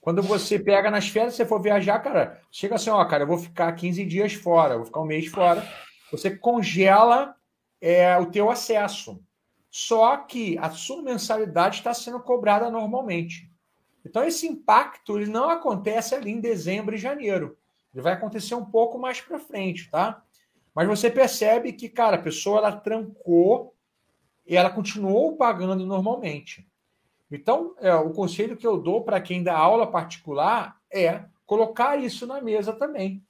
Quando 0.00 0.22
você 0.22 0.58
pega 0.58 0.90
nas 0.90 1.08
férias, 1.08 1.34
você 1.34 1.44
for 1.44 1.60
viajar, 1.60 2.00
cara, 2.00 2.40
chega 2.50 2.74
assim, 2.74 2.90
ó, 2.90 3.04
cara, 3.04 3.24
eu 3.24 3.26
vou 3.28 3.38
ficar 3.38 3.70
15 3.72 4.04
dias 4.06 4.32
fora, 4.32 4.76
vou 4.76 4.86
ficar 4.86 5.00
um 5.00 5.06
mês 5.06 5.26
fora. 5.26 5.62
Você 6.10 6.34
congela 6.34 7.36
é, 7.80 8.16
o 8.16 8.26
teu 8.26 8.50
acesso. 8.50 9.22
Só 9.70 10.16
que 10.16 10.58
a 10.58 10.70
sua 10.70 11.02
mensalidade 11.02 11.76
está 11.76 11.94
sendo 11.94 12.20
cobrada 12.20 12.70
normalmente. 12.70 13.50
Então, 14.04 14.24
esse 14.24 14.46
impacto 14.46 15.18
ele 15.18 15.30
não 15.30 15.48
acontece 15.48 16.14
ali 16.14 16.30
em 16.30 16.40
dezembro 16.40 16.94
e 16.94 16.98
janeiro. 16.98 17.56
Ele 17.94 18.02
vai 18.02 18.14
acontecer 18.14 18.54
um 18.54 18.64
pouco 18.64 18.98
mais 18.98 19.20
para 19.20 19.38
frente, 19.38 19.90
tá? 19.90 20.22
Mas 20.74 20.88
você 20.88 21.10
percebe 21.10 21.72
que, 21.72 21.88
cara, 21.88 22.16
a 22.16 22.22
pessoa 22.22 22.58
ela 22.58 22.72
trancou 22.72 23.74
e 24.46 24.56
ela 24.56 24.70
continuou 24.70 25.36
pagando 25.36 25.86
normalmente. 25.86 26.66
Então, 27.30 27.74
é, 27.78 27.94
o 27.94 28.10
conselho 28.10 28.56
que 28.56 28.66
eu 28.66 28.76
dou 28.78 29.02
para 29.02 29.20
quem 29.20 29.42
dá 29.42 29.56
aula 29.56 29.86
particular 29.86 30.78
é 30.90 31.24
colocar 31.46 31.96
isso 31.96 32.26
na 32.26 32.40
mesa 32.40 32.72
também. 32.72 33.22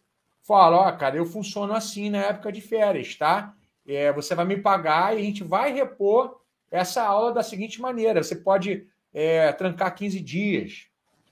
Fala, 0.42 0.88
ó, 0.88 0.92
cara, 0.92 1.16
eu 1.16 1.24
funciono 1.24 1.72
assim 1.72 2.10
na 2.10 2.18
época 2.18 2.50
de 2.50 2.60
férias, 2.60 3.14
tá? 3.14 3.54
É, 3.86 4.12
você 4.12 4.34
vai 4.34 4.44
me 4.44 4.56
pagar 4.56 5.14
e 5.14 5.20
a 5.20 5.22
gente 5.22 5.44
vai 5.44 5.72
repor 5.72 6.40
essa 6.70 7.04
aula 7.04 7.32
da 7.32 7.42
seguinte 7.42 7.80
maneira: 7.80 8.22
você 8.22 8.34
pode 8.34 8.86
é, 9.12 9.52
trancar 9.52 9.94
15 9.94 10.20
dias, 10.20 10.86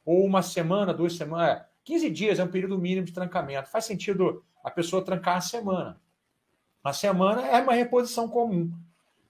ou 0.04 0.24
uma 0.24 0.42
semana, 0.42 0.94
duas 0.94 1.16
semanas. 1.16 1.62
15 1.84 2.06
é, 2.06 2.10
dias 2.10 2.38
é 2.38 2.44
um 2.44 2.50
período 2.50 2.78
mínimo 2.78 3.06
de 3.06 3.12
trancamento. 3.12 3.70
Faz 3.70 3.84
sentido 3.84 4.44
a 4.62 4.70
pessoa 4.70 5.04
trancar 5.04 5.36
a 5.36 5.40
semana. 5.40 6.00
A 6.82 6.92
semana 6.92 7.46
é 7.46 7.60
uma 7.60 7.74
reposição 7.74 8.28
comum. 8.28 8.70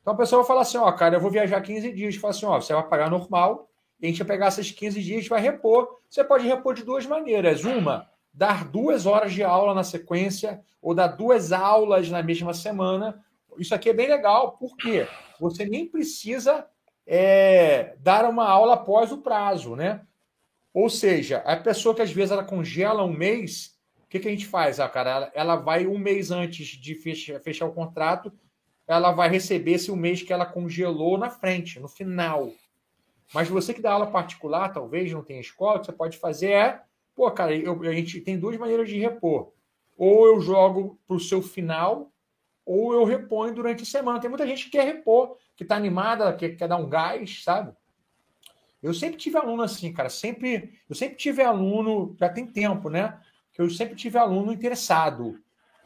Então 0.00 0.14
a 0.14 0.16
pessoa 0.16 0.42
vai 0.42 0.48
falar 0.48 0.62
assim: 0.62 0.78
ó, 0.78 0.90
cara, 0.92 1.16
eu 1.16 1.20
vou 1.20 1.30
viajar 1.30 1.60
15 1.60 1.92
dias. 1.92 2.16
Fala 2.16 2.32
assim: 2.32 2.46
ó, 2.46 2.60
você 2.60 2.72
vai 2.72 2.86
pagar 2.88 3.10
normal, 3.10 3.68
e 4.00 4.06
a 4.06 4.08
gente 4.08 4.18
vai 4.18 4.26
pegar 4.26 4.48
esses 4.48 4.70
15 4.70 5.02
dias 5.02 5.26
e 5.26 5.28
vai 5.28 5.40
repor. 5.40 5.98
Você 6.08 6.24
pode 6.24 6.46
repor 6.46 6.74
de 6.74 6.84
duas 6.84 7.06
maneiras. 7.06 7.64
Uma, 7.64 8.08
dar 8.32 8.64
duas 8.64 9.06
horas 9.06 9.32
de 9.32 9.42
aula 9.42 9.74
na 9.74 9.84
sequência, 9.84 10.62
ou 10.80 10.94
dar 10.94 11.08
duas 11.08 11.52
aulas 11.52 12.08
na 12.08 12.22
mesma 12.22 12.54
semana. 12.54 13.22
Isso 13.58 13.74
aqui 13.74 13.90
é 13.90 13.94
bem 13.94 14.08
legal, 14.08 14.52
porque 14.52 15.06
você 15.38 15.64
nem 15.64 15.86
precisa 15.86 16.66
é, 17.06 17.96
dar 17.98 18.24
uma 18.24 18.48
aula 18.48 18.74
após 18.74 19.12
o 19.12 19.18
prazo, 19.18 19.76
né? 19.76 20.00
Ou 20.72 20.88
seja, 20.88 21.38
a 21.38 21.56
pessoa 21.56 21.94
que 21.94 22.02
às 22.02 22.12
vezes 22.12 22.30
ela 22.30 22.44
congela 22.44 23.04
um 23.04 23.12
mês, 23.12 23.76
que, 24.10 24.18
que 24.18 24.28
a 24.28 24.30
gente 24.30 24.46
faz? 24.46 24.80
Ah, 24.80 24.88
cara, 24.88 25.10
ela, 25.10 25.32
ela 25.34 25.56
vai 25.56 25.86
um 25.86 25.98
mês 25.98 26.30
antes 26.30 26.66
de 26.66 26.94
fechar, 26.94 27.40
fechar 27.40 27.66
o 27.66 27.72
contrato, 27.72 28.32
ela 28.86 29.12
vai 29.12 29.28
receber 29.28 29.72
esse 29.72 29.90
um 29.90 29.96
mês 29.96 30.22
que 30.22 30.32
ela 30.32 30.44
congelou 30.44 31.16
na 31.16 31.30
frente, 31.30 31.78
no 31.78 31.88
final. 31.88 32.52
Mas 33.32 33.48
você 33.48 33.72
que 33.72 33.80
dá 33.80 33.92
aula 33.92 34.08
particular, 34.08 34.70
talvez 34.70 35.12
não 35.12 35.22
tenha 35.22 35.40
escola, 35.40 35.76
o 35.76 35.80
que 35.80 35.86
você 35.86 35.92
pode 35.92 36.18
fazer 36.18 36.50
é 36.50 36.82
Pô, 37.20 37.30
cara, 37.30 37.54
eu, 37.54 37.78
a 37.82 37.92
gente 37.92 38.18
tem 38.22 38.38
duas 38.38 38.56
maneiras 38.56 38.88
de 38.88 38.98
repor. 38.98 39.52
Ou 39.94 40.26
eu 40.26 40.40
jogo 40.40 40.98
para 41.06 41.16
o 41.16 41.20
seu 41.20 41.42
final, 41.42 42.10
ou 42.64 42.94
eu 42.94 43.04
reponho 43.04 43.54
durante 43.54 43.82
a 43.82 43.86
semana. 43.86 44.18
Tem 44.18 44.30
muita 44.30 44.46
gente 44.46 44.64
que 44.64 44.70
quer 44.70 44.86
repor, 44.86 45.36
que 45.54 45.62
está 45.62 45.76
animada, 45.76 46.32
que 46.32 46.48
quer 46.50 46.66
dar 46.66 46.78
um 46.78 46.88
gás, 46.88 47.42
sabe? 47.44 47.74
Eu 48.82 48.94
sempre 48.94 49.18
tive 49.18 49.36
aluno 49.36 49.62
assim, 49.62 49.92
cara. 49.92 50.08
Sempre, 50.08 50.80
eu 50.88 50.94
sempre 50.94 51.16
tive 51.16 51.42
aluno, 51.42 52.16
já 52.18 52.30
tem 52.30 52.46
tempo, 52.46 52.88
né? 52.88 53.20
Que 53.52 53.62
eu 53.62 53.70
sempre 53.70 53.94
tive 53.94 54.18
aluno 54.18 54.52
interessado. 54.52 55.38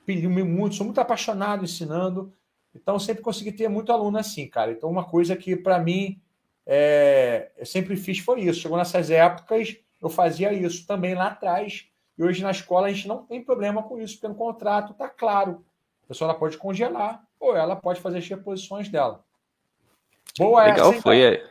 Pedi 0.05 0.29
muito, 0.29 0.77
sou 0.77 0.85
muito 0.85 1.01
apaixonado 1.01 1.65
ensinando. 1.65 2.33
Então, 2.75 2.99
sempre 2.99 3.23
consegui 3.23 3.53
ter 3.53 3.69
muito 3.69 3.93
aluno 3.93 4.19
assim, 4.19 4.49
cara. 4.49 4.73
Então, 4.73 4.91
uma 4.91 5.05
coisa 5.05 5.37
que 5.37 5.57
para 5.57 5.79
mim 5.79 6.21
é, 6.67 7.51
eu 7.57 7.67
sempre 7.67 7.97
fiz 7.97 8.19
foi 8.19 8.43
isso. 8.43 8.61
Chegou 8.61 8.77
nessas 8.77 9.11
épocas, 9.11 9.77
eu 10.01 10.09
fazia 10.09 10.53
isso 10.53 10.87
também 10.87 11.15
lá 11.15 11.29
atrás. 11.29 11.87
E 12.17 12.23
hoje 12.23 12.43
na 12.43 12.51
escola 12.51 12.87
a 12.87 12.93
gente 12.93 13.09
não 13.09 13.25
tem 13.25 13.43
problema 13.43 13.83
com 13.83 13.99
isso, 13.99 14.15
porque 14.15 14.29
no 14.29 14.35
contrato 14.35 14.93
está 14.93 15.09
claro. 15.09 15.65
A 16.05 16.09
pessoa 16.09 16.31
ela 16.31 16.39
pode 16.39 16.57
congelar 16.59 17.23
ou 17.41 17.57
ela 17.57 17.77
pode 17.77 18.01
fazer 18.01 18.19
as 18.19 18.29
reposições 18.29 18.89
dela. 18.89 19.25
Boa 20.39 20.65
Legal, 20.65 20.93
essa, 20.93 21.03
foi. 21.03 21.43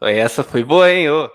Essa 0.00 0.44
foi 0.44 0.64
boa, 0.64 0.90
hein? 0.90 1.10
Ô. 1.10 1.30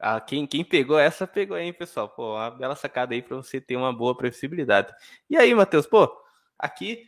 Ah, 0.00 0.18
quem, 0.18 0.46
quem 0.46 0.64
pegou 0.64 0.98
essa, 0.98 1.26
pegou, 1.26 1.58
hein, 1.58 1.74
pessoal? 1.74 2.08
Pô, 2.08 2.34
uma 2.34 2.50
bela 2.50 2.74
sacada 2.74 3.12
aí 3.12 3.20
para 3.20 3.36
você 3.36 3.60
ter 3.60 3.76
uma 3.76 3.92
boa 3.92 4.16
previsibilidade. 4.16 4.94
E 5.28 5.36
aí, 5.36 5.54
Matheus, 5.54 5.86
pô, 5.86 6.10
aqui 6.58 7.06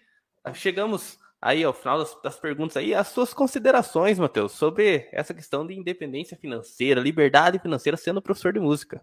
chegamos 0.53 1.19
aí 1.41 1.65
ao 1.65 1.73
final 1.73 1.99
das, 1.99 2.15
das 2.23 2.39
perguntas 2.39 2.77
aí, 2.77 2.95
as 2.95 3.09
suas 3.09 3.33
considerações, 3.33 4.19
Matheus, 4.19 4.53
sobre 4.53 5.09
essa 5.11 5.33
questão 5.33 5.67
de 5.67 5.75
independência 5.75 6.37
financeira, 6.37 7.01
liberdade 7.01 7.59
financeira 7.59 7.97
sendo 7.97 8.21
professor 8.21 8.53
de 8.53 8.61
música. 8.61 9.01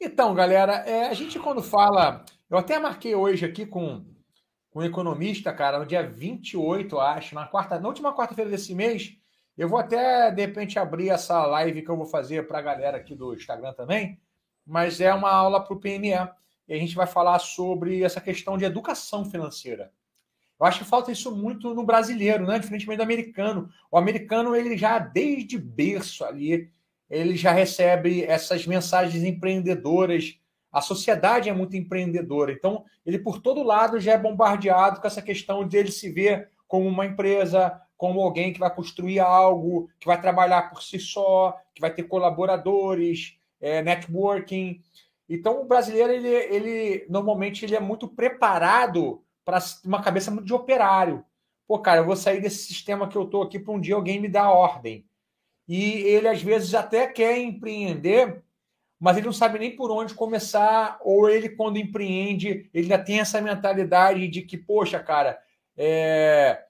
Então, 0.00 0.32
galera, 0.34 0.74
é, 0.86 1.08
a 1.08 1.14
gente 1.14 1.38
quando 1.38 1.62
fala. 1.62 2.24
Eu 2.48 2.58
até 2.58 2.78
marquei 2.78 3.14
hoje 3.14 3.44
aqui 3.44 3.66
com, 3.66 4.04
com 4.70 4.78
um 4.78 4.84
economista, 4.84 5.52
cara, 5.52 5.78
no 5.78 5.86
dia 5.86 6.06
28, 6.06 7.00
acho, 7.00 7.34
na, 7.34 7.46
quarta, 7.46 7.80
na 7.80 7.88
última 7.88 8.14
quarta-feira 8.14 8.50
desse 8.50 8.74
mês. 8.74 9.16
Eu 9.56 9.68
vou 9.68 9.78
até, 9.78 10.30
de 10.32 10.40
repente, 10.40 10.78
abrir 10.78 11.10
essa 11.10 11.46
live 11.46 11.82
que 11.82 11.88
eu 11.88 11.96
vou 11.96 12.06
fazer 12.06 12.46
para 12.46 12.58
a 12.58 12.62
galera 12.62 12.96
aqui 12.96 13.14
do 13.14 13.34
Instagram 13.34 13.72
também, 13.72 14.20
mas 14.66 15.00
é 15.00 15.14
uma 15.14 15.30
aula 15.30 15.62
para 15.62 15.74
o 15.74 15.80
PME. 15.80 16.12
E 16.66 16.74
a 16.74 16.76
gente 16.76 16.96
vai 16.96 17.06
falar 17.06 17.38
sobre 17.38 18.02
essa 18.02 18.20
questão 18.20 18.58
de 18.58 18.64
educação 18.64 19.24
financeira. 19.24 19.92
Eu 20.58 20.66
acho 20.66 20.80
que 20.80 20.84
falta 20.84 21.12
isso 21.12 21.34
muito 21.34 21.74
no 21.74 21.84
brasileiro, 21.84 22.46
né? 22.46 22.58
Diferentemente 22.58 22.98
do 22.98 23.02
americano. 23.02 23.68
O 23.90 23.98
americano, 23.98 24.56
ele 24.56 24.76
já, 24.76 24.98
desde 24.98 25.58
berço 25.58 26.24
ali, 26.24 26.70
ele 27.08 27.36
já 27.36 27.52
recebe 27.52 28.24
essas 28.24 28.66
mensagens 28.66 29.22
empreendedoras. 29.22 30.38
A 30.72 30.80
sociedade 30.80 31.48
é 31.48 31.52
muito 31.52 31.76
empreendedora. 31.76 32.50
Então, 32.50 32.84
ele, 33.04 33.18
por 33.18 33.40
todo 33.40 33.62
lado, 33.62 34.00
já 34.00 34.12
é 34.12 34.18
bombardeado 34.18 35.00
com 35.00 35.06
essa 35.06 35.22
questão 35.22 35.66
de 35.66 35.76
ele 35.76 35.92
se 35.92 36.10
ver 36.10 36.48
como 36.66 36.88
uma 36.88 37.06
empresa, 37.06 37.80
como 37.96 38.20
alguém 38.20 38.52
que 38.52 38.60
vai 38.60 38.74
construir 38.74 39.20
algo, 39.20 39.88
que 39.98 40.06
vai 40.06 40.20
trabalhar 40.20 40.70
por 40.70 40.82
si 40.82 40.98
só, 40.98 41.58
que 41.74 41.80
vai 41.80 41.92
ter 41.92 42.04
colaboradores, 42.04 43.38
é, 43.60 43.82
networking. 43.82 44.80
Então, 45.28 45.62
o 45.62 45.64
brasileiro, 45.64 46.12
ele, 46.12 46.28
ele 46.28 47.06
normalmente 47.08 47.64
ele 47.64 47.74
é 47.74 47.80
muito 47.80 48.06
preparado 48.08 49.22
para 49.44 49.58
uma 49.84 50.02
cabeça 50.02 50.30
muito 50.30 50.46
de 50.46 50.54
operário. 50.54 51.24
Pô, 51.66 51.78
cara, 51.78 52.00
eu 52.00 52.04
vou 52.04 52.16
sair 52.16 52.40
desse 52.40 52.64
sistema 52.64 53.08
que 53.08 53.16
eu 53.16 53.26
tô 53.26 53.42
aqui 53.42 53.58
para 53.58 53.72
um 53.72 53.80
dia 53.80 53.94
alguém 53.94 54.20
me 54.20 54.28
dar 54.28 54.50
ordem. 54.50 55.06
E 55.66 56.02
ele 56.02 56.28
às 56.28 56.42
vezes 56.42 56.74
até 56.74 57.06
quer 57.06 57.38
empreender, 57.38 58.42
mas 59.00 59.16
ele 59.16 59.26
não 59.26 59.32
sabe 59.32 59.58
nem 59.58 59.74
por 59.74 59.90
onde 59.90 60.14
começar, 60.14 60.98
ou 61.02 61.28
ele 61.28 61.48
quando 61.48 61.78
empreende, 61.78 62.68
ele 62.72 62.92
ainda 62.92 62.98
tem 62.98 63.20
essa 63.20 63.40
mentalidade 63.40 64.28
de 64.28 64.42
que, 64.42 64.58
poxa, 64.58 65.00
cara, 65.00 65.38
é... 65.76 66.64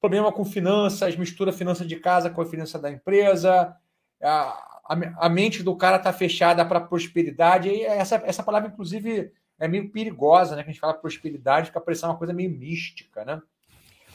problema 0.00 0.32
com 0.32 0.44
finanças, 0.44 1.16
mistura 1.16 1.52
finança 1.52 1.84
de 1.84 1.96
casa 1.96 2.30
com 2.30 2.40
a 2.40 2.46
finança 2.46 2.78
da 2.78 2.90
empresa, 2.90 3.76
a, 4.22 4.80
a, 4.88 5.26
a 5.26 5.28
mente 5.28 5.62
do 5.62 5.76
cara 5.76 5.98
tá 5.98 6.12
fechada 6.12 6.64
para 6.64 6.80
prosperidade. 6.80 7.68
E 7.68 7.82
essa, 7.82 8.16
essa 8.24 8.42
palavra, 8.42 8.68
inclusive, 8.68 9.32
é 9.58 9.66
meio 9.66 9.90
perigosa, 9.90 10.54
né? 10.54 10.62
Que 10.62 10.70
a 10.70 10.72
gente 10.72 10.80
fala 10.80 10.94
prosperidade, 10.94 11.66
fica 11.66 11.80
parecendo 11.80 12.12
uma 12.12 12.18
coisa 12.18 12.32
meio 12.32 12.50
mística, 12.50 13.24
né? 13.24 13.42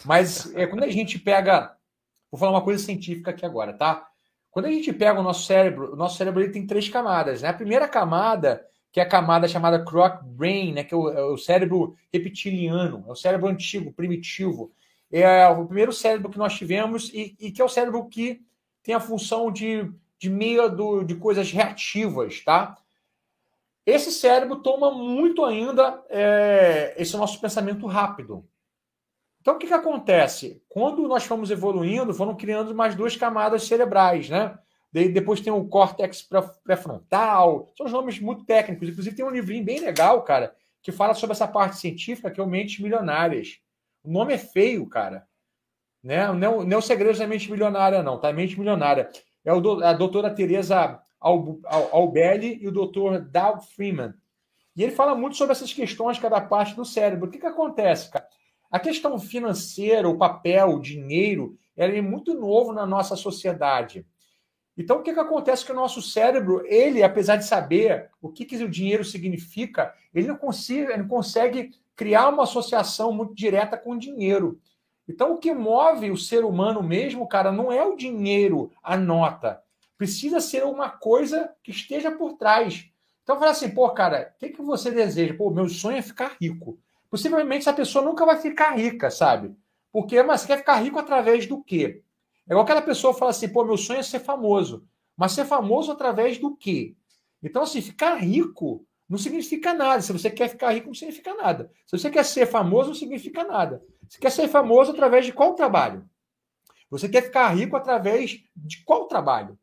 Mas 0.06 0.54
é, 0.56 0.66
quando 0.66 0.84
a 0.84 0.90
gente 0.90 1.20
pega. 1.20 1.76
Vou 2.32 2.40
falar 2.40 2.52
uma 2.52 2.64
coisa 2.64 2.84
científica 2.84 3.30
aqui 3.30 3.46
agora, 3.46 3.74
tá? 3.74 4.08
Quando 4.50 4.66
a 4.66 4.72
gente 4.72 4.92
pega 4.92 5.20
o 5.20 5.24
nosso 5.24 5.46
cérebro, 5.46 5.94
o 5.94 5.96
nosso 5.96 6.18
cérebro 6.18 6.42
ele 6.42 6.52
tem 6.52 6.66
três 6.66 6.90
camadas, 6.90 7.42
né? 7.42 7.50
A 7.50 7.54
primeira 7.54 7.88
camada, 7.88 8.66
que 8.92 9.00
é 9.00 9.04
a 9.04 9.10
camada 9.10 9.48
chamada 9.48 9.84
croc 9.84 10.24
brain, 10.24 10.74
né? 10.74 10.84
Que 10.84 10.96
é 10.96 10.98
o, 10.98 11.10
é 11.10 11.24
o 11.26 11.38
cérebro 11.38 11.96
reptiliano, 12.12 13.04
é 13.08 13.12
o 13.12 13.16
cérebro 13.16 13.48
antigo, 13.48 13.94
primitivo. 13.94 14.72
É 15.16 15.48
o 15.48 15.66
primeiro 15.68 15.94
cérebro 15.94 16.32
que 16.32 16.40
nós 16.40 16.56
tivemos 16.56 17.12
e, 17.14 17.36
e 17.40 17.52
que 17.52 17.62
é 17.62 17.66
o 17.66 17.70
cérebro 17.70 18.04
que 18.10 18.42
tem 18.82 18.96
a 18.96 19.00
função 19.00 19.52
de, 19.52 19.92
de 20.18 20.28
medo, 20.28 21.04
de 21.04 21.14
coisas 21.14 21.52
reativas, 21.52 22.42
tá? 22.44 22.76
Esse 23.86 24.12
cérebro 24.12 24.56
toma 24.58 24.90
muito 24.90 25.46
ainda 25.46 26.04
é, 26.10 26.96
esse 26.98 27.16
nosso 27.16 27.40
pensamento 27.40 27.86
rápido. 27.86 28.44
Então, 29.40 29.56
o 29.56 29.58
que, 29.58 29.68
que 29.68 29.74
acontece? 29.74 30.64
Quando 30.68 31.08
nós 31.08 31.26
fomos 31.26 31.52
evoluindo, 31.52 32.14
foram 32.14 32.36
criando 32.36 32.74
mais 32.74 32.96
duas 32.96 33.16
camadas 33.16 33.68
cerebrais, 33.68 34.30
né? 34.30 34.58
depois 34.92 35.42
tem 35.42 35.52
o 35.52 35.66
córtex 35.66 36.28
pré-frontal, 36.64 37.72
são 37.76 37.86
os 37.86 37.92
nomes 37.92 38.20
muito 38.20 38.46
técnicos. 38.46 38.88
Inclusive, 38.90 39.16
tem 39.16 39.26
um 39.26 39.32
livrinho 39.32 39.66
bem 39.66 39.80
legal, 39.80 40.22
cara, 40.22 40.56
que 40.82 40.92
fala 40.92 41.14
sobre 41.14 41.34
essa 41.34 41.48
parte 41.48 41.78
científica, 41.78 42.32
que 42.32 42.40
é 42.40 42.44
o 42.44 42.48
Mentes 42.48 42.80
Milionárias. 42.80 43.60
O 44.04 44.12
nome 44.12 44.34
é 44.34 44.38
feio, 44.38 44.86
cara. 44.88 45.28
Né? 46.04 46.28
Não, 46.34 46.64
não 46.64 46.74
é 46.74 46.78
o 46.78 46.82
Segredos 46.82 47.20
da 47.20 47.28
Mente 47.28 47.50
Milionária, 47.50 48.04
não, 48.04 48.20
tá? 48.20 48.34
Mente 48.34 48.60
Milionária. 48.60 49.10
É 49.46 49.54
o, 49.54 49.84
a 49.84 49.94
doutora 49.94 50.34
Teresa 50.34 51.02
Albelli 51.20 52.60
e 52.62 52.68
o 52.68 52.72
doutor 52.72 53.22
Doug 53.22 53.62
Freeman. 53.76 54.14
E 54.76 54.84
ele 54.84 54.92
fala 54.92 55.16
muito 55.16 55.38
sobre 55.38 55.54
essas 55.54 55.72
questões, 55.72 56.20
cada 56.20 56.42
parte 56.42 56.76
do 56.76 56.84
cérebro. 56.84 57.28
O 57.28 57.32
que, 57.32 57.40
que 57.40 57.46
acontece, 57.46 58.12
cara? 58.12 58.28
A 58.70 58.80
questão 58.80 59.20
financeira, 59.20 60.10
o 60.10 60.18
papel, 60.18 60.70
o 60.70 60.82
dinheiro, 60.82 61.56
ela 61.78 61.94
é 61.94 62.02
muito 62.02 62.34
novo 62.34 62.74
na 62.74 62.86
nossa 62.86 63.16
sociedade. 63.16 64.06
Então, 64.76 64.98
o 64.98 65.04
que, 65.04 65.14
que 65.14 65.20
acontece 65.20 65.64
que 65.64 65.72
o 65.72 65.76
nosso 65.76 66.02
cérebro, 66.02 66.64
ele, 66.66 67.04
apesar 67.04 67.36
de 67.36 67.46
saber 67.46 68.10
o 68.20 68.30
que, 68.30 68.44
que 68.46 68.58
o 68.64 68.70
dinheiro 68.70 69.06
significa, 69.06 69.94
ele 70.14 70.28
não, 70.28 70.36
consegue, 70.36 70.92
ele 70.92 71.04
não 71.04 71.08
consegue 71.08 71.70
criar 71.96 72.30
uma 72.30 72.44
associação 72.44 73.12
muito 73.12 73.34
direta 73.34 73.78
com 73.78 73.92
o 73.92 74.00
dinheiro. 74.00 74.60
Então, 75.08 75.34
o 75.34 75.38
que 75.38 75.54
move 75.54 76.12
o 76.12 76.18
ser 76.18 76.46
humano 76.46 76.82
mesmo, 76.82 77.28
cara, 77.28 77.52
não 77.52 77.72
é 77.72 77.84
o 77.84 77.96
dinheiro, 77.96 78.72
a 78.82 78.96
nota. 78.96 79.62
Precisa 79.98 80.40
ser 80.40 80.64
uma 80.64 80.90
coisa 80.90 81.54
que 81.62 81.72
esteja 81.72 82.12
por 82.12 82.34
trás. 82.34 82.86
Então, 83.24 83.38
fala 83.38 83.52
assim, 83.52 83.70
pô, 83.70 83.90
cara, 83.92 84.34
o 84.36 84.40
que, 84.40 84.50
que 84.50 84.62
você 84.62 84.92
deseja? 84.92 85.34
Pô, 85.34 85.50
meu 85.50 85.68
sonho 85.70 85.98
é 85.98 86.02
ficar 86.02 86.36
rico. 86.40 86.78
Possivelmente 87.10 87.62
essa 87.62 87.74
pessoa 87.74 88.04
nunca 88.04 88.26
vai 88.26 88.38
ficar 88.38 88.72
rica, 88.72 89.12
sabe? 89.12 89.56
Porque, 89.92 90.22
mas 90.24 90.46
quer 90.46 90.58
ficar 90.58 90.76
rico 90.76 90.98
através 90.98 91.46
do 91.46 91.62
quê? 91.62 92.02
É 92.48 92.52
igual 92.52 92.64
aquela 92.64 92.82
pessoa 92.82 93.14
fala 93.14 93.32
assim, 93.32 93.48
pô, 93.48 93.64
meu 93.64 93.78
sonho 93.78 94.00
é 94.00 94.04
ser 94.04 94.20
famoso. 94.20 94.86
Mas 95.16 95.34
ser 95.34 95.46
famoso 95.46 95.92
através 95.92 96.38
do 96.38 96.56
quê? 96.56 96.96
Então, 97.42 97.64
assim, 97.64 97.82
ficar 97.82 98.16
rico 98.16 98.86
não 99.14 99.20
significa 99.20 99.76
nada. 99.76 100.02
Se 100.02 100.12
você 100.12 100.28
quer 100.28 100.50
ficar 100.50 100.72
rico, 100.72 100.88
não 100.88 100.96
significa 100.96 101.36
nada. 101.36 101.70
Se 101.86 101.96
você 101.96 102.10
quer 102.10 102.26
ser 102.26 102.48
famoso, 102.48 102.88
não 102.88 102.96
significa 102.96 103.44
nada. 103.44 103.80
Você 104.10 104.18
quer 104.18 104.32
ser 104.32 104.48
famoso 104.48 104.92
através 104.92 105.24
de 105.24 105.32
qual 105.32 105.54
trabalho? 105.54 106.04
Você 106.90 107.08
quer 107.08 107.22
ficar 107.22 107.48
rico 107.50 107.76
através 107.76 108.44
de 108.56 108.84
qual 108.84 109.06
trabalho? 109.06 109.56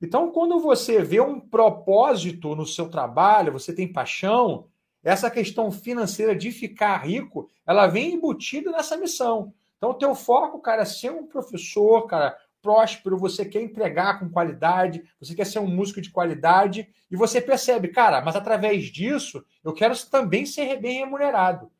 Então, 0.00 0.30
quando 0.30 0.60
você 0.60 1.02
vê 1.02 1.20
um 1.20 1.40
propósito 1.40 2.54
no 2.54 2.64
seu 2.64 2.88
trabalho, 2.88 3.52
você 3.52 3.74
tem 3.74 3.92
paixão, 3.92 4.68
essa 5.02 5.28
questão 5.28 5.72
financeira 5.72 6.32
de 6.36 6.52
ficar 6.52 6.96
rico, 6.98 7.50
ela 7.66 7.88
vem 7.88 8.14
embutida 8.14 8.70
nessa 8.70 8.96
missão. 8.96 9.52
Então, 9.78 9.90
o 9.90 9.94
teu 9.94 10.14
foco, 10.14 10.60
cara, 10.60 10.82
é 10.82 10.84
ser 10.84 11.10
um 11.10 11.26
professor, 11.26 12.06
cara, 12.06 12.38
próspero, 12.62 13.18
você 13.18 13.44
quer 13.44 13.60
entregar 13.60 14.20
com 14.20 14.30
qualidade, 14.30 15.02
você 15.20 15.34
quer 15.34 15.44
ser 15.44 15.58
um 15.58 15.66
músico 15.66 16.00
de 16.00 16.10
qualidade, 16.10 16.88
e 17.10 17.16
você 17.16 17.40
percebe, 17.40 17.88
cara, 17.88 18.22
mas 18.22 18.36
através 18.36 18.84
disso, 18.84 19.44
eu 19.62 19.74
quero 19.74 19.94
também 20.06 20.46
ser 20.46 20.80
bem 20.80 21.00
remunerado. 21.00 21.70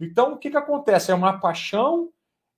Então, 0.00 0.32
o 0.32 0.38
que, 0.38 0.50
que 0.50 0.56
acontece? 0.56 1.10
É 1.10 1.14
uma 1.14 1.40
paixão, 1.40 2.10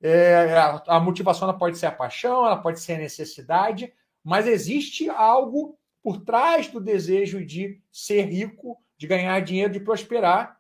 é, 0.03 0.57
a, 0.87 1.01
motivação 1.01 1.49
ela 1.49 1.59
pode 1.59 1.79
ser 1.79 1.87
a 1.87 1.93
paixão, 1.93 2.47
ela 2.47 2.57
pode 2.57 2.81
ser 2.81 2.95
a 2.95 2.99
necessidade, 2.99 3.93
mas 4.23 4.47
existe 4.47 5.09
algo 5.09 5.79
por 6.03 6.21
trás 6.21 6.69
do 6.69 6.81
desejo 6.81 7.45
de 7.45 7.81
ser 7.91 8.23
rico, 8.23 8.79
de 8.97 9.07
ganhar 9.07 9.41
dinheiro, 9.41 9.73
de 9.73 9.81
prosperar, 9.81 10.59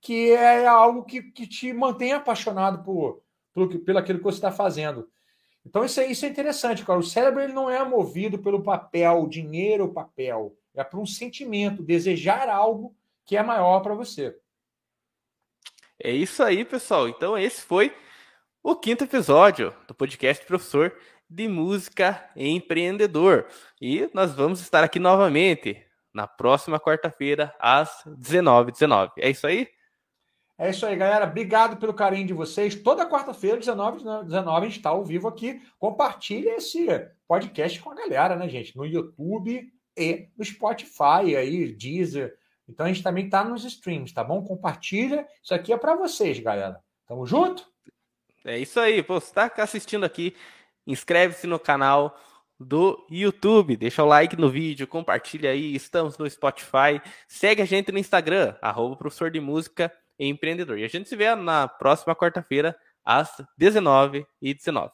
que 0.00 0.30
é 0.30 0.66
algo 0.66 1.04
que, 1.04 1.22
que 1.22 1.46
te 1.46 1.72
mantém 1.72 2.12
apaixonado 2.12 2.82
por, 2.82 3.22
por, 3.52 3.68
pelo 3.80 3.98
aquilo 3.98 4.18
que 4.18 4.24
você 4.24 4.38
está 4.38 4.50
fazendo. 4.50 5.08
Então 5.64 5.84
isso 5.84 6.00
é, 6.00 6.06
isso 6.06 6.24
é 6.24 6.28
interessante, 6.28 6.84
cara. 6.84 6.98
O 6.98 7.02
cérebro 7.04 7.42
ele 7.42 7.52
não 7.52 7.68
é 7.68 7.84
movido 7.84 8.38
pelo 8.38 8.62
papel, 8.62 9.26
dinheiro 9.26 9.84
ou 9.84 9.92
papel. 9.92 10.56
É 10.74 10.82
por 10.82 11.00
um 11.00 11.06
sentimento, 11.06 11.82
desejar 11.82 12.48
algo 12.48 12.94
que 13.26 13.36
é 13.36 13.42
maior 13.42 13.80
para 13.80 13.94
você. 13.94 14.36
É 16.02 16.10
isso 16.10 16.42
aí, 16.42 16.64
pessoal. 16.64 17.08
Então 17.08 17.36
esse 17.36 17.60
foi 17.62 17.94
o 18.62 18.74
quinto 18.74 19.04
episódio 19.04 19.74
do 19.86 19.94
podcast 19.94 20.44
Professor 20.46 20.96
de 21.28 21.46
música 21.46 22.28
empreendedor. 22.34 23.46
E 23.80 24.10
nós 24.12 24.34
vamos 24.34 24.60
estar 24.60 24.82
aqui 24.82 24.98
novamente 24.98 25.80
na 26.12 26.26
próxima 26.26 26.80
quarta-feira, 26.80 27.54
às 27.58 28.02
19h19. 28.06 28.72
19. 28.72 29.12
É 29.18 29.30
isso 29.30 29.46
aí? 29.46 29.68
É 30.60 30.68
isso 30.68 30.84
aí, 30.84 30.94
galera. 30.94 31.24
Obrigado 31.24 31.78
pelo 31.78 31.94
carinho 31.94 32.26
de 32.26 32.34
vocês. 32.34 32.74
Toda 32.74 33.08
quarta-feira, 33.08 33.56
19 33.56 34.04
19 34.26 34.58
a 34.58 34.68
gente 34.68 34.76
está 34.76 34.90
ao 34.90 35.02
vivo 35.02 35.26
aqui. 35.26 35.58
Compartilhe 35.78 36.48
esse 36.50 36.86
podcast 37.26 37.80
com 37.80 37.90
a 37.90 37.94
galera, 37.94 38.36
né, 38.36 38.46
gente? 38.46 38.76
No 38.76 38.84
YouTube 38.84 39.72
e 39.96 40.28
no 40.36 40.44
Spotify, 40.44 41.34
aí, 41.34 41.72
Deezer. 41.72 42.36
Então 42.68 42.84
a 42.84 42.90
gente 42.90 43.02
também 43.02 43.24
está 43.24 43.42
nos 43.42 43.64
streams, 43.64 44.12
tá 44.12 44.22
bom? 44.22 44.44
Compartilha. 44.44 45.26
Isso 45.42 45.54
aqui 45.54 45.72
é 45.72 45.78
para 45.78 45.96
vocês, 45.96 46.38
galera. 46.40 46.78
Tamo 47.08 47.24
junto? 47.24 47.66
É 48.44 48.58
isso 48.58 48.78
aí. 48.78 49.02
Pô, 49.02 49.18
você 49.18 49.32
tá 49.32 49.50
assistindo 49.56 50.04
aqui 50.04 50.36
inscreve-se 50.86 51.46
no 51.46 51.58
canal 51.58 52.20
do 52.58 53.06
YouTube, 53.10 53.78
deixa 53.78 54.04
o 54.04 54.06
like 54.06 54.36
no 54.36 54.50
vídeo, 54.50 54.86
compartilha 54.86 55.52
aí, 55.52 55.74
estamos 55.74 56.18
no 56.18 56.28
Spotify, 56.28 57.00
segue 57.26 57.62
a 57.62 57.64
gente 57.64 57.90
no 57.90 57.98
Instagram, 57.98 58.54
arroba 58.60 58.96
professor 58.96 59.30
de 59.30 59.40
música 59.40 59.90
empreendedor. 60.28 60.78
E 60.78 60.84
a 60.84 60.88
gente 60.88 61.08
se 61.08 61.16
vê 61.16 61.34
na 61.34 61.66
próxima 61.66 62.14
quarta-feira, 62.14 62.76
às 63.04 63.30
19h19. 63.58 64.90